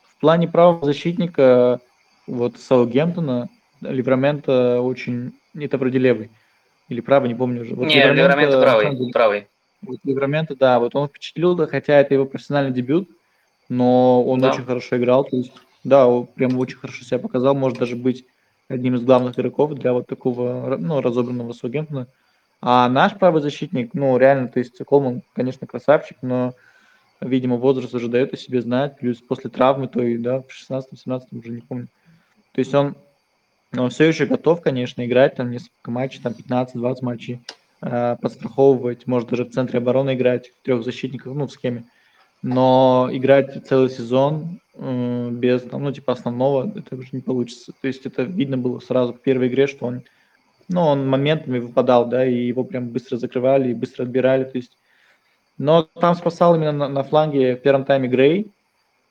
[0.07, 1.79] В плане правого защитника,
[2.25, 3.49] вот Саутгемптона,
[3.81, 6.31] Ливрамента очень, это вроде левый,
[6.89, 7.75] или правый, не помню уже.
[7.75, 9.47] Вот Не, Ливрамента правый, правый.
[9.85, 13.09] Вот Livramento, да, вот он впечатлил, да, хотя это его профессиональный дебют,
[13.69, 14.51] но он да.
[14.51, 15.53] очень хорошо играл, то есть,
[15.83, 18.25] да, он прям очень хорошо себя показал, может даже быть
[18.67, 22.07] одним из главных игроков для вот такого, ну, разобранного Саутгемптона.
[22.61, 26.53] А наш правый защитник, ну, реально, то есть Колман, конечно, красавчик, но,
[27.21, 31.21] видимо, возраст уже дает о себе знать, плюс после травмы, то и, да, в 16-17
[31.31, 31.87] уже не помню.
[32.53, 32.95] То есть он,
[33.77, 37.41] он все еще готов, конечно, играть там несколько матчей, там 15-20 матчей,
[38.21, 41.85] подстраховывать, может даже в центре обороны играть, трех защитников, ну, в схеме.
[42.41, 47.73] Но играть целый сезон э, без, ну, типа основного, это уже не получится.
[47.81, 50.03] То есть это видно было сразу в первой игре, что он,
[50.67, 54.77] ну, он моментами выпадал, да, и его прям быстро закрывали, и быстро отбирали, то есть.
[55.57, 58.51] Но там спасал именно на, на фланге в первом тайме Грей,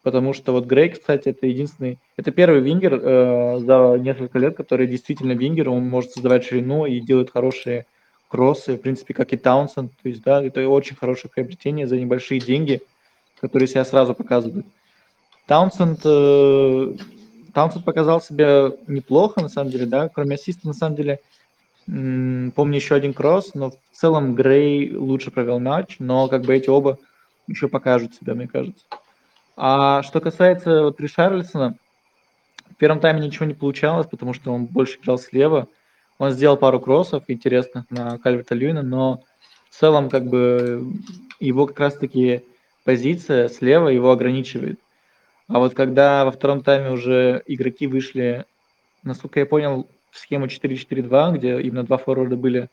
[0.02, 4.86] потому что вот Грей, кстати, это единственный, это первый вингер э, за несколько лет, который
[4.86, 7.86] действительно вингер, он может создавать ширину и делает хорошие
[8.34, 9.92] кроссы, в принципе, как и Таунсенд.
[10.02, 12.82] То есть, да, это очень хорошее приобретение за небольшие деньги,
[13.40, 14.66] которые себя сразу показывают.
[15.46, 16.94] Таунсенд, э,
[17.54, 21.20] Таунсенд показал себя неплохо, на самом деле, да, кроме ассиста, на самом деле,
[21.86, 26.56] м- помню еще один кросс, но в целом Грей лучше провел матч, но как бы
[26.56, 26.98] эти оба
[27.46, 28.84] еще покажут себя, мне кажется.
[29.56, 31.76] А что касается вот Ришарлисона,
[32.68, 35.68] в первом тайме ничего не получалось, потому что он больше играл слева–
[36.18, 39.22] он сделал пару кроссов интересных на Кальверта Льюина, но
[39.70, 40.86] в целом как бы
[41.40, 42.44] его как раз-таки
[42.84, 44.78] позиция слева его ограничивает.
[45.48, 48.44] А вот когда во втором тайме уже игроки вышли,
[49.02, 52.68] насколько я понял, в схему 4-4-2, где именно два форварда были,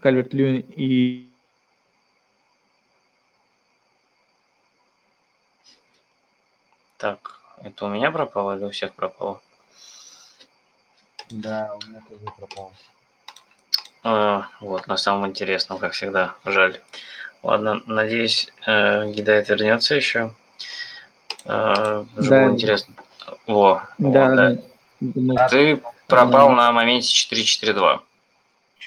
[0.00, 1.28] Кальверт Льюин и
[6.96, 9.40] Так, это у меня пропало или у всех пропало?
[11.30, 12.72] Да, у меня тоже пропал.
[14.04, 16.34] А, вот, на самом интересном, как всегда.
[16.44, 16.80] Жаль.
[17.42, 20.34] Ладно, надеюсь, э, Гидайт вернется еще.
[21.44, 22.04] Э, да.
[22.16, 22.94] было интересно.
[23.46, 24.56] Во, да, вот, да.
[25.00, 25.48] да.
[25.48, 26.56] Ты пропал да.
[26.56, 28.00] на моменте 4-4-2.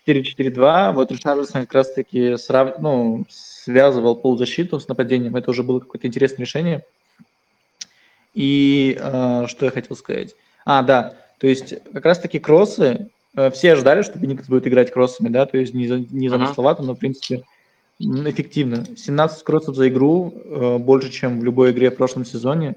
[0.08, 0.92] 4-4-2.
[0.94, 2.80] Вот Ришарлсон как раз-таки срав...
[2.80, 5.36] ну, связывал полузащиту с нападением.
[5.36, 6.84] Это уже было какое-то интересное решение.
[8.34, 10.36] И э, что я хотел сказать?
[10.66, 11.16] А, да.
[11.42, 15.58] То есть как раз-таки кроссы, э, все ожидали, что Беникс будет играть кроссами, да, то
[15.58, 17.44] есть не, не замысловато, но в принципе
[18.00, 18.86] эффективно.
[18.96, 22.76] 17 кроссов за игру, э, больше, чем в любой игре в прошлом сезоне.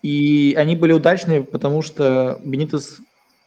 [0.00, 3.00] И они были удачные, потому что Бенитес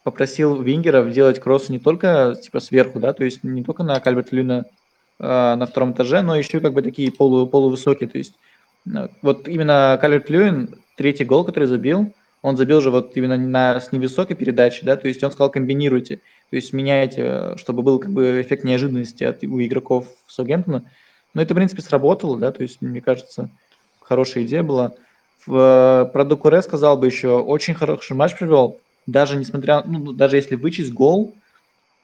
[0.04, 4.32] попросил Вингеров делать кроссы не только типа сверху, да, то есть не только на Кальберт
[4.32, 4.66] Люна
[5.18, 8.10] э, на втором этаже, но еще как бы такие полу, полувысокие.
[8.10, 8.34] То есть
[8.94, 12.12] э, вот именно Кальберт Люин, третий гол, который забил,
[12.46, 16.18] он забил же вот именно на, с невысокой передачи, да, то есть он сказал комбинируйте,
[16.48, 20.84] то есть меняйте, чтобы был как бы эффект неожиданности от, у игроков Саутгемптона.
[21.34, 23.50] Но это, в принципе, сработало, да, то есть, мне кажется,
[24.00, 24.92] хорошая идея была.
[25.44, 28.78] В, про Докуре сказал бы еще, очень хороший матч провел,
[29.08, 31.34] даже несмотря, ну, даже если вычесть гол,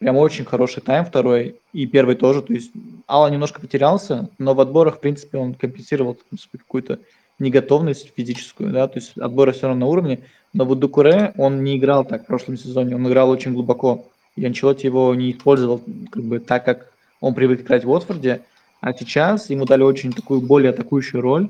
[0.00, 2.42] Прям очень хороший тайм второй, и первый тоже.
[2.42, 2.72] То есть
[3.08, 6.18] Алла немножко потерялся, но в отборах, в принципе, он компенсировал
[6.50, 6.98] какую-то
[7.42, 10.20] неготовность физическую, да, то есть отборы все равно на уровне.
[10.54, 14.06] Но вот Дукуре, он не играл так в прошлом сезоне, он играл очень глубоко.
[14.36, 18.42] И Анчелотти его не использовал как бы так, как он привык играть в Уотфорде.
[18.80, 21.48] А сейчас ему дали очень такую более атакующую роль.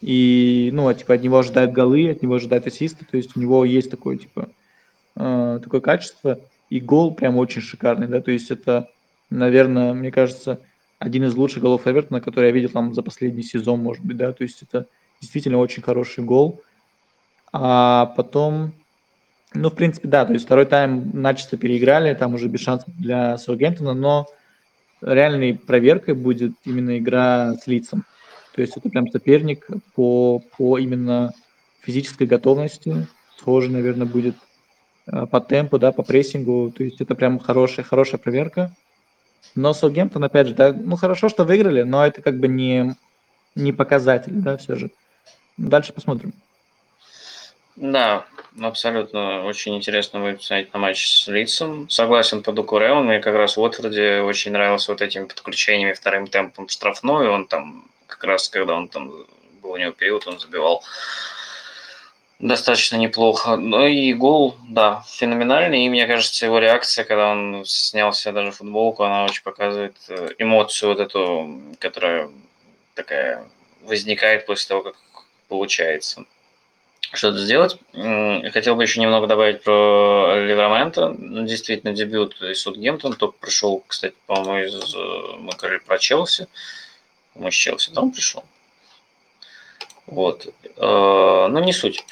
[0.00, 3.04] И, ну, а, типа, от него ожидают голы, от него ожидают ассисты.
[3.04, 4.48] То есть у него есть такое, типа,
[5.16, 6.40] э, такое качество.
[6.70, 8.20] И гол прям очень шикарный, да.
[8.20, 8.88] То есть это,
[9.30, 10.60] наверное, мне кажется,
[10.98, 14.32] один из лучших голов Эвертона, который я видел там за последний сезон, может быть, да.
[14.32, 14.86] То есть это
[15.20, 16.62] действительно очень хороший гол.
[17.52, 18.72] А потом,
[19.52, 23.38] ну, в принципе, да, то есть второй тайм начисто переиграли, там уже без шансов для
[23.38, 24.26] Саутгемптона, но
[25.00, 28.04] реальной проверкой будет именно игра с лицом.
[28.54, 31.32] То есть это прям соперник по, по именно
[31.80, 33.06] физической готовности.
[33.36, 34.36] Схоже, наверное, будет
[35.06, 36.72] э, по темпу, да, по прессингу.
[36.76, 38.72] То есть это прям хорошая, хорошая проверка.
[39.54, 42.94] Но Саутгемптон, опять же, да, ну хорошо, что выиграли, но это как бы не,
[43.54, 44.90] не показатель, да, все же.
[45.56, 46.32] Дальше посмотрим.
[47.76, 48.24] Да,
[48.60, 51.90] абсолютно очень интересно будет посмотреть на матч с Лицом.
[51.90, 56.28] Согласен по Дукуре, он мне как раз в Уотфорде очень нравился вот этими подключениями вторым
[56.28, 57.28] темпом штрафной.
[57.28, 59.12] Он там как раз, когда он там
[59.60, 60.84] был у него период, он забивал
[62.38, 63.56] достаточно неплохо.
[63.56, 65.84] Ну и гол, да, феноменальный.
[65.84, 70.28] И мне кажется, его реакция, когда он снял себе даже футболку, она очень показывает э,
[70.38, 72.30] эмоцию вот эту, которая
[72.94, 73.48] такая
[73.82, 74.96] возникает после того, как
[75.48, 76.24] получается
[77.12, 77.76] что-то сделать.
[78.52, 81.14] Хотел бы еще немного добавить про Ливрамента.
[81.18, 83.14] Действительно, дебют из Сутгемптон.
[83.14, 84.94] Только пришел, кстати, по-моему, из...
[84.94, 86.48] Э, мы говорили про Челси.
[87.34, 88.44] Мы с Челси, он пришел?
[90.06, 90.46] Вот.
[90.76, 92.04] Э, ну, не суть.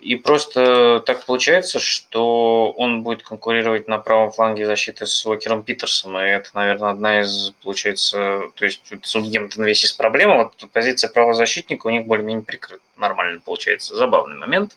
[0.00, 6.18] И просто так получается, что он будет конкурировать на правом фланге защиты с Уокером Питерсом.
[6.18, 10.36] И это, наверное, одна из, получается, то есть Саутгемптон весь из проблем.
[10.36, 12.82] Вот позиция правозащитника у них более-менее прикрыта.
[12.96, 13.96] Нормально получается.
[13.96, 14.76] Забавный момент.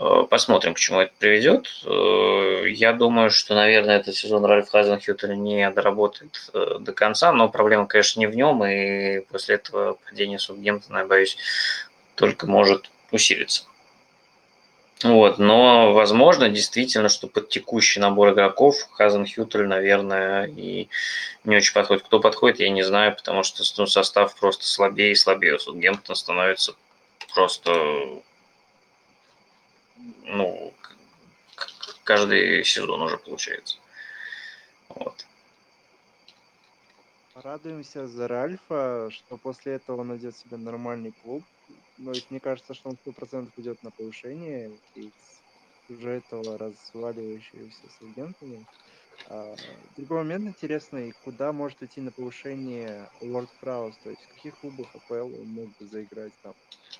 [0.00, 1.68] Э, посмотрим, к чему это приведет.
[1.84, 7.50] Э, я думаю, что, наверное, этот сезон Ральф Хазенхютер не доработает э, до конца, но
[7.50, 11.36] проблема, конечно, не в нем, и после этого падение Саутгемптона, я боюсь,
[12.14, 13.64] только может усилиться.
[15.02, 20.88] Вот, но возможно действительно, что под текущий набор игроков Хазен Хютель, наверное, и
[21.44, 22.04] не очень подходит.
[22.04, 25.58] Кто подходит, я не знаю, потому что ну, состав просто слабее и слабее.
[25.58, 26.74] Саутгемптон становится
[27.32, 27.72] просто,
[30.24, 30.74] ну,
[32.04, 33.78] каждый сезон уже получается.
[34.90, 35.24] Вот.
[37.34, 41.42] Радуемся за Ральфа, что после этого он найдет себе нормальный клуб,
[42.00, 45.12] но ведь мне кажется, что он сто процентов идет на повышение из
[45.88, 48.64] уже этого разваливающегося с агентами.
[49.28, 49.54] А,
[49.96, 54.86] другой момент интересный, куда может идти на повышение Лорд Праус, то есть в каких клубах
[54.94, 56.54] АПЛ он мог бы заиграть там?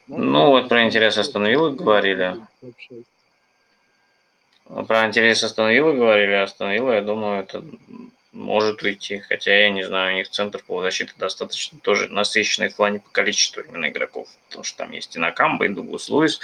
[0.06, 2.36] Может, ну, вот про интерес остановил говорили.
[4.64, 7.64] Про интерес остановила говорили, остановила, я думаю, это
[8.32, 13.00] может уйти, хотя я не знаю, у них центр полузащиты достаточно тоже насыщенный в плане
[13.00, 16.38] по количеству именно игроков, потому что там есть и Накамба, и Дуглас Луис,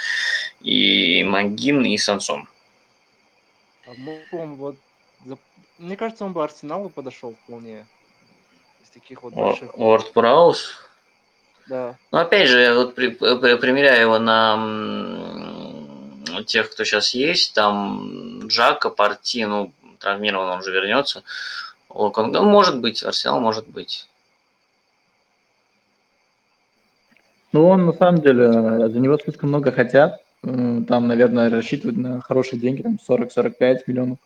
[0.61, 2.49] и Магин, и Сансон.
[3.85, 3.91] А
[4.33, 4.75] он вот,
[5.77, 7.87] мне кажется, он бы Арсеналу подошел вполне.
[8.83, 9.77] Из таких вот больших.
[9.77, 10.75] Уорд Праус?
[11.67, 11.95] Да.
[12.11, 14.57] Ну, опять же, вот при, при, примеряю его на
[16.45, 21.23] тех, кто сейчас есть, там Джака, Парти, ну, травмирован, он же вернется.
[21.97, 24.07] Локон, ну, может быть, Арсенал может быть.
[27.51, 28.51] Ну, он на самом деле,
[28.89, 30.21] за него слишком много хотят.
[30.43, 34.19] Там, наверное, рассчитывают на хорошие деньги, там 40-45 миллионов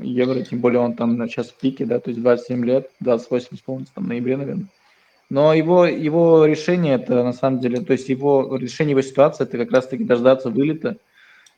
[0.00, 3.94] евро, тем более он там сейчас в пике, да, то есть 27 лет, 28 исполнится
[3.94, 4.66] там в ноябре, наверное.
[5.28, 9.58] Но его, его решение это на самом деле, то есть его решение его ситуации это
[9.58, 10.96] как раз-таки дождаться вылета,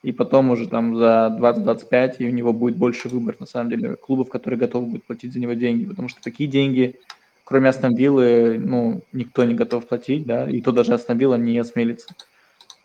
[0.05, 3.97] и потом уже там за 20-25, и у него будет больше выбор, на самом деле,
[3.97, 7.01] клубов, которые готовы будут платить за него деньги, потому что такие деньги,
[7.43, 11.59] кроме Астон Виллы, ну, никто не готов платить, да, и то даже Астон Вилла не
[11.59, 12.15] осмелится.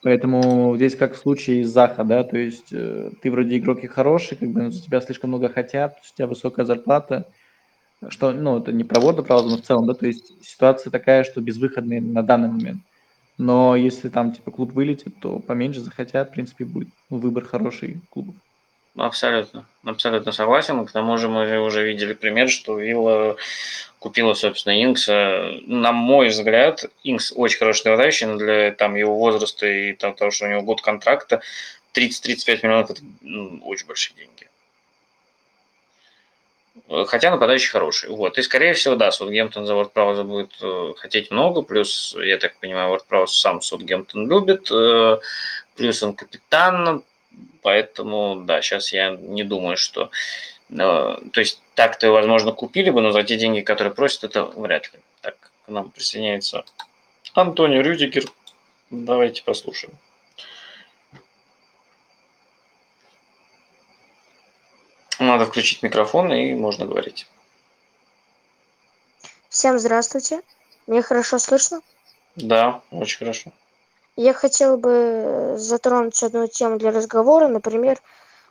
[0.01, 4.37] Поэтому здесь как в случае Заха, да, то есть э, ты вроде игрок и хороший,
[4.37, 7.27] как бы за тебя слишком много хотят, у тебя высокая зарплата,
[8.07, 11.25] что, ну, это не про Ворда, правда, но в целом, да, то есть ситуация такая,
[11.25, 12.81] что безвыходная на данный момент.
[13.39, 18.35] Но если там типа клуб вылетит, то поменьше захотят, в принципе, будет выбор хороший клубов.
[18.97, 20.85] Абсолютно, абсолютно согласен.
[20.85, 23.37] К тому же мы уже видели пример, что Вилла
[23.99, 25.53] купила, собственно, Инкса.
[25.65, 30.45] На мой взгляд, Инкс очень хороший нападающий, но для там, его возраста и того, что
[30.45, 31.41] у него год контракта,
[31.95, 34.49] 30-35 миллионов– это ну, очень большие деньги.
[36.89, 38.09] Хотя нападающий хороший.
[38.09, 38.37] Вот.
[38.39, 42.89] И, скорее всего, да, Саутгемптон за Вордпрауза будет э, хотеть много, плюс, я так понимаю,
[42.89, 45.19] Вордпрауз сам Саутгемптон любит, э,
[45.75, 47.03] плюс он капитан,
[47.61, 50.09] поэтому, да, сейчас я не думаю, что...
[50.71, 54.91] Э, то есть так-то, возможно, купили бы, но за те деньги, которые просят, это вряд
[54.91, 54.99] ли.
[55.21, 55.35] Так,
[55.67, 56.65] к нам присоединяется
[57.35, 58.23] Антонио Рюдигер.
[58.89, 59.93] Давайте послушаем.
[65.19, 67.27] Надо включить микрофон, и можно говорить.
[69.49, 70.41] Всем здравствуйте.
[70.87, 71.81] Меня хорошо слышно?
[72.35, 73.51] Да, очень хорошо.
[74.15, 78.01] Я хотел бы затронуть одну тему для разговора, например,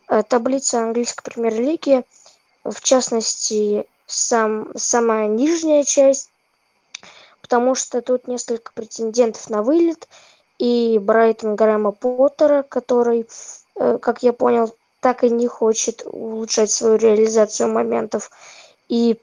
[0.08, 2.04] э, таблица английской премьер-лиги,
[2.64, 6.30] в частности, сам, самая нижняя часть,
[7.40, 10.08] потому что тут несколько претендентов на вылет,
[10.58, 13.26] и Брайтон Грэма Поттера, который,
[13.76, 18.30] э, как я понял, так и не хочет улучшать свою реализацию моментов.
[18.88, 19.18] И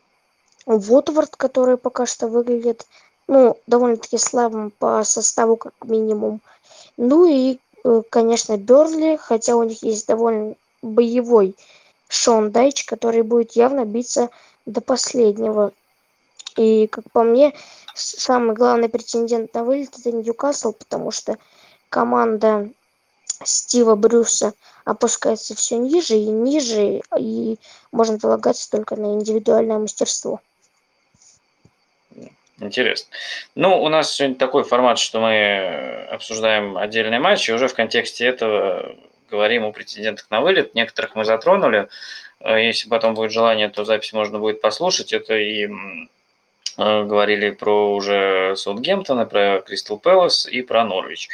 [0.66, 2.88] Вотворд, который пока что выглядит,
[3.28, 6.42] ну, довольно-таки слабым по составу, как минимум.
[6.98, 11.56] Ну и, э, конечно, Бернли, хотя у них есть довольно боевой
[12.08, 14.30] Шон Дайч, который будет явно биться
[14.66, 15.72] до последнего.
[16.56, 17.54] И, как по мне,
[17.94, 21.38] самый главный претендент на вылет это Ньюкасл, потому что
[21.90, 22.70] команда
[23.44, 24.54] Стива Брюса
[24.86, 27.58] опускается все ниже и ниже, и
[27.92, 30.42] можно полагаться только на индивидуальное мастерство.
[32.60, 33.10] Интересно.
[33.56, 38.96] Ну, у нас сегодня такой формат, что мы обсуждаем отдельные матчи, уже в контексте этого
[39.30, 40.74] говорим о претендентах на вылет.
[40.74, 41.90] Некоторых мы затронули.
[42.40, 45.12] Э, если потом будет желание, то запись можно будет послушать.
[45.12, 45.68] Это и э,
[46.78, 51.30] говорили про уже Саутгемптона, про Кристал Пэлас и про Норвич.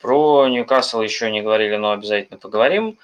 [0.00, 2.98] Про Ньюкасл еще не говорили, но обязательно поговорим.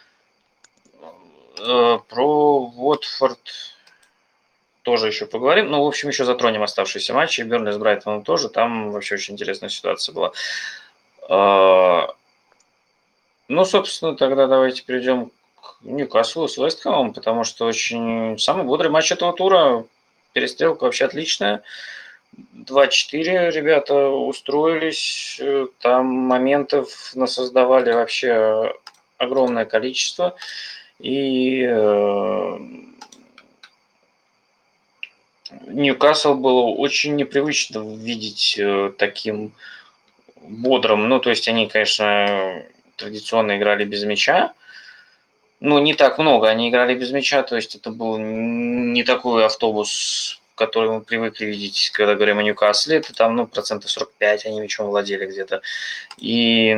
[1.59, 3.75] Э, про Уотфорд
[4.83, 5.71] тоже еще поговорим.
[5.71, 7.43] Ну, в общем, еще затронем оставшиеся матчи.
[7.43, 8.49] Бернли с Брайтоном тоже.
[8.49, 10.33] Там вообще очень интересная ситуация была.
[11.29, 12.07] Э,
[13.49, 19.13] ну, собственно, тогда давайте перейдем к Ньюкаслу с Вестхэмом, потому что очень самый бодрый матч
[19.13, 19.85] этого тура.
[20.33, 21.63] Перестрелка вообще отличная.
[22.35, 28.75] 2-4 ребята устроились, э, там моментов насоздавали вообще
[29.19, 30.37] огромное количество.
[30.99, 32.59] И э,
[35.67, 39.53] Ньюкасл было очень непривычно видеть э, таким
[40.37, 41.09] бодрым.
[41.09, 42.63] Ну, то есть они, конечно,
[42.97, 44.53] традиционно играли без мяча.
[45.61, 50.41] Ну, не так много они играли без мяча, то есть это был не такой автобус
[50.57, 54.89] который мы привыкли видеть, когда говорим о Ньюкасле, это там, ну, процентов 45 они мячом
[54.89, 55.63] владели где-то.
[56.19, 56.75] И,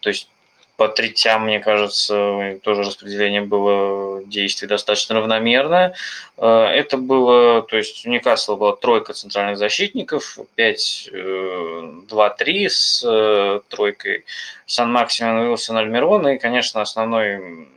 [0.00, 0.28] то есть,
[0.76, 5.94] по третям, мне кажется, тоже распределение было действий достаточно равномерное.
[6.38, 14.24] Э, это было, то есть у Ньюкасла была тройка центральных защитников, 5-2-3 с э, тройкой
[14.66, 17.68] Сан-Максимин, Уилсон, Альмирон, и, конечно, основной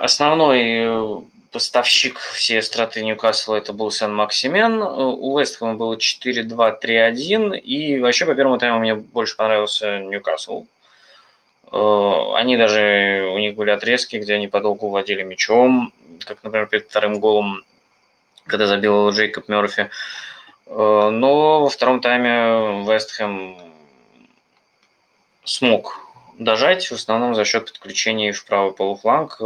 [0.00, 4.82] основной поставщик всей остроты Ньюкасла это был Сен-Максимен.
[4.82, 7.56] У Вестхэма было 4-2-3-1.
[7.58, 10.64] И вообще по первому тайму мне больше понравился Ньюкасл.
[11.70, 15.92] Э, они даже, у них были отрезки, где они подолгу владели мячом,
[16.26, 17.62] как, например, перед вторым голом,
[18.46, 19.90] когда забил Джейкоб Мерфи.
[20.66, 23.58] Э, но во втором тайме Вестхэм
[25.44, 26.00] смог
[26.36, 29.40] дожать, в основном за счет подключения в правый полуфланг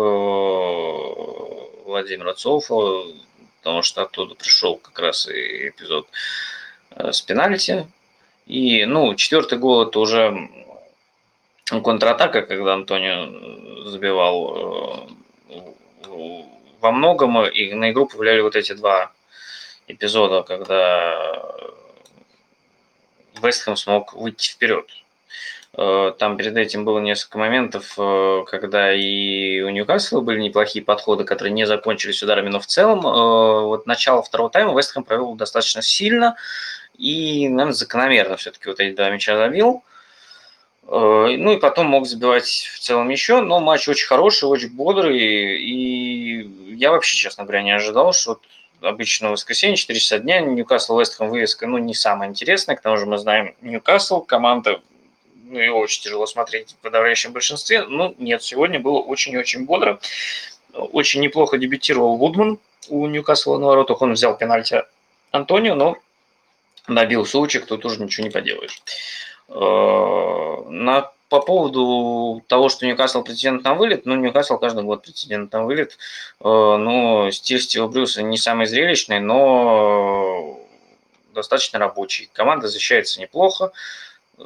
[1.88, 3.14] э, Владимира Цоуфа,
[3.58, 6.06] потому что оттуда пришел как раз и эпизод
[6.90, 7.86] э, с пенальти.
[8.46, 10.48] И, ну, четвертый гол это уже
[11.66, 15.08] контратака, когда Антонио забивал
[15.48, 16.42] э,
[16.80, 19.12] во многом, и на игру повлияли вот эти два
[19.86, 21.54] эпизода, когда
[23.42, 24.86] Вестхэм смог выйти вперед.
[25.76, 31.24] Э, там перед этим было несколько моментов, э, когда и у Ньюкасла были неплохие подходы,
[31.24, 35.82] которые не закончились ударами, но в целом э, вот начало второго тайма Вестхэм провел достаточно
[35.82, 36.36] сильно
[36.96, 39.82] и, наверное, закономерно все-таки вот эти два мяча забил.
[40.90, 46.74] Ну и потом мог забивать в целом еще, но матч очень хороший, очень бодрый, и
[46.76, 48.42] я вообще, честно говоря, не ожидал, что вот
[48.80, 53.04] обычно воскресенье, 4 часа дня, Ньюкасл Вестхэм вывеска, ну, не самая интересная, к тому же
[53.04, 54.80] мы знаем Ньюкасл, команда
[55.48, 57.84] ну, его очень тяжело смотреть в подавляющем большинстве.
[57.84, 59.98] Но нет, сегодня было очень-очень бодро.
[60.72, 62.58] Очень неплохо дебютировал Вудман
[62.88, 64.02] у Ньюкасла на воротах.
[64.02, 64.82] Он взял пенальти
[65.30, 65.96] Антонио, но
[66.86, 68.82] набил сучек, тут уже ничего не поделаешь.
[69.48, 75.52] Э, на по поводу того, что Ньюкасл претендент на вылет, ну, Ньюкасл каждый год претендент
[75.52, 75.98] на вылет.
[76.40, 80.58] Э, ну, стиль Стива Брюса не самый зрелищный, но
[81.34, 82.30] достаточно рабочий.
[82.32, 83.72] Команда защищается неплохо,
[84.38, 84.42] э,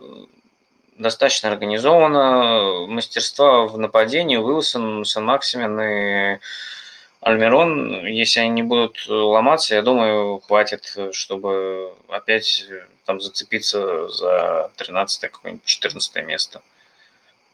[0.99, 2.87] достаточно организована.
[2.87, 6.39] Мастерства в нападении Уилсон, Сан-Максимен и
[7.21, 12.67] Альмирон, если они не будут ломаться, я думаю, хватит, чтобы опять
[13.05, 16.63] там зацепиться за 13 какое-нибудь 14 место.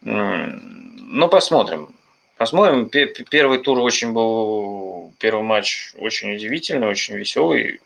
[0.00, 1.94] Ну, посмотрим.
[2.38, 2.88] Посмотрим.
[2.88, 7.80] Первый тур очень был, первый матч очень удивительный, очень веселый.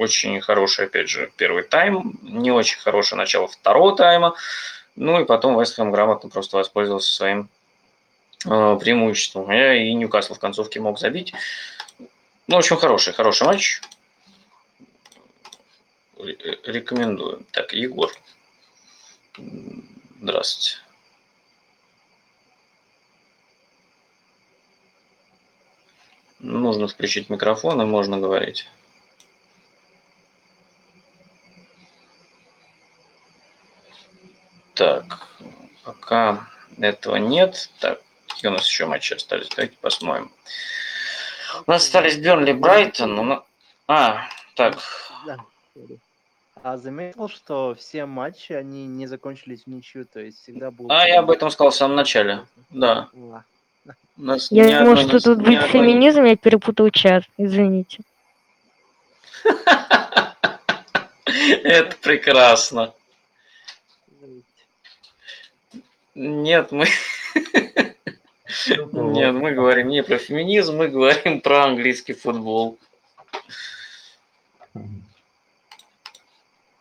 [0.00, 2.18] Очень хороший, опять же, первый тайм.
[2.22, 4.34] Не очень хорошее начало второго тайма.
[4.96, 7.50] Ну и потом Вестхэм грамотно просто воспользовался своим
[8.46, 9.50] э, преимуществом.
[9.50, 11.34] Я и Ньюкасл в концовке мог забить.
[12.46, 13.82] Ну, в общем, хороший, хороший матч.
[16.16, 17.44] Рекомендую.
[17.52, 18.10] Так, Егор.
[20.22, 20.78] Здравствуйте.
[26.38, 28.66] Нужно включить микрофон и можно говорить.
[34.80, 35.28] Так,
[35.84, 36.48] пока
[36.80, 37.68] этого нет.
[37.80, 39.50] Так, какие у нас еще матчи остались?
[39.50, 40.32] Давайте посмотрим.
[41.66, 43.42] У нас остались Бернли, Брайтон.
[43.86, 44.22] А,
[44.56, 44.78] так.
[46.62, 50.90] А заметил, что все матчи, они не закончились в ничью, то есть всегда был...
[50.90, 53.10] А, я об этом сказал в самом начале, да.
[54.16, 55.68] нас я думал, что тут будет одной...
[55.68, 57.98] феминизм, я перепутал чат, извините.
[61.24, 62.94] Это прекрасно.
[66.20, 66.84] Нет, мы...
[68.66, 72.78] Нет, мы говорим не про феминизм, мы говорим про английский футбол.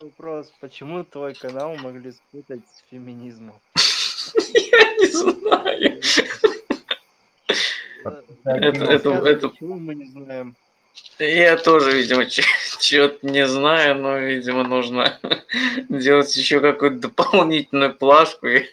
[0.01, 3.55] Вопрос, почему твой канал могли спутать с феминизмом?
[4.53, 6.01] Я не знаю.
[8.43, 9.49] Это, это, это...
[9.49, 10.53] Почему мы не знаем?
[11.17, 15.17] Я тоже, видимо, чего-то не знаю, но, видимо, нужно
[15.89, 18.47] делать еще какую-то дополнительную плашку.
[18.47, 18.65] И...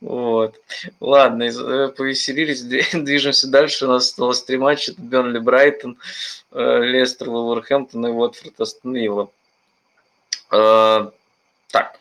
[0.00, 0.56] Вот.
[1.00, 3.86] Ладно, э, повеселились, движемся дальше.
[3.86, 4.92] У нас осталось три матча.
[4.92, 5.98] Это Бернли Брайтон,
[6.52, 9.26] э, Лестер, Вулверхэмптон и Уотфорд Астон э,
[11.70, 12.00] Так.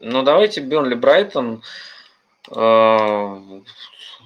[0.00, 1.62] Ну, давайте Бернли Брайтон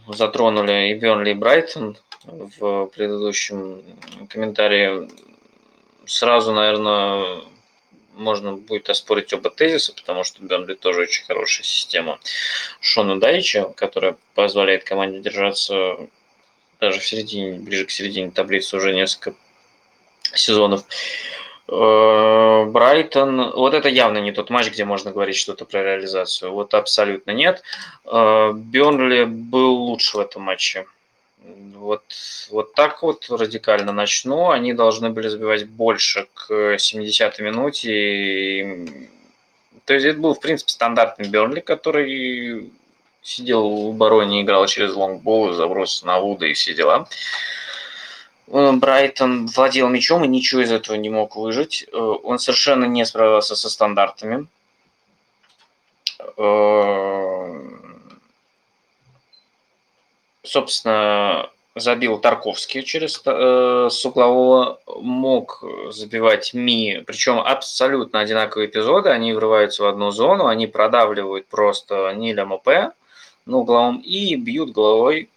[0.08, 3.82] затронули и Бернли и Брайтон в предыдущем
[4.28, 5.08] комментарии.
[6.06, 7.42] Сразу, наверное,
[8.14, 12.18] можно будет оспорить оба тезиса, потому что Бернли тоже очень хорошая система
[12.80, 15.96] Шона Дайча, которая позволяет команде держаться
[16.80, 19.34] даже в середине, ближе к середине таблицы уже несколько
[20.34, 20.84] сезонов.
[21.68, 26.52] Э, Брайтон, вот это явно не тот матч, где можно говорить что-то про реализацию.
[26.52, 27.62] Вот абсолютно нет.
[28.04, 30.86] Э, Бернли был лучше в этом матче.
[31.44, 32.04] Вот,
[32.50, 34.50] вот так вот радикально начну.
[34.50, 37.90] Они должны были забивать больше к 70-й минуте.
[37.92, 39.08] И...
[39.84, 42.70] То есть это был, в принципе, стандартный Бернли, который
[43.22, 47.08] сидел в обороне, играл через лонгбол, заброс на Вуда и все дела.
[48.48, 51.86] Э, Брайтон владел мячом и ничего из этого не мог выжить.
[51.92, 54.46] Э, он совершенно не справился со стандартами.
[60.44, 69.32] Собственно, забил Тарковский через э, с углового, мог забивать Ми, причем абсолютно одинаковые эпизоды, они
[69.32, 72.68] врываются в одну зону, они продавливают просто Ниля МП
[73.46, 75.30] на угловом и бьют головой.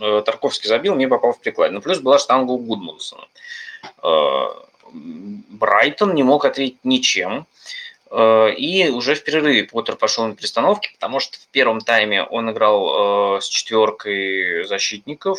[0.00, 1.72] Э, Тарковский забил, Ми попал в приклад.
[1.72, 3.24] Ну, плюс была штанга у Гудмунсона.
[4.02, 4.46] Э,
[4.92, 7.40] Брайтон не мог ответить ничем.
[7.40, 7.44] Э,
[8.10, 13.36] и уже в перерыве Поттер пошел на перестановки, потому что в первом тайме он играл
[13.36, 15.38] э, с четверкой защитников.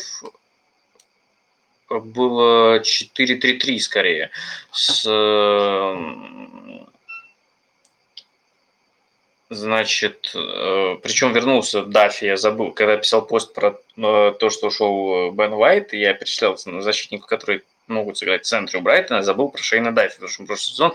[1.88, 4.30] Было 4-3-3 скорее.
[4.70, 5.02] С,
[9.48, 15.52] значит, э, причем вернулся Даффи, я забыл, когда писал пост про то, что ушел Бен
[15.54, 19.22] Уайт, я перечислял защитников, которые могут сыграть в центре у Брайтона.
[19.22, 20.94] Забыл про Шейна Даффи, потому что прошлый сезон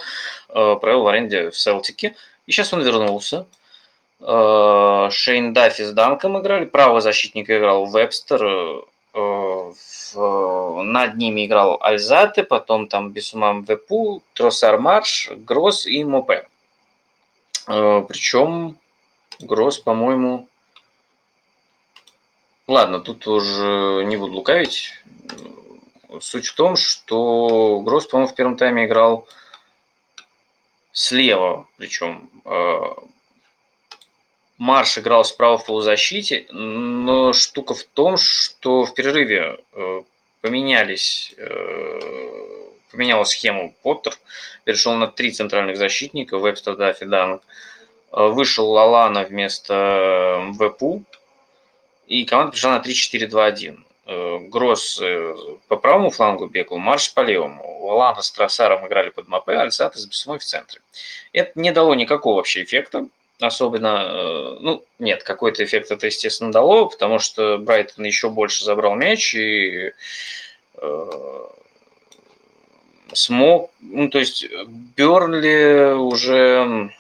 [0.50, 2.16] э, провел в аренде в Селтике.
[2.48, 3.46] И сейчас он вернулся.
[4.22, 6.66] Э, Шейн Даффи с Данком играли.
[6.66, 8.84] Правый защитник играл Вебстер.
[9.14, 9.72] Э,
[10.16, 16.48] над ними играл Альзаты, потом там Бесумам Вепу, Тросар Марш, Гросс и Мопе.
[17.66, 18.78] Причем
[19.40, 20.48] Гросс, по-моему...
[22.68, 24.92] Ладно, тут уже не буду лукавить
[26.22, 29.28] Суть в том, что Гросс, по-моему, в первом тайме играл
[30.92, 32.80] слева, причем э,
[34.58, 40.02] Марш играл справа в полузащите, но штука в том, что в перерыве э,
[40.42, 42.00] поменялись, э,
[42.92, 44.16] поменял схему Поттер,
[44.64, 47.42] перешел на три центральных защитника, Вебстер, Даффи, Данк.
[48.12, 51.04] Э, вышел Лалана вместо ВПУ,
[52.08, 53.80] и команда пришла на 3-4-2-1.
[54.06, 55.02] Гросс
[55.68, 57.86] по правому флангу бегал, Марш по левому.
[57.86, 60.82] Лалана с Тросаром играли под Мапе, Альсат с Бессумой в центре.
[61.34, 63.08] Это не дало никакого вообще эффекта
[63.40, 69.36] особенно, ну, нет, какой-то эффект это, естественно, дало, потому что Брайтон еще больше забрал мяч
[69.36, 69.92] и
[70.76, 71.46] э,
[73.14, 74.46] смог, ну, то есть
[74.96, 76.92] Бернли уже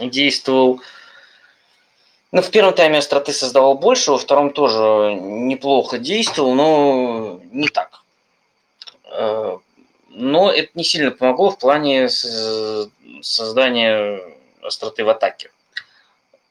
[0.00, 0.80] действовал
[2.32, 8.02] ну, в первом тайме остроты создавал больше, во втором тоже неплохо действовал, но не так.
[9.12, 9.58] Э,
[10.10, 12.08] но это не сильно помогло в плане
[13.22, 14.20] создания
[14.62, 15.50] остроты в атаке.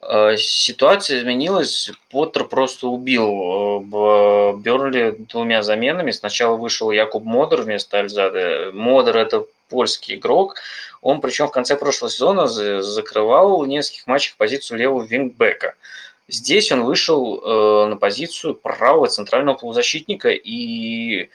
[0.01, 1.91] Э, ситуация изменилась.
[2.09, 6.11] Поттер просто убил э, Берли двумя заменами.
[6.11, 8.71] Сначала вышел Якуб Модер вместо Альзады.
[8.73, 10.55] Модер– это польский игрок.
[11.01, 15.75] Он, причем в конце прошлого сезона закрывал в нескольких матчах позицию левого вингбека.
[16.27, 21.29] Здесь он вышел э, на позицию правого центрального полузащитника и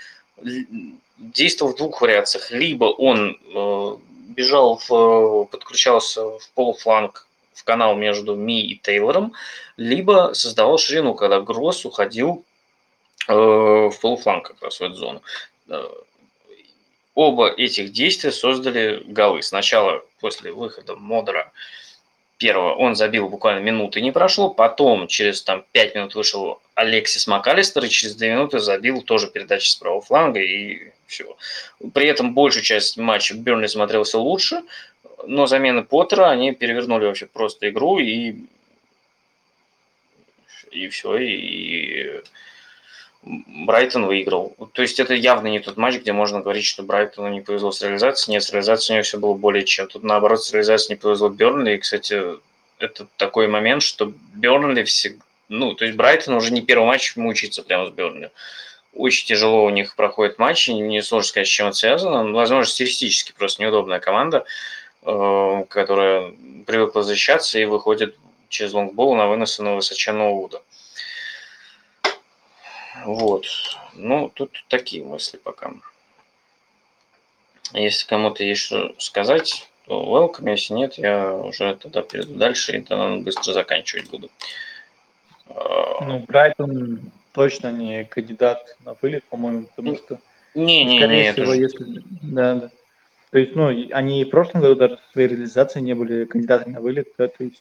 [1.19, 2.51] действовал в двух вариациях.
[2.51, 3.97] Либо он э,
[4.29, 9.33] бежал, в, подключался в полуфланг в канал между Ми и Тейлором,
[9.77, 12.45] либо создавал ширину, когда Гросс уходил
[13.29, 15.23] э, в полуфланг как раз в эту зону.
[17.15, 19.43] Оба этих действия создали голы.
[19.43, 21.53] Сначала после выхода Модера
[22.39, 27.85] первого он забил буквально минуты не прошло, потом через там 5 минут вышел Алексис МакАлистер
[27.85, 31.37] и через 2 минуты забил тоже передачи с правого фланга и все.
[31.93, 34.63] При этом большую часть матча Бернли смотрелся лучше,
[35.27, 38.37] но замены Поттера, они перевернули вообще просто игру и
[40.73, 42.23] и все, и
[43.25, 44.55] Брайтон выиграл.
[44.73, 47.81] То есть это явно не тот матч, где можно говорить, что Брайтону не повезло с
[47.81, 48.35] реализацией.
[48.35, 49.87] Нет, с реализацией у него все было более чем.
[49.87, 51.75] Тут наоборот с реализацией не повезло Бернли.
[51.75, 52.23] И, кстати,
[52.79, 55.25] это такой момент, что Бернли всегда...
[55.49, 58.31] Ну, то есть Брайтон уже не первый матч мучается прямо с Бернли.
[58.93, 62.31] Очень тяжело у них проходит матч, не сложно сказать, с чем это связано.
[62.33, 64.45] Возможно, стилистически просто неудобная команда,
[65.03, 66.33] э, которая
[66.67, 68.17] привыкла защищаться и выходит
[68.49, 70.61] через лонгбол на выносы на высоченного Уда.
[73.05, 73.47] Вот.
[73.95, 75.73] Ну, тут такие мысли пока.
[77.73, 80.51] Если кому-то есть что сказать, то welcome.
[80.51, 84.31] Если нет, я уже тогда перейду дальше и тогда быстро заканчивать буду.
[85.49, 90.21] А, ну, Брайтон точно не кандидат на вылет, по-моему, потому что...
[90.55, 92.03] Не, не, скорее не, всего, это если...
[92.23, 92.71] Да, да.
[93.31, 96.75] То есть, ну, они и в прошлом году даже в своей реализации не были кандидатами
[96.75, 97.61] на вылет, да, то есть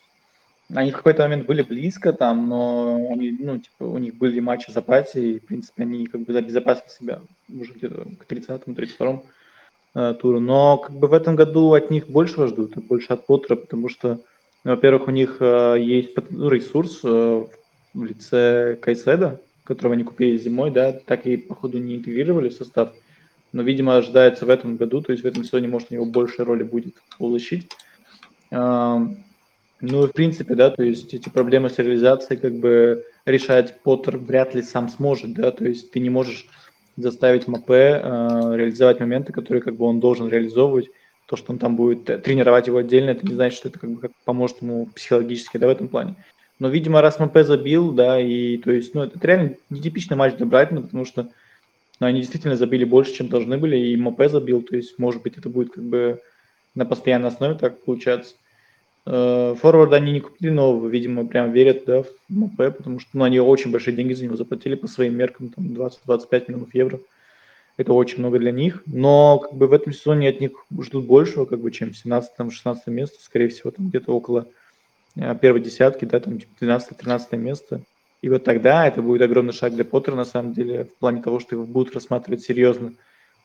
[0.76, 4.70] они в какой-то момент были близко там, но они, ну, типа, у них были матчи
[4.70, 9.26] в запасе, и, в принципе, они как бы обезопасили себя уже где-то к 30-му, 32-му
[9.96, 10.40] э, туру.
[10.40, 14.20] Но как бы в этом году от них больше ждут, больше от Поттера, потому что,
[14.64, 17.46] ну, во-первых, у них э, есть ну, ресурс э,
[17.94, 22.94] в лице Кайседа, которого они купили зимой, да, так и, походу, не интегрировали в состав.
[23.52, 26.44] Но, видимо, ожидается в этом году, то есть в этом сезоне, может, у него больше
[26.44, 27.70] роли будет получить.
[29.86, 34.56] Ну, в принципе, да, то есть эти проблемы с реализацией как бы решать Поттер вряд
[34.56, 36.48] ли сам сможет, да, то есть ты не можешь
[36.96, 38.00] заставить МП э,
[38.56, 40.90] реализовать моменты, которые как бы он должен реализовывать.
[41.26, 44.10] То, что он там будет тренировать его отдельно, это не значит, что это как бы
[44.24, 46.16] поможет ему психологически, да, в этом плане.
[46.60, 50.46] Но, видимо, раз Мопе забил, да, и то есть, ну, это реально нетипичный матч для
[50.46, 51.28] Брайтона, потому что
[52.00, 55.38] ну, они действительно забили больше, чем должны были, и Мопе забил, то есть, может быть,
[55.38, 56.22] это будет как бы
[56.74, 58.36] на постоянной основе так получаться.
[59.06, 63.26] Э, форварда они не купили нового, видимо, прям верят да, в Мопе, потому что ну,
[63.26, 67.00] они очень большие деньги за него заплатили по своим меркам, там 20-25 миллионов евро.
[67.76, 71.46] Это очень много для них, но как бы в этом сезоне от них ждут большего,
[71.46, 74.48] как бы, чем 17-16 место, скорее всего, там где-то около
[75.18, 77.82] э, первой десятки, да, там 12-13 типа место.
[78.22, 81.42] И вот тогда это будет огромный шаг для Поттера, на самом деле, в плане того,
[81.42, 82.94] что его будут рассматривать серьезно,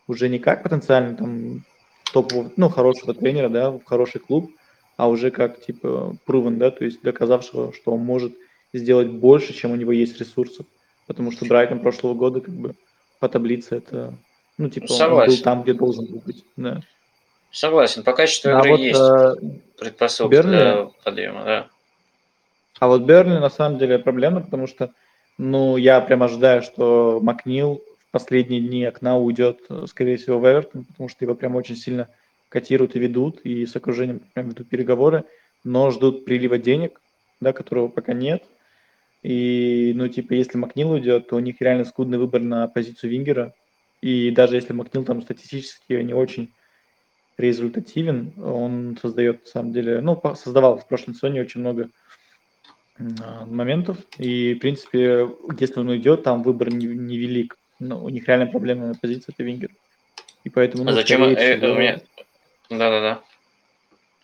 [0.06, 1.64] уже не как потенциально там
[2.12, 4.52] топового, ну, хорошего тренера, да, в хороший клуб,
[4.98, 8.34] а уже как типа proven, да, то есть доказавшего, что он может
[8.74, 10.66] сделать больше, чем у него есть ресурсов.
[11.06, 12.74] Потому что Брайтон прошлого года как бы
[13.20, 14.14] по таблице это,
[14.58, 15.30] ну, типа, Согласен.
[15.30, 16.44] он был там, где должен был быть.
[16.56, 16.80] Да.
[17.52, 19.34] Согласен, пока что а вот, есть э,
[19.78, 21.66] предпосылки Берли, для подъема, да.
[22.80, 24.92] А вот Берли на самом деле проблема, потому что,
[25.38, 27.80] ну, я прям ожидаю, что Макнил
[28.10, 32.08] последние дни окна уйдет, э, скорее всего, в Эвертон, потому что его прям очень сильно
[32.48, 35.24] котируют и ведут, и с окружением прям ведут переговоры,
[35.64, 37.00] но ждут прилива денег,
[37.40, 38.44] да, которого пока нет.
[39.22, 43.52] И, ну, типа, если Макнил уйдет, то у них реально скудный выбор на позицию Вингера.
[44.00, 46.52] И даже если Макнил там статистически не очень
[47.36, 51.90] результативен, он создает, на самом деле, ну, создавал в прошлом сезоне очень много
[52.98, 53.98] а, моментов.
[54.18, 57.56] И, в принципе, если он уйдет, там выбор невелик.
[57.80, 59.70] Не но у них реально проблемная позиция это Вингер.
[60.44, 60.84] И поэтому...
[60.84, 61.22] Ну, а зачем?
[61.22, 61.72] Э, всего...
[61.72, 62.00] у меня...
[62.70, 63.20] Да-да-да.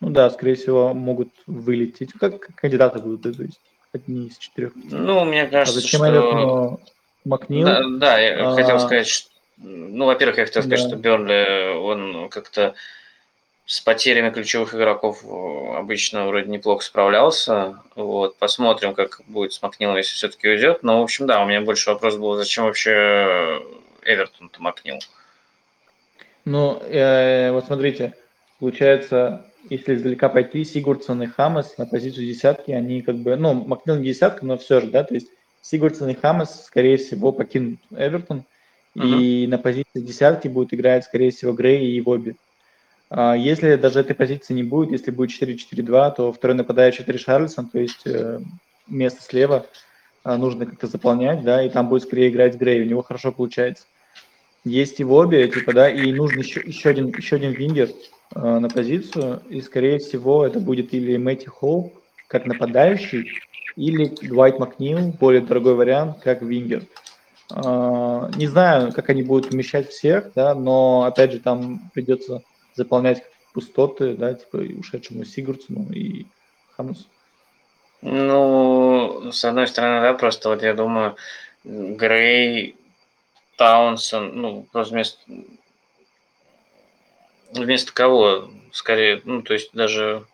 [0.01, 2.13] Ну да, скорее всего, могут вылететь.
[2.13, 3.59] Как кандидаты будут, то есть
[3.93, 4.73] одни из четырех.
[4.75, 6.09] Ну, мне а кажется, а зачем что...
[6.09, 6.79] Эвертону
[7.23, 7.65] Макнил?
[7.65, 8.55] Да, да я а...
[8.55, 9.29] хотел сказать, что...
[9.57, 10.87] Ну, во-первых, я хотел сказать, да.
[10.89, 12.75] что Бернли, он как-то
[13.65, 17.81] с потерями ключевых игроков обычно вроде неплохо справлялся.
[17.95, 20.83] Вот, посмотрим, как будет с Макнилом, если все-таки уйдет.
[20.83, 23.61] Но, в общем, да, у меня больше вопрос был, зачем вообще
[24.03, 24.99] Эвертон-то Макнил?
[26.43, 28.13] Ну, э, вот смотрите,
[28.65, 33.95] получается, если издалека пойти, Сигурдсон и Хамас на позицию десятки, они как бы, ну, Макнил
[33.97, 35.27] не десятка, но все же, да, то есть
[35.61, 38.43] Сигурдсон и Хамас, скорее всего, покинут Эвертон,
[38.95, 39.21] uh-huh.
[39.21, 42.37] и на позиции десятки будет играть, скорее всего, Грей и Вобби.
[43.11, 47.67] А если даже этой позиции не будет, если будет 4-4-2, то второй нападающий это Ришарльсон,
[47.67, 48.39] то есть э,
[48.87, 49.67] место слева
[50.23, 53.85] а, нужно как-то заполнять, да, и там будет скорее играть Грей, у него хорошо получается.
[54.63, 57.89] Есть и в обе, типа, да, и нужен еще, еще один, еще один вингер
[58.33, 61.93] на позицию, и, скорее всего, это будет или Мэтти Холл,
[62.27, 63.39] как нападающий,
[63.75, 66.83] или Дуайт Макнил, более дорогой вариант, как вингер.
[67.51, 72.41] Э, не знаю, как они будут вмещать всех, да, но, опять же, там придется
[72.73, 73.23] заполнять
[73.53, 76.25] пустоты, да, типа ушедшему Сигурдсону и
[76.75, 77.05] Хамусу.
[78.01, 81.15] Ну, с одной стороны, да, просто вот я думаю,
[81.63, 82.75] Грей
[83.57, 85.19] Таунсон, ну, просто вместо,
[87.63, 90.25] вместо кого, скорее, ну, то есть даже...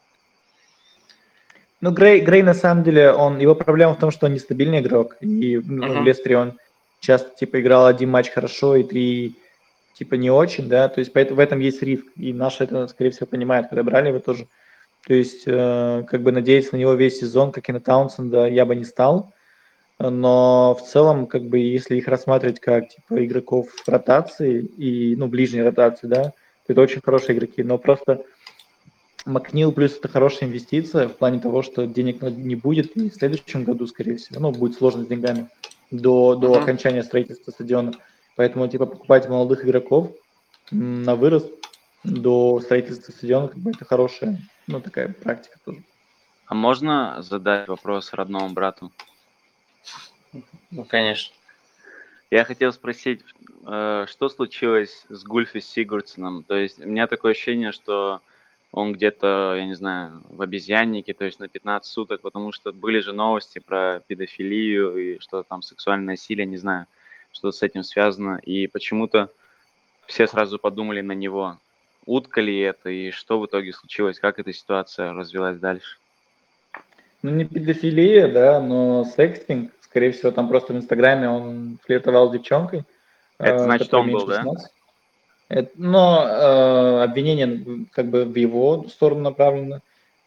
[1.79, 5.17] Ну, Грей, Грей, на самом деле, он, его проблема в том, что он нестабильный игрок,
[5.19, 6.01] и uh-huh.
[6.01, 6.59] в Лестере он
[6.99, 9.35] часто, типа, играл один матч хорошо и три,
[9.95, 13.09] типа, не очень, да, то есть поэтому в этом есть риск, и наши это, скорее
[13.09, 14.47] всего, понимают, когда брали его тоже.
[15.07, 18.65] То есть, э, как бы надеяться на него весь сезон, как и на Таунсенда, я
[18.65, 19.33] бы не стал,
[20.09, 25.63] но в целом, как бы, если их рассматривать как типа игроков ротации и, ну, ближней
[25.63, 26.33] ротации, да,
[26.71, 28.23] это очень хорошие игроки, но просто
[29.25, 33.63] Макнил плюс это хорошая инвестиция в плане того, что денег не будет и в следующем
[33.63, 35.47] году, скорее всего, ну, будет сложно с деньгами
[35.91, 36.63] до, до uh-huh.
[36.63, 37.93] окончания строительства стадиона.
[38.35, 40.11] Поэтому, типа, покупать молодых игроков
[40.71, 41.51] на вырост
[42.03, 45.83] до строительства стадиона, как бы, это хорошая, ну, такая практика тоже.
[46.47, 48.91] А можно задать вопрос родному брату?
[50.71, 51.33] Ну, конечно.
[52.31, 53.19] Я хотел спросить,
[53.67, 56.43] э, что случилось с Гульфи Сигурдсоном?
[56.43, 58.21] То есть у меня такое ощущение, что
[58.71, 63.01] он где-то, я не знаю, в обезьяннике, то есть на 15 суток, потому что были
[63.01, 66.85] же новости про педофилию и что там сексуальное насилие, не знаю,
[67.33, 68.39] что с этим связано.
[68.45, 69.29] И почему-то
[70.05, 71.57] все сразу подумали на него.
[72.05, 75.97] Утка ли это и что в итоге случилось, как эта ситуация развилась дальше?
[77.23, 82.31] Ну, не педофилия, да, но секстинг, Скорее всего, там просто в Инстаграме он флиртовал с
[82.31, 82.85] девчонкой.
[83.37, 84.45] Это э, значит, он был, 16.
[84.45, 84.69] да?
[85.49, 89.81] Это, но э, обвинение как бы в его сторону направлено.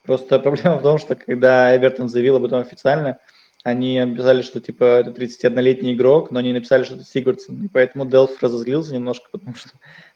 [0.05, 3.19] Просто проблема в том, что когда Эвертон заявил об этом официально,
[3.63, 7.65] они написали, что типа это 31-летний игрок, но они написали, что это Сигурдсон.
[7.65, 9.71] И поэтому Делф разозлился немножко, потому что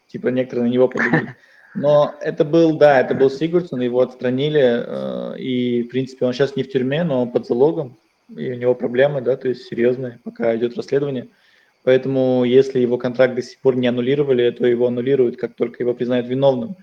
[0.09, 1.37] типа некоторые на него подумали.
[1.75, 6.55] Но это был, да, это был Сигурдсон, его отстранили, э, и, в принципе, он сейчас
[6.55, 7.97] не в тюрьме, но под залогом,
[8.35, 11.29] и у него проблемы, да, то есть серьезные, пока идет расследование.
[11.85, 15.95] Поэтому, если его контракт до сих пор не аннулировали, то его аннулируют, как только его
[15.95, 16.77] признают виновным.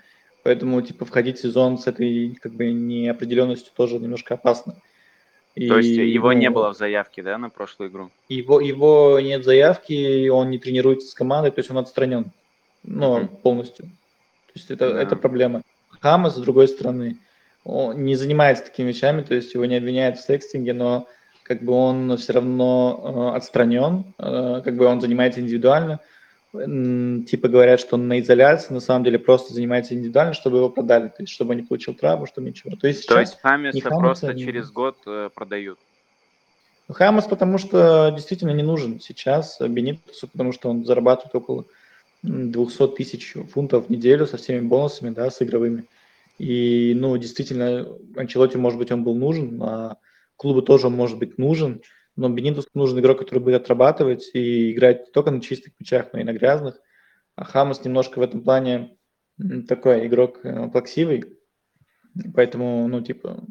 [0.44, 4.76] Поэтому, типа, входить в сезон с этой, как бы, неопределенностью тоже немножко опасно.
[5.56, 8.12] И, то есть его ну, не было в заявке, да, на прошлую игру?
[8.28, 12.32] Его, его нет в заявке, он не тренируется с командой, то есть он отстранен,
[12.84, 13.42] ну, mm-hmm.
[13.42, 13.86] полностью.
[13.86, 14.98] То есть это, yeah.
[14.98, 15.62] это проблема.
[16.02, 17.18] Хамас, с другой стороны,
[17.64, 21.08] он не занимается такими вещами, то есть его не обвиняют в секстинге, но
[21.46, 26.00] как бы он все равно э, отстранен, э, как бы он занимается индивидуально.
[26.52, 31.10] Типа говорят, что он на изоляции, на самом деле просто занимается индивидуально, чтобы его продали,
[31.10, 32.78] то есть чтобы он не получил травму, чтобы ничего.
[32.78, 34.46] То есть, то есть Хамиса, Хамиса просто не...
[34.46, 35.78] через год э, продают?
[36.90, 41.66] Хамас, потому что действительно не нужен сейчас Бенитусу, потому что он зарабатывает около
[42.24, 45.86] 200 тысяч фунтов в неделю со всеми бонусами, да, с игровыми.
[46.38, 49.98] И, ну, действительно, Анчелоте, может быть, он был нужен, а
[50.38, 51.82] клубу тоже может быть нужен,
[52.16, 56.20] но Бенитусу нужен игрок, который будет отрабатывать и играть не только на чистых мячах, но
[56.20, 56.80] и на грязных.
[57.36, 58.98] А Хамас немножко в этом плане
[59.68, 61.26] такой игрок э, плаксивый,
[62.34, 63.44] поэтому, ну, типа...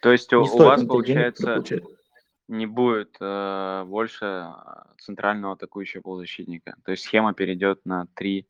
[0.00, 1.62] То есть у, у вас, получается,
[2.48, 4.46] не будет э, больше
[4.98, 6.76] центрального атакующего полузащитника?
[6.84, 8.46] То есть схема перейдет на три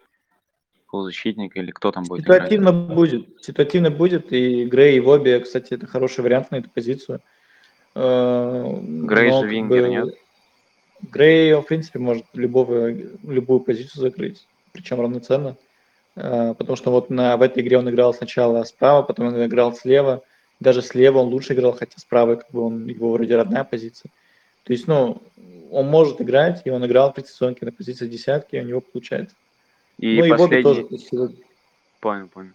[0.86, 2.94] полузащитника или кто там будет Ситуативно играть?
[2.94, 3.42] будет.
[3.42, 7.18] Ситуативно будет, и Грей и Вобби, кстати, это хороший вариант на эту позицию.
[7.18, 7.20] Э,
[7.94, 10.14] Грей же вингер, нет?
[11.02, 15.56] Грей, в принципе, может любого, любую позицию закрыть, причем равноценно.
[16.16, 19.74] Э, потому что вот на, в этой игре он играл сначала справа, потом он играл
[19.74, 20.22] слева.
[20.60, 24.10] Даже слева он лучше играл, хотя справа как бы он, его вроде родная позиция.
[24.64, 25.22] То есть, ну,
[25.70, 29.34] он может играть, и он играл в предсезонке на позиции десятки, и у него получается.
[29.98, 30.62] И ну, последний...
[30.62, 30.86] тоже.
[30.90, 31.10] Есть...
[32.00, 32.52] Понял, понял.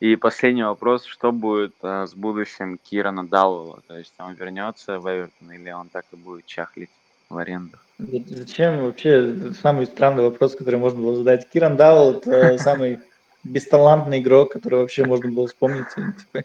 [0.00, 3.82] И последний вопрос, что будет а, с будущим Кирана Даллова?
[3.86, 6.90] То есть он вернется в Эвертон или он так и будет чахлить
[7.28, 7.76] в аренду?
[7.98, 11.48] Зачем вообще самый странный вопрос, который можно было задать?
[11.50, 13.00] Киран Далл это самый
[13.44, 15.84] бесталантный игрок, который вообще можно было вспомнить.
[15.94, 16.44] Типа,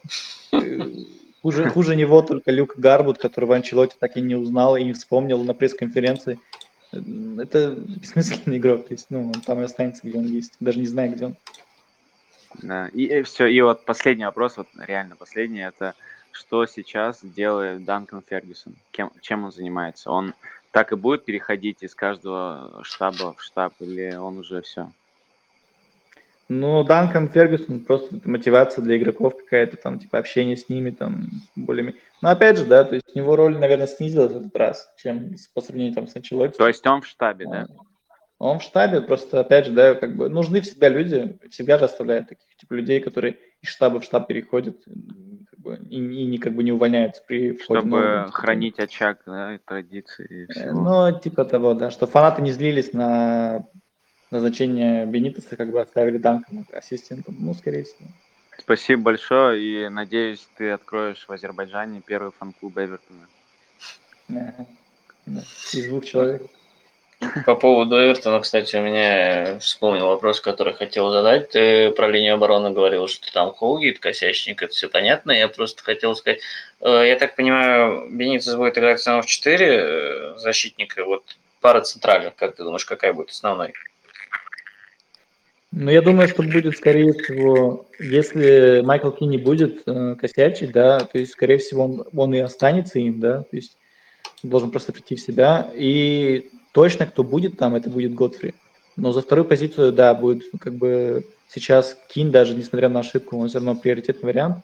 [0.51, 0.81] э,
[1.41, 5.41] хуже, хуже него только Люк Гарбут, которого Анчелоти так и не узнал и не вспомнил
[5.45, 6.39] на пресс-конференции.
[6.91, 10.87] Это бессмысленный игрок, то есть, ну, он там и останется, где он есть, даже не
[10.87, 11.35] знаю, где он.
[12.61, 15.95] Да, и, и все, и вот последний вопрос, вот реально последний, это
[16.31, 18.75] что сейчас делает Данкан Фергюсон?
[18.91, 20.11] Кем, чем он занимается?
[20.11, 20.33] Он
[20.71, 24.91] так и будет переходить из каждого штаба в штаб, или он уже все?
[26.47, 31.95] Ну, Данкан Фергюсон просто мотивация для игроков какая-то там, типа общение с ними там более
[32.21, 35.35] Но опять же, да, то есть у него роль, наверное, снизилась в этот раз, чем
[35.53, 36.57] по сравнению там с Анчелотти.
[36.57, 37.67] То есть он в штабе, да?
[38.37, 42.27] Он в штабе, просто, опять же, да, как бы нужны всегда люди, всегда же оставляют
[42.27, 46.53] таких типа людей, которые из штаба в штаб переходят как бы, и, и не как
[46.53, 50.27] бы не увольняются при Чтобы нового, хранить очаг, да, и традиции.
[50.29, 51.09] И всего.
[51.11, 53.65] Ну, типа того, да, что фанаты не злились на
[54.31, 57.37] назначение Бенитеса как бы оставили Данком ассистентом.
[57.39, 58.09] Ну, скорее всего.
[58.57, 63.27] Спасибо большое, и надеюсь, ты откроешь в Азербайджане первый фан-клуб Эвертона.
[64.29, 64.65] Ага.
[65.73, 66.43] Из двух человек.
[67.45, 71.49] По поводу Эвертона, кстати, у меня вспомнил вопрос, который хотел задать.
[71.49, 75.31] Ты про линию обороны говорил, что там Холгит, косячник, это все понятно.
[75.31, 76.41] Я просто хотел сказать,
[76.81, 81.23] э, я так понимаю, Бенитес будет играть снова в 4 э, защитника, вот
[81.61, 83.73] пара центральных, как ты думаешь, какая будет основной?
[85.71, 90.99] Ну, я думаю, что будет, скорее всего, если Майкл Ки не будет э, косячить, да,
[90.99, 93.77] то есть, скорее всего, он, он и останется им, да, то есть
[94.43, 95.69] должен просто прийти в себя.
[95.73, 98.53] И точно, кто будет там, это будет Готфри.
[98.97, 103.47] Но за вторую позицию, да, будет как бы сейчас Кин, даже несмотря на ошибку, он
[103.47, 104.57] все равно приоритетный вариант.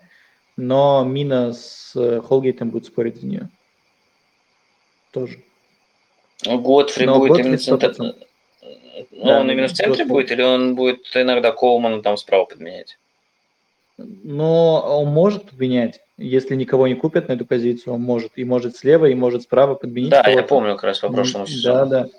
[0.57, 3.49] Но Мина с э, Холгейтом будет спорить за нее.
[5.11, 5.41] Тоже.
[6.45, 7.95] Готфри но будет Готфри именно центр...
[7.97, 8.13] Ну,
[9.11, 12.97] да, он именно в центре будет, или он будет иногда Коумана там справа подменять?
[13.97, 18.31] Но он может подменять, если никого не купят на эту позицию, он может.
[18.35, 20.11] И может слева, и может справа подменить.
[20.11, 21.89] Да, я помню как раз по прошлому сезону.
[21.89, 22.09] Да, да.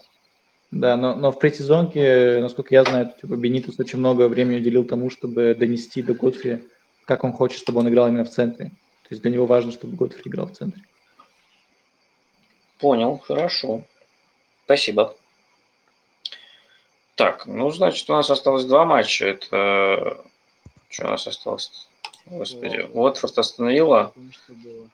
[0.70, 5.10] Да, но, но в предсезонке, насколько я знаю, типа Бенитус очень много времени уделил тому,
[5.10, 6.64] чтобы донести до Готфри,
[7.04, 8.66] как он хочет, чтобы он играл именно в центре.
[9.02, 10.82] То есть для него важно, чтобы Готфри играл в центре.
[12.78, 13.84] Понял, хорошо.
[14.64, 15.14] Спасибо.
[17.16, 19.26] Так, ну, значит, у нас осталось два матча.
[19.26, 20.24] Это...
[20.88, 21.86] Что у нас осталось?
[22.32, 24.12] Господи, Уотфорд остановила.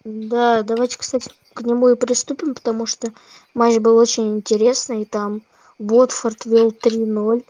[0.05, 3.13] Да, давайте, кстати, к нему и приступим, потому что
[3.55, 5.05] матч был очень интересный.
[5.05, 5.43] Там
[5.79, 7.45] Уотфорд вел 3-0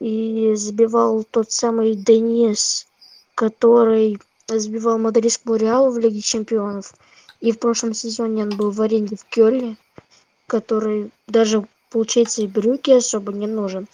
[0.00, 2.86] и забивал тот самый Денис,
[3.34, 4.18] который
[4.48, 6.94] сбивал мадридскому Реалу в Лиге Чемпионов.
[7.40, 9.76] И в прошлом сезоне он был в аренде в Кёльне,
[10.46, 13.88] который даже получается и брюки особо не нужен.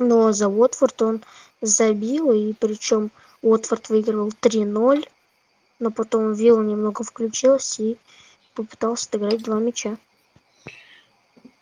[0.00, 1.22] Но за Уотфорд он
[1.62, 3.12] забил, и причем
[3.42, 5.08] Уотфорд выигрывал 3-0,
[5.78, 7.96] но потом Вилл немного включился и
[8.54, 9.96] попытался отыграть два мяча.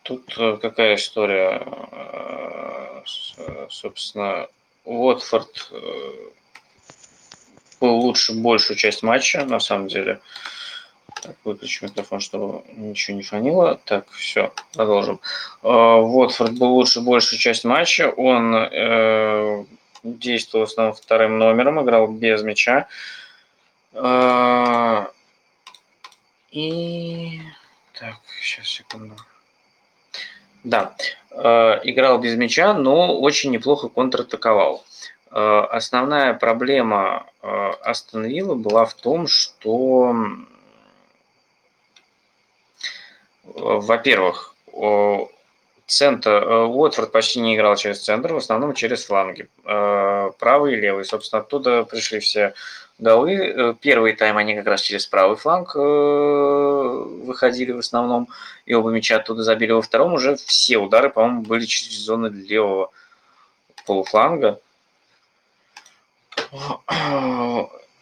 [0.03, 1.61] Тут э, какая история?
[1.91, 3.01] Э,
[3.37, 4.47] э, собственно,
[4.85, 5.71] Уотфорд
[7.79, 10.19] был лучше большую часть матча, на самом деле.
[11.21, 13.79] Так, выключу микрофон, чтобы ничего не фонило.
[13.85, 15.19] Так, все, продолжим.
[15.61, 18.09] Уотфорд был лучше большую часть матча.
[18.09, 19.65] Он э,
[20.03, 22.87] действовал в основном вторым номером, играл без мяча.
[26.51, 27.41] И...
[27.93, 29.15] Так, сейчас, секунду.
[30.63, 30.95] Да,
[31.31, 34.83] играл без мяча, но очень неплохо контратаковал.
[35.29, 38.27] Основная проблема Астон
[38.61, 40.15] была в том, что
[43.43, 44.55] во-первых,
[45.87, 50.75] центр, э, Уотфорд почти не играл через центр, в основном через фланги, э, правый и
[50.75, 51.05] левый.
[51.05, 52.53] Собственно, оттуда пришли все
[52.99, 53.33] голы.
[53.35, 58.27] Э, первый тайм они как раз через правый фланг выходили в основном,
[58.65, 59.71] и оба мяча оттуда забили.
[59.71, 62.91] Во втором уже все удары, по-моему, были через зоны левого
[63.85, 64.59] полуфланга.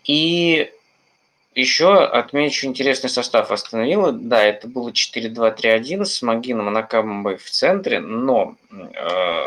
[0.04, 0.72] И
[1.56, 4.12] еще отмечу интересный состав остановила.
[4.12, 9.46] Да, это было 4-2-3-1 с Магином и Накамбой в центре, но э,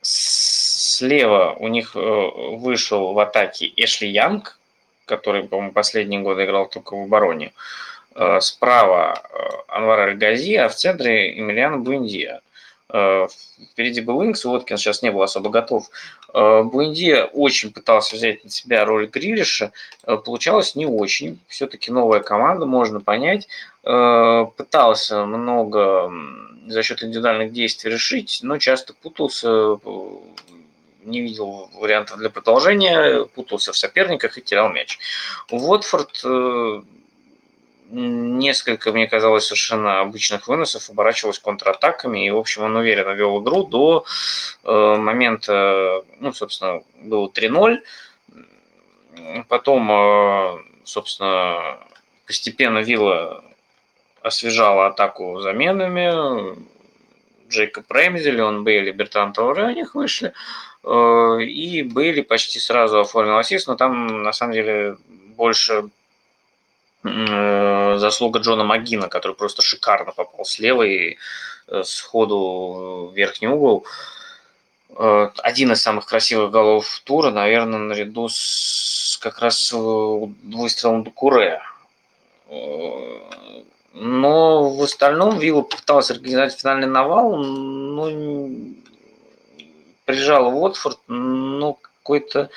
[0.00, 4.58] слева у них э, вышел в атаке Эшли Янг,
[5.04, 7.52] который, по-моему, последние годы играл только в обороне.
[8.14, 9.38] Э, справа э,
[9.68, 12.40] Анвар Аль-Гази, а в центре Эмилиано Буэндия.
[12.92, 13.26] Э,
[13.72, 15.90] впереди был Инкс, Уоткинс сейчас не был особо готов.
[16.32, 19.72] Э, Буэнди очень пытался взять на себя роль Грилиша,
[20.04, 21.40] э, получалось не очень.
[21.48, 23.48] Все-таки новая команда, можно понять.
[23.82, 26.10] Пытался много
[26.66, 29.78] за счет индивидуальных действий решить, но часто путался,
[31.04, 34.98] не видел вариантов для продолжения, путался в соперниках и терял мяч.
[35.52, 36.20] Уотфорд
[37.90, 43.64] несколько, мне казалось, совершенно обычных выносов оборачивалось контратаками, и, в общем, он уверенно вел игру
[43.64, 44.04] до
[44.64, 47.78] э, момента, ну, собственно, было 3-0,
[49.48, 51.78] потом, э, собственно,
[52.26, 53.44] постепенно Вилла
[54.22, 56.56] освежала атаку заменами,
[57.48, 60.32] Джейкоб Рэмзи, Леон Бейли, Бертран Тауре у них вышли,
[60.82, 64.96] э, и Бейли почти сразу оформил ассист, но там, на самом деле,
[65.36, 65.88] больше
[67.98, 71.16] заслуга Джона Магина, который просто шикарно попал слева и
[71.68, 73.86] э, сходу в верхний угол.
[74.90, 81.60] Э, один из самых красивых голов тура, наверное, наряду с как раз выстрелом Дукуре.
[83.92, 88.50] Но в остальном Вилла попыталась организовать финальный навал, но
[90.04, 92.50] прижал Уотфорд, но какой-то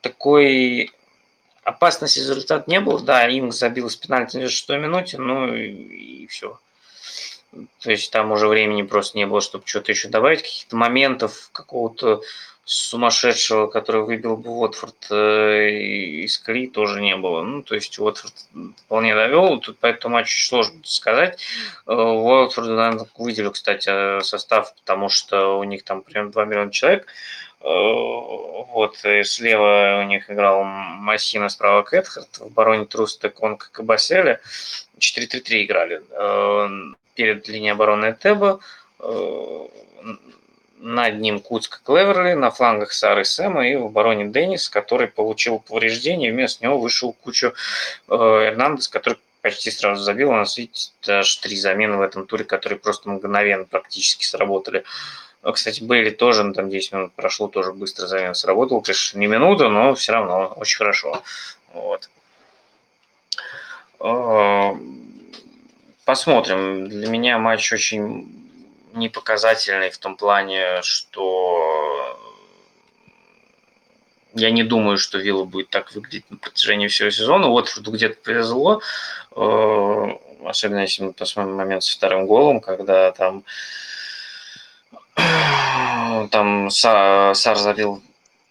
[0.00, 0.92] такой
[1.62, 3.00] Опасности результат не было.
[3.00, 6.58] Да, Инг забил с пенальти на шестой минуте, ну и, и все.
[7.80, 10.42] То есть там уже времени просто не было, чтобы что-то еще добавить.
[10.42, 12.22] Каких-то моментов какого-то
[12.64, 15.70] сумасшедшего, который выбил бы Уотфорд э,
[16.24, 17.42] из Кли, тоже не было.
[17.42, 18.32] Ну, то есть Уотфорд
[18.86, 19.58] вполне довел.
[19.58, 21.40] Тут по этому матчу сложно сказать.
[21.86, 27.06] Э, Уотфорд, наверное, выделю, кстати, состав, потому что у них там примерно 2 миллиона человек.
[27.62, 27.68] Э,
[28.72, 34.40] вот, и слева у них играл Массина, справа Кэтхарт, в обороне Труста, Конг, Кабаселя.
[34.98, 36.02] 4-3-3 играли.
[36.10, 36.68] Э,
[37.14, 38.60] перед линией обороны Теба,
[38.98, 39.66] э,
[40.78, 46.32] над ним Куцка Клеверли, на флангах Сары Сэма и в обороне Деннис, который получил повреждение,
[46.32, 47.54] вместо него вышел кучу
[48.08, 50.30] Эрнандес, который почти сразу забил.
[50.30, 54.78] У нас, видите, даже три замены в этом туре, которые просто мгновенно практически сработали.
[54.78, 54.84] Ну,
[55.50, 58.80] кстати, Бейли тоже, ну, там 10 минут прошло, тоже быстро замена сработал.
[58.80, 61.20] Конечно, не минута, но все равно очень хорошо.
[61.72, 62.08] Вот.
[63.98, 64.76] А,
[66.04, 66.88] посмотрим.
[66.88, 68.28] Для меня матч очень
[68.94, 72.20] непоказательный в том плане, что
[74.34, 77.48] я не думаю, что Вилла будет так выглядеть на протяжении всего сезона.
[77.48, 78.80] Вот где-то повезло,
[79.32, 83.44] а, особенно если мы посмотрим момент со вторым голом, когда там
[85.14, 88.02] там Сар забил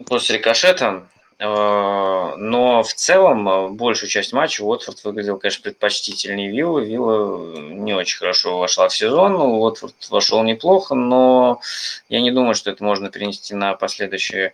[0.05, 1.07] после рикошета,
[1.39, 6.85] э, но в целом э, большую часть матча Уотфорд выглядел, конечно, предпочтительнее Виллы.
[6.85, 11.61] Вилла не очень хорошо вошла в сезон, Уотфорд вошел неплохо, но
[12.09, 14.53] я не думаю, что это можно перенести на последующие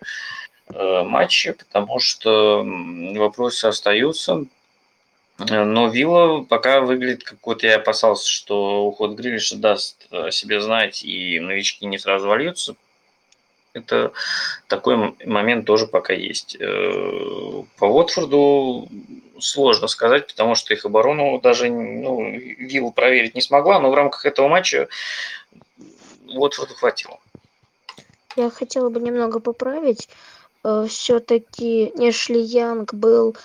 [0.72, 2.64] э, матчи, потому что
[3.16, 4.44] вопросы остаются.
[5.38, 11.04] Но Вилла пока выглядит как вот я опасался, что уход Грилиша даст о себе знать,
[11.04, 12.74] и новички не сразу вольются.
[13.72, 14.12] Это
[14.66, 16.56] такой момент тоже пока есть.
[16.58, 18.88] Э, по Уотфорду
[19.38, 24.26] сложно сказать, потому что их оборону даже ну, Вилла проверить не смогла, но в рамках
[24.26, 24.88] этого матча
[26.26, 27.18] Уотфорду хватило.
[28.34, 30.08] Я хотела бы немного поправить.
[30.64, 33.36] Э, Все-таки Эшли Янг был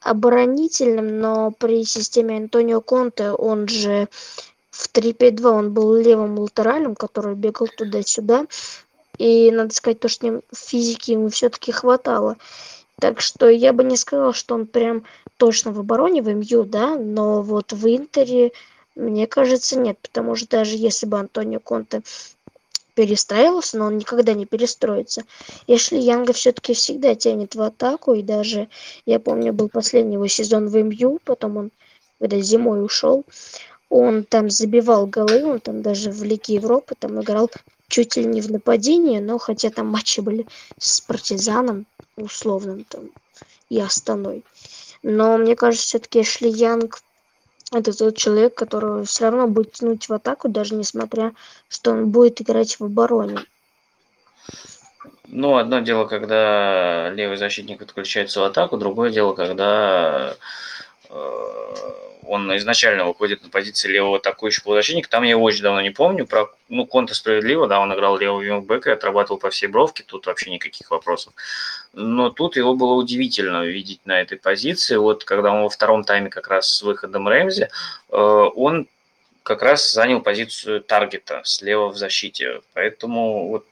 [0.00, 4.08] оборонительным, но при системе Антонио Конте, он же
[4.70, 8.46] в 3-5-2, он был левым латералем, который бегал туда-сюда.
[9.18, 12.36] И надо сказать, то, что физики ему все-таки хватало.
[13.00, 15.04] Так что я бы не сказала, что он прям
[15.36, 18.52] точно в обороне в МЮ, да, но вот в Интере,
[18.96, 22.02] мне кажется, нет, потому что даже если бы Антонио Конте
[22.98, 25.22] перестраивался, но он никогда не перестроится.
[25.68, 28.68] Эшли Янга все-таки всегда тянет в атаку, и даже,
[29.06, 31.70] я помню, был последний его сезон в МЮ, потом он,
[32.18, 33.24] когда зимой ушел,
[33.88, 37.48] он там забивал голы, он там даже в Лиге Европы там играл
[37.86, 43.10] чуть ли не в нападении, но хотя там матчи были с партизаном условным там
[43.70, 44.42] и Астаной.
[45.04, 47.00] Но мне кажется, все-таки Эшли Янг
[47.72, 51.32] это тот человек, который все равно будет тянуть в атаку, даже несмотря,
[51.68, 53.40] что он будет играть в обороне.
[55.26, 60.36] Ну, одно дело, когда левый защитник подключается в атаку, другое дело, когда
[61.10, 65.08] он изначально выходит на позиции левого атакующего полузащитника.
[65.08, 66.26] Там я его очень давно не помню.
[66.26, 70.04] Про, ну, Конта справедливо, да, он играл левого вингбека и отрабатывал по всей бровке.
[70.06, 71.32] Тут вообще никаких вопросов.
[71.94, 74.96] Но тут его было удивительно видеть на этой позиции.
[74.96, 78.86] Вот когда он во втором тайме как раз с выходом Рэмзи, э, он
[79.42, 82.60] как раз занял позицию таргета слева в защите.
[82.74, 83.64] Поэтому вот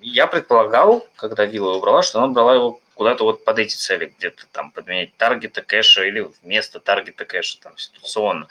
[0.00, 4.44] я предполагал, когда Вилла убрала, что она брала его куда-то вот под эти цели, где-то
[4.50, 8.48] там подменять таргета кэша или вместо таргета кэша там ситуационно.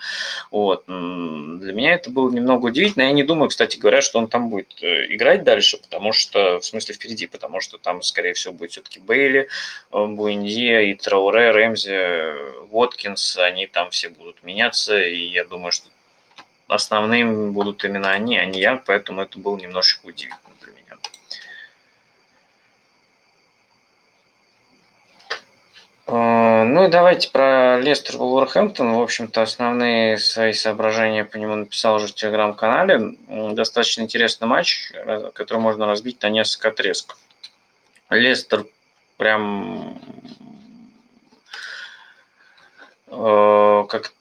[0.52, 0.86] Вот.
[0.86, 3.04] Для меня это было немного удивительно.
[3.04, 6.66] Я не думаю, кстати говоря, что он там будет э, играть дальше, потому что, в
[6.66, 9.50] смысле, впереди, потому что там, скорее всего, будет все-таки Бейли,
[9.92, 15.90] э, Буэндия и Трауре, Рэмзи, Воткинс, они там все будут меняться, и я думаю, что
[16.68, 20.40] основным будут именно они, а не я, поэтому это было немножечко удивительно.
[20.40, 20.98] А,
[26.10, 28.94] ну и давайте про Лестер Вулверхэмптон.
[28.94, 33.18] В общем-то, основные свои соображения по нему написал уже в телеграм-канале.
[33.28, 34.94] Достаточно интересный матч,
[35.34, 37.18] который можно разбить на несколько отрезков.
[38.10, 38.66] Лестер
[39.18, 40.00] прям
[43.08, 44.14] э, как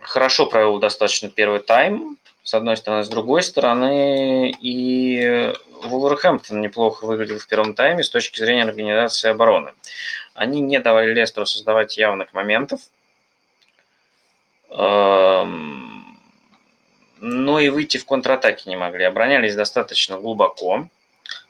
[0.00, 5.52] хорошо провел достаточно первый тайм, с одной стороны, с другой стороны, и
[5.82, 9.72] Вулверхэмптон неплохо выглядел в первом тайме с точки зрения организации обороны.
[10.38, 12.80] Они не давали Лестеру создавать явных моментов.
[14.70, 16.16] Эм,
[17.16, 19.02] но и выйти в контратаке не могли.
[19.02, 20.86] Оборонялись достаточно глубоко.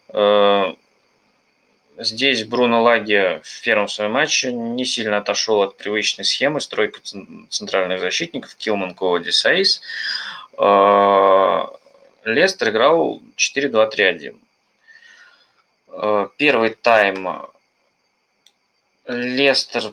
[0.09, 0.73] Э,
[1.98, 7.01] здесь Бруно Лаги в первом своем матче не сильно отошел от привычной схемы стройка
[7.51, 9.82] центральных защитников Килман, Коуди, Сейс.
[10.56, 11.66] Э,
[12.24, 14.39] Лестер играл 4-2-3-1.
[15.89, 17.51] Э, первый тайм
[19.09, 19.93] Лестер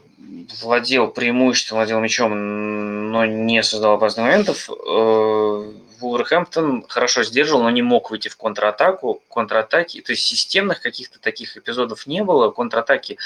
[0.61, 4.69] владел преимуществом, владел мячом, но не создал опасных моментов.
[4.69, 9.23] Э, Вулверхэмптон хорошо сдерживал, но не мог выйти в контратаку.
[9.29, 12.51] Контратаки, то есть системных каких-то таких эпизодов не было.
[12.51, 13.17] Контратаки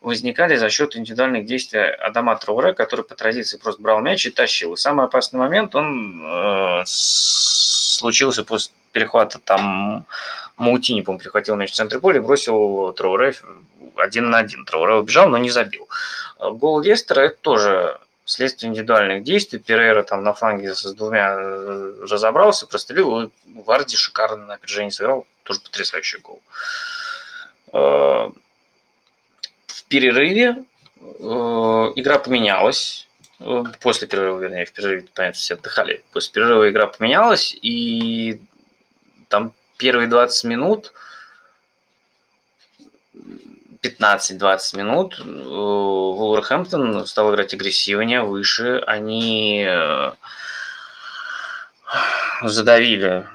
[0.00, 4.74] возникали за счет индивидуальных действий Адама Трауре, который по традиции просто брал мяч и тащил.
[4.74, 10.06] И самый опасный момент, он э, случился после перехвата там
[10.56, 13.34] Маутини, по-моему, перехватил мяч в центре поля и бросил Трауре
[13.96, 14.64] один на один.
[14.64, 15.86] Трауре убежал, но не забил.
[16.38, 19.58] А гол Лестера– это тоже следствие индивидуальных действий.
[19.58, 23.28] Перейра там на фланге с двумя э, разобрался, прострелил, и
[23.66, 25.26] Варди шикарно на опережении сыграл.
[25.42, 26.40] Тоже потрясающий гол.
[27.74, 28.32] А,
[29.66, 30.64] в перерыве
[31.02, 31.24] э,
[31.96, 33.06] игра поменялась.
[33.40, 36.02] Э, после перерыва, вернее, в перерыве, понятно, все отдыхали.
[36.12, 38.40] После перерыва игра поменялась, и
[39.28, 40.92] там первые 20 минут–
[43.82, 48.82] 15-20 минут Вулверхэмптон стал играть агрессивнее, выше.
[48.86, 50.12] Они э,
[52.42, 53.26] задавили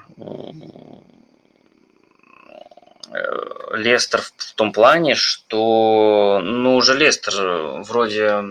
[3.12, 3.22] э,
[3.74, 8.42] Лестер в том плане, что, ну, уже Лестер вроде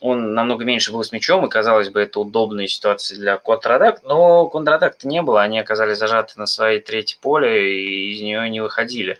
[0.00, 4.46] он намного меньше был с мячом, и, казалось бы, это удобная ситуация для контратак, но
[4.46, 9.18] контратак-то не было, они оказались зажаты на своей третьей поле и из нее не выходили.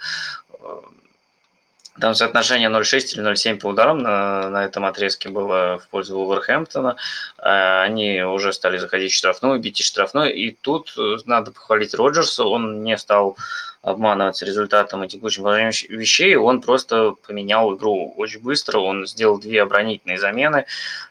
[2.00, 6.96] Там соотношение 0,6 или 0,7 по ударам на, на этом отрезке было в пользу Вулверхэмптона.
[7.38, 10.32] А, они уже стали заходить в штрафную, бить и штрафной.
[10.32, 12.44] И тут э, надо похвалить Роджерса.
[12.44, 13.36] Он не стал
[13.82, 16.36] обманываться результатом и текущим положением вещей.
[16.36, 18.78] Он просто поменял игру очень быстро.
[18.78, 20.66] Он сделал две оборонительные замены.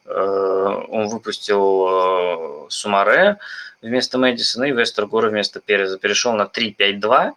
[0.05, 3.37] Э, он выпустил э, Сумаре
[3.81, 5.97] вместо Мэдисона и Вестергора вместо Переза.
[5.97, 7.33] Перешел на 3-5-2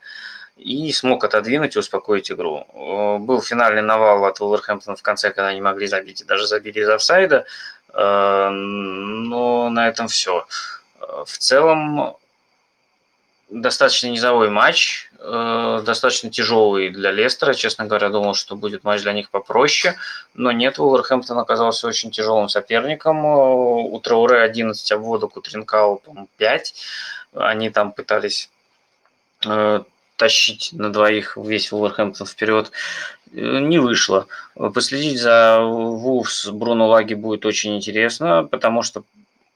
[0.60, 2.66] и смог отодвинуть и успокоить игру.
[2.74, 6.80] Э, был финальный навал от Вулверхэмптона в конце, когда они могли забить, и даже забили
[6.80, 7.46] из офсайда,
[7.92, 10.46] э, но на этом все.
[11.00, 12.16] Э, в целом,
[13.48, 17.52] достаточно низовой матч, достаточно тяжелый для Лестера.
[17.52, 19.96] Честно говоря, думал, что будет матч для них попроще,
[20.34, 23.26] но нет, Вулверхэмптон оказался очень тяжелым соперником.
[23.26, 26.74] У Трауре 11 обводок, у Тринкау, по-моему, 5.
[27.34, 28.48] Они там пытались
[30.20, 32.70] тащить на двоих весь Вулверхэмптон вперед
[33.32, 34.26] не вышло.
[34.54, 39.02] Последить за Вулфс Бруно Лаги будет очень интересно, потому что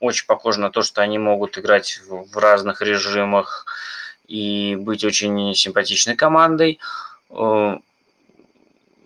[0.01, 3.67] очень похоже на то, что они могут играть в разных режимах
[4.27, 6.79] и быть очень симпатичной командой.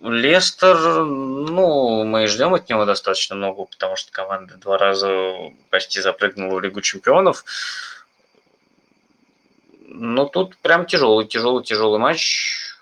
[0.01, 5.35] Лестер, ну, мы ждем от него достаточно много, потому что команда два раза
[5.69, 7.43] почти запрыгнула в Лигу чемпионов.
[9.91, 12.75] Но тут прям тяжелый, тяжелый, тяжелый матч.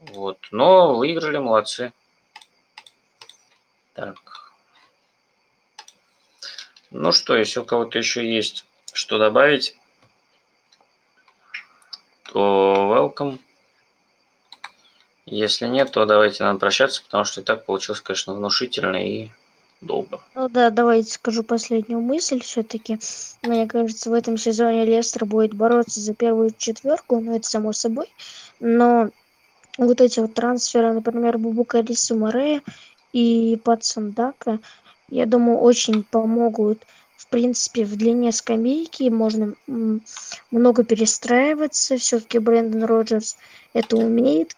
[0.00, 0.38] Вот.
[0.50, 1.92] Но выиграли, молодцы.
[3.92, 4.54] Так.
[6.90, 8.64] Ну что, если у кого-то еще есть
[8.94, 9.76] что добавить,
[12.24, 13.38] то welcome.
[15.26, 19.28] Если нет, то давайте нам прощаться, потому что и так получилось, конечно, внушительно и
[19.80, 20.20] долго.
[20.34, 22.98] Ну да, давайте скажу последнюю мысль все-таки.
[23.42, 28.06] Мне кажется, в этом сезоне Лестер будет бороться за первую четверку, ну это само собой.
[28.60, 29.10] Но
[29.76, 32.62] вот эти вот трансферы, например, Бубукари Сумаре
[33.12, 34.58] и Пацандака,
[35.08, 36.84] я думаю, очень помогут
[37.18, 39.52] в принципе, в длине скамейки можно
[40.50, 41.98] много перестраиваться.
[41.98, 43.36] Все-таки Брэндон Роджерс
[43.74, 44.56] это умеет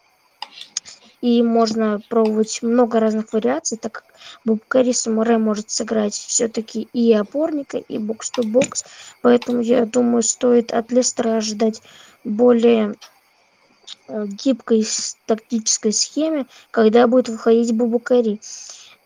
[1.20, 4.04] и можно пробовать много разных вариаций, так как
[4.44, 8.84] Бубкари Самурай может сыграть все-таки и опорника, и бокс-то-бокс,
[9.22, 11.82] поэтому я думаю, стоит от Лестера ожидать
[12.24, 12.94] более
[14.08, 14.86] э, гибкой
[15.26, 18.40] тактической схеме, когда будет выходить Бубукари.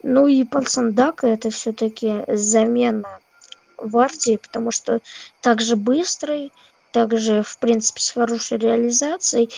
[0.02, 3.20] Ну и Палсандака это все-таки замена
[3.78, 5.00] Варди, потому что
[5.40, 6.52] также быстрый,
[6.92, 9.50] также, в принципе, с хорошей реализацией.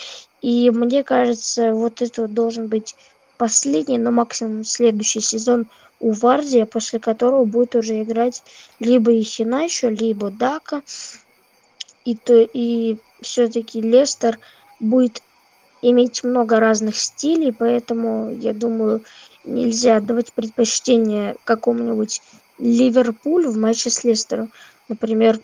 [0.43, 2.95] И мне кажется, вот это должен быть
[3.37, 5.67] последний, но максимум следующий сезон
[6.01, 8.43] у Вардия, после которого будет уже играть
[8.81, 10.83] либо Ихиначо, либо Дака.
[12.05, 14.39] И, то, и все-таки Лестер
[14.79, 15.23] будет
[15.83, 19.03] иметь много разных стилей, поэтому, я думаю,
[19.45, 22.21] нельзя давать предпочтение какому-нибудь
[22.59, 24.53] Ливерпулю в матче с Лестером.
[24.89, 25.41] Например,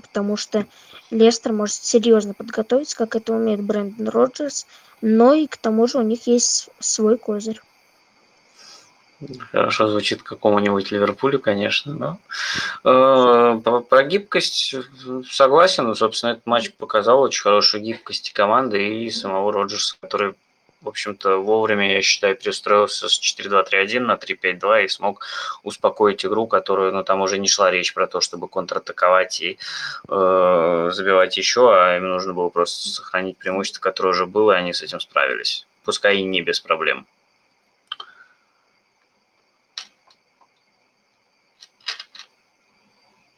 [0.00, 0.66] потому что
[1.10, 4.66] Лестер может серьезно подготовиться, как это умеет Брэндон Роджерс,
[5.06, 7.60] но и к тому же у них есть свой козырь.
[9.52, 12.18] Хорошо звучит какому-нибудь Ливерпулю, конечно, но
[12.84, 14.74] э, про, гибкость
[15.30, 15.84] согласен.
[15.84, 20.34] Ну, собственно, этот матч показал очень хорошую гибкость команды и самого Роджерса, который
[20.84, 25.26] в общем-то, вовремя, я считаю, перестроился с 4-2-3-1 на 3-5-2 и смог
[25.62, 29.58] успокоить игру, которую, ну, там уже не шла речь про то, чтобы контратаковать и
[30.08, 34.72] э, забивать еще, а им нужно было просто сохранить преимущество, которое уже было, и они
[34.74, 35.66] с этим справились.
[35.84, 37.06] Пускай и не без проблем.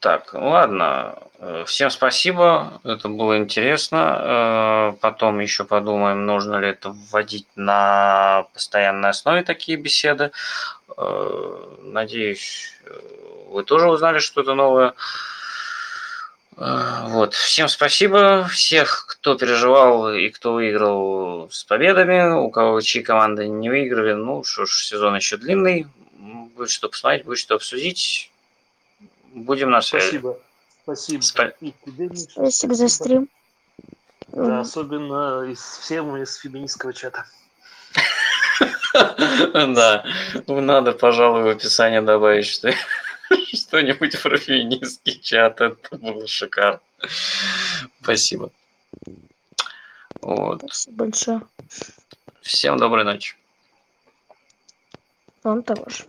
[0.00, 1.18] Так, ладно.
[1.38, 2.80] Э, всем спасибо.
[2.84, 4.18] Это было интересно.
[4.20, 10.32] Э, потом еще подумаем, нужно ли это вводить на постоянной основе такие беседы.
[10.96, 12.72] Э, надеюсь,
[13.48, 14.94] вы тоже узнали что-то новое.
[16.56, 17.34] Вот.
[17.34, 18.46] Всем спасибо.
[18.50, 24.42] Всех, кто переживал и кто выиграл с победами, у кого чьи команды не выиграли, ну
[24.42, 25.86] что ж, сезон еще длинный.
[26.56, 28.30] Будет что посмотреть, будет что обсудить.
[29.36, 30.04] Будем на связи.
[30.06, 30.38] Спасибо.
[30.82, 31.20] Спасибо.
[31.20, 33.28] Спа- И тебе, Миша, Спасибо за стрим.
[34.28, 37.26] Да, особенно из всем из феминистского чата.
[38.94, 40.04] Да,
[40.46, 42.72] ну надо, пожалуй, в описание добавить что
[43.52, 45.60] что-нибудь про феминистский чат.
[45.60, 46.80] Это было шикарно.
[48.00, 48.50] Спасибо.
[50.22, 50.60] Вот.
[50.60, 51.42] Спасибо большое.
[52.40, 53.36] Всем доброй ночи.
[55.42, 56.04] Вам того же.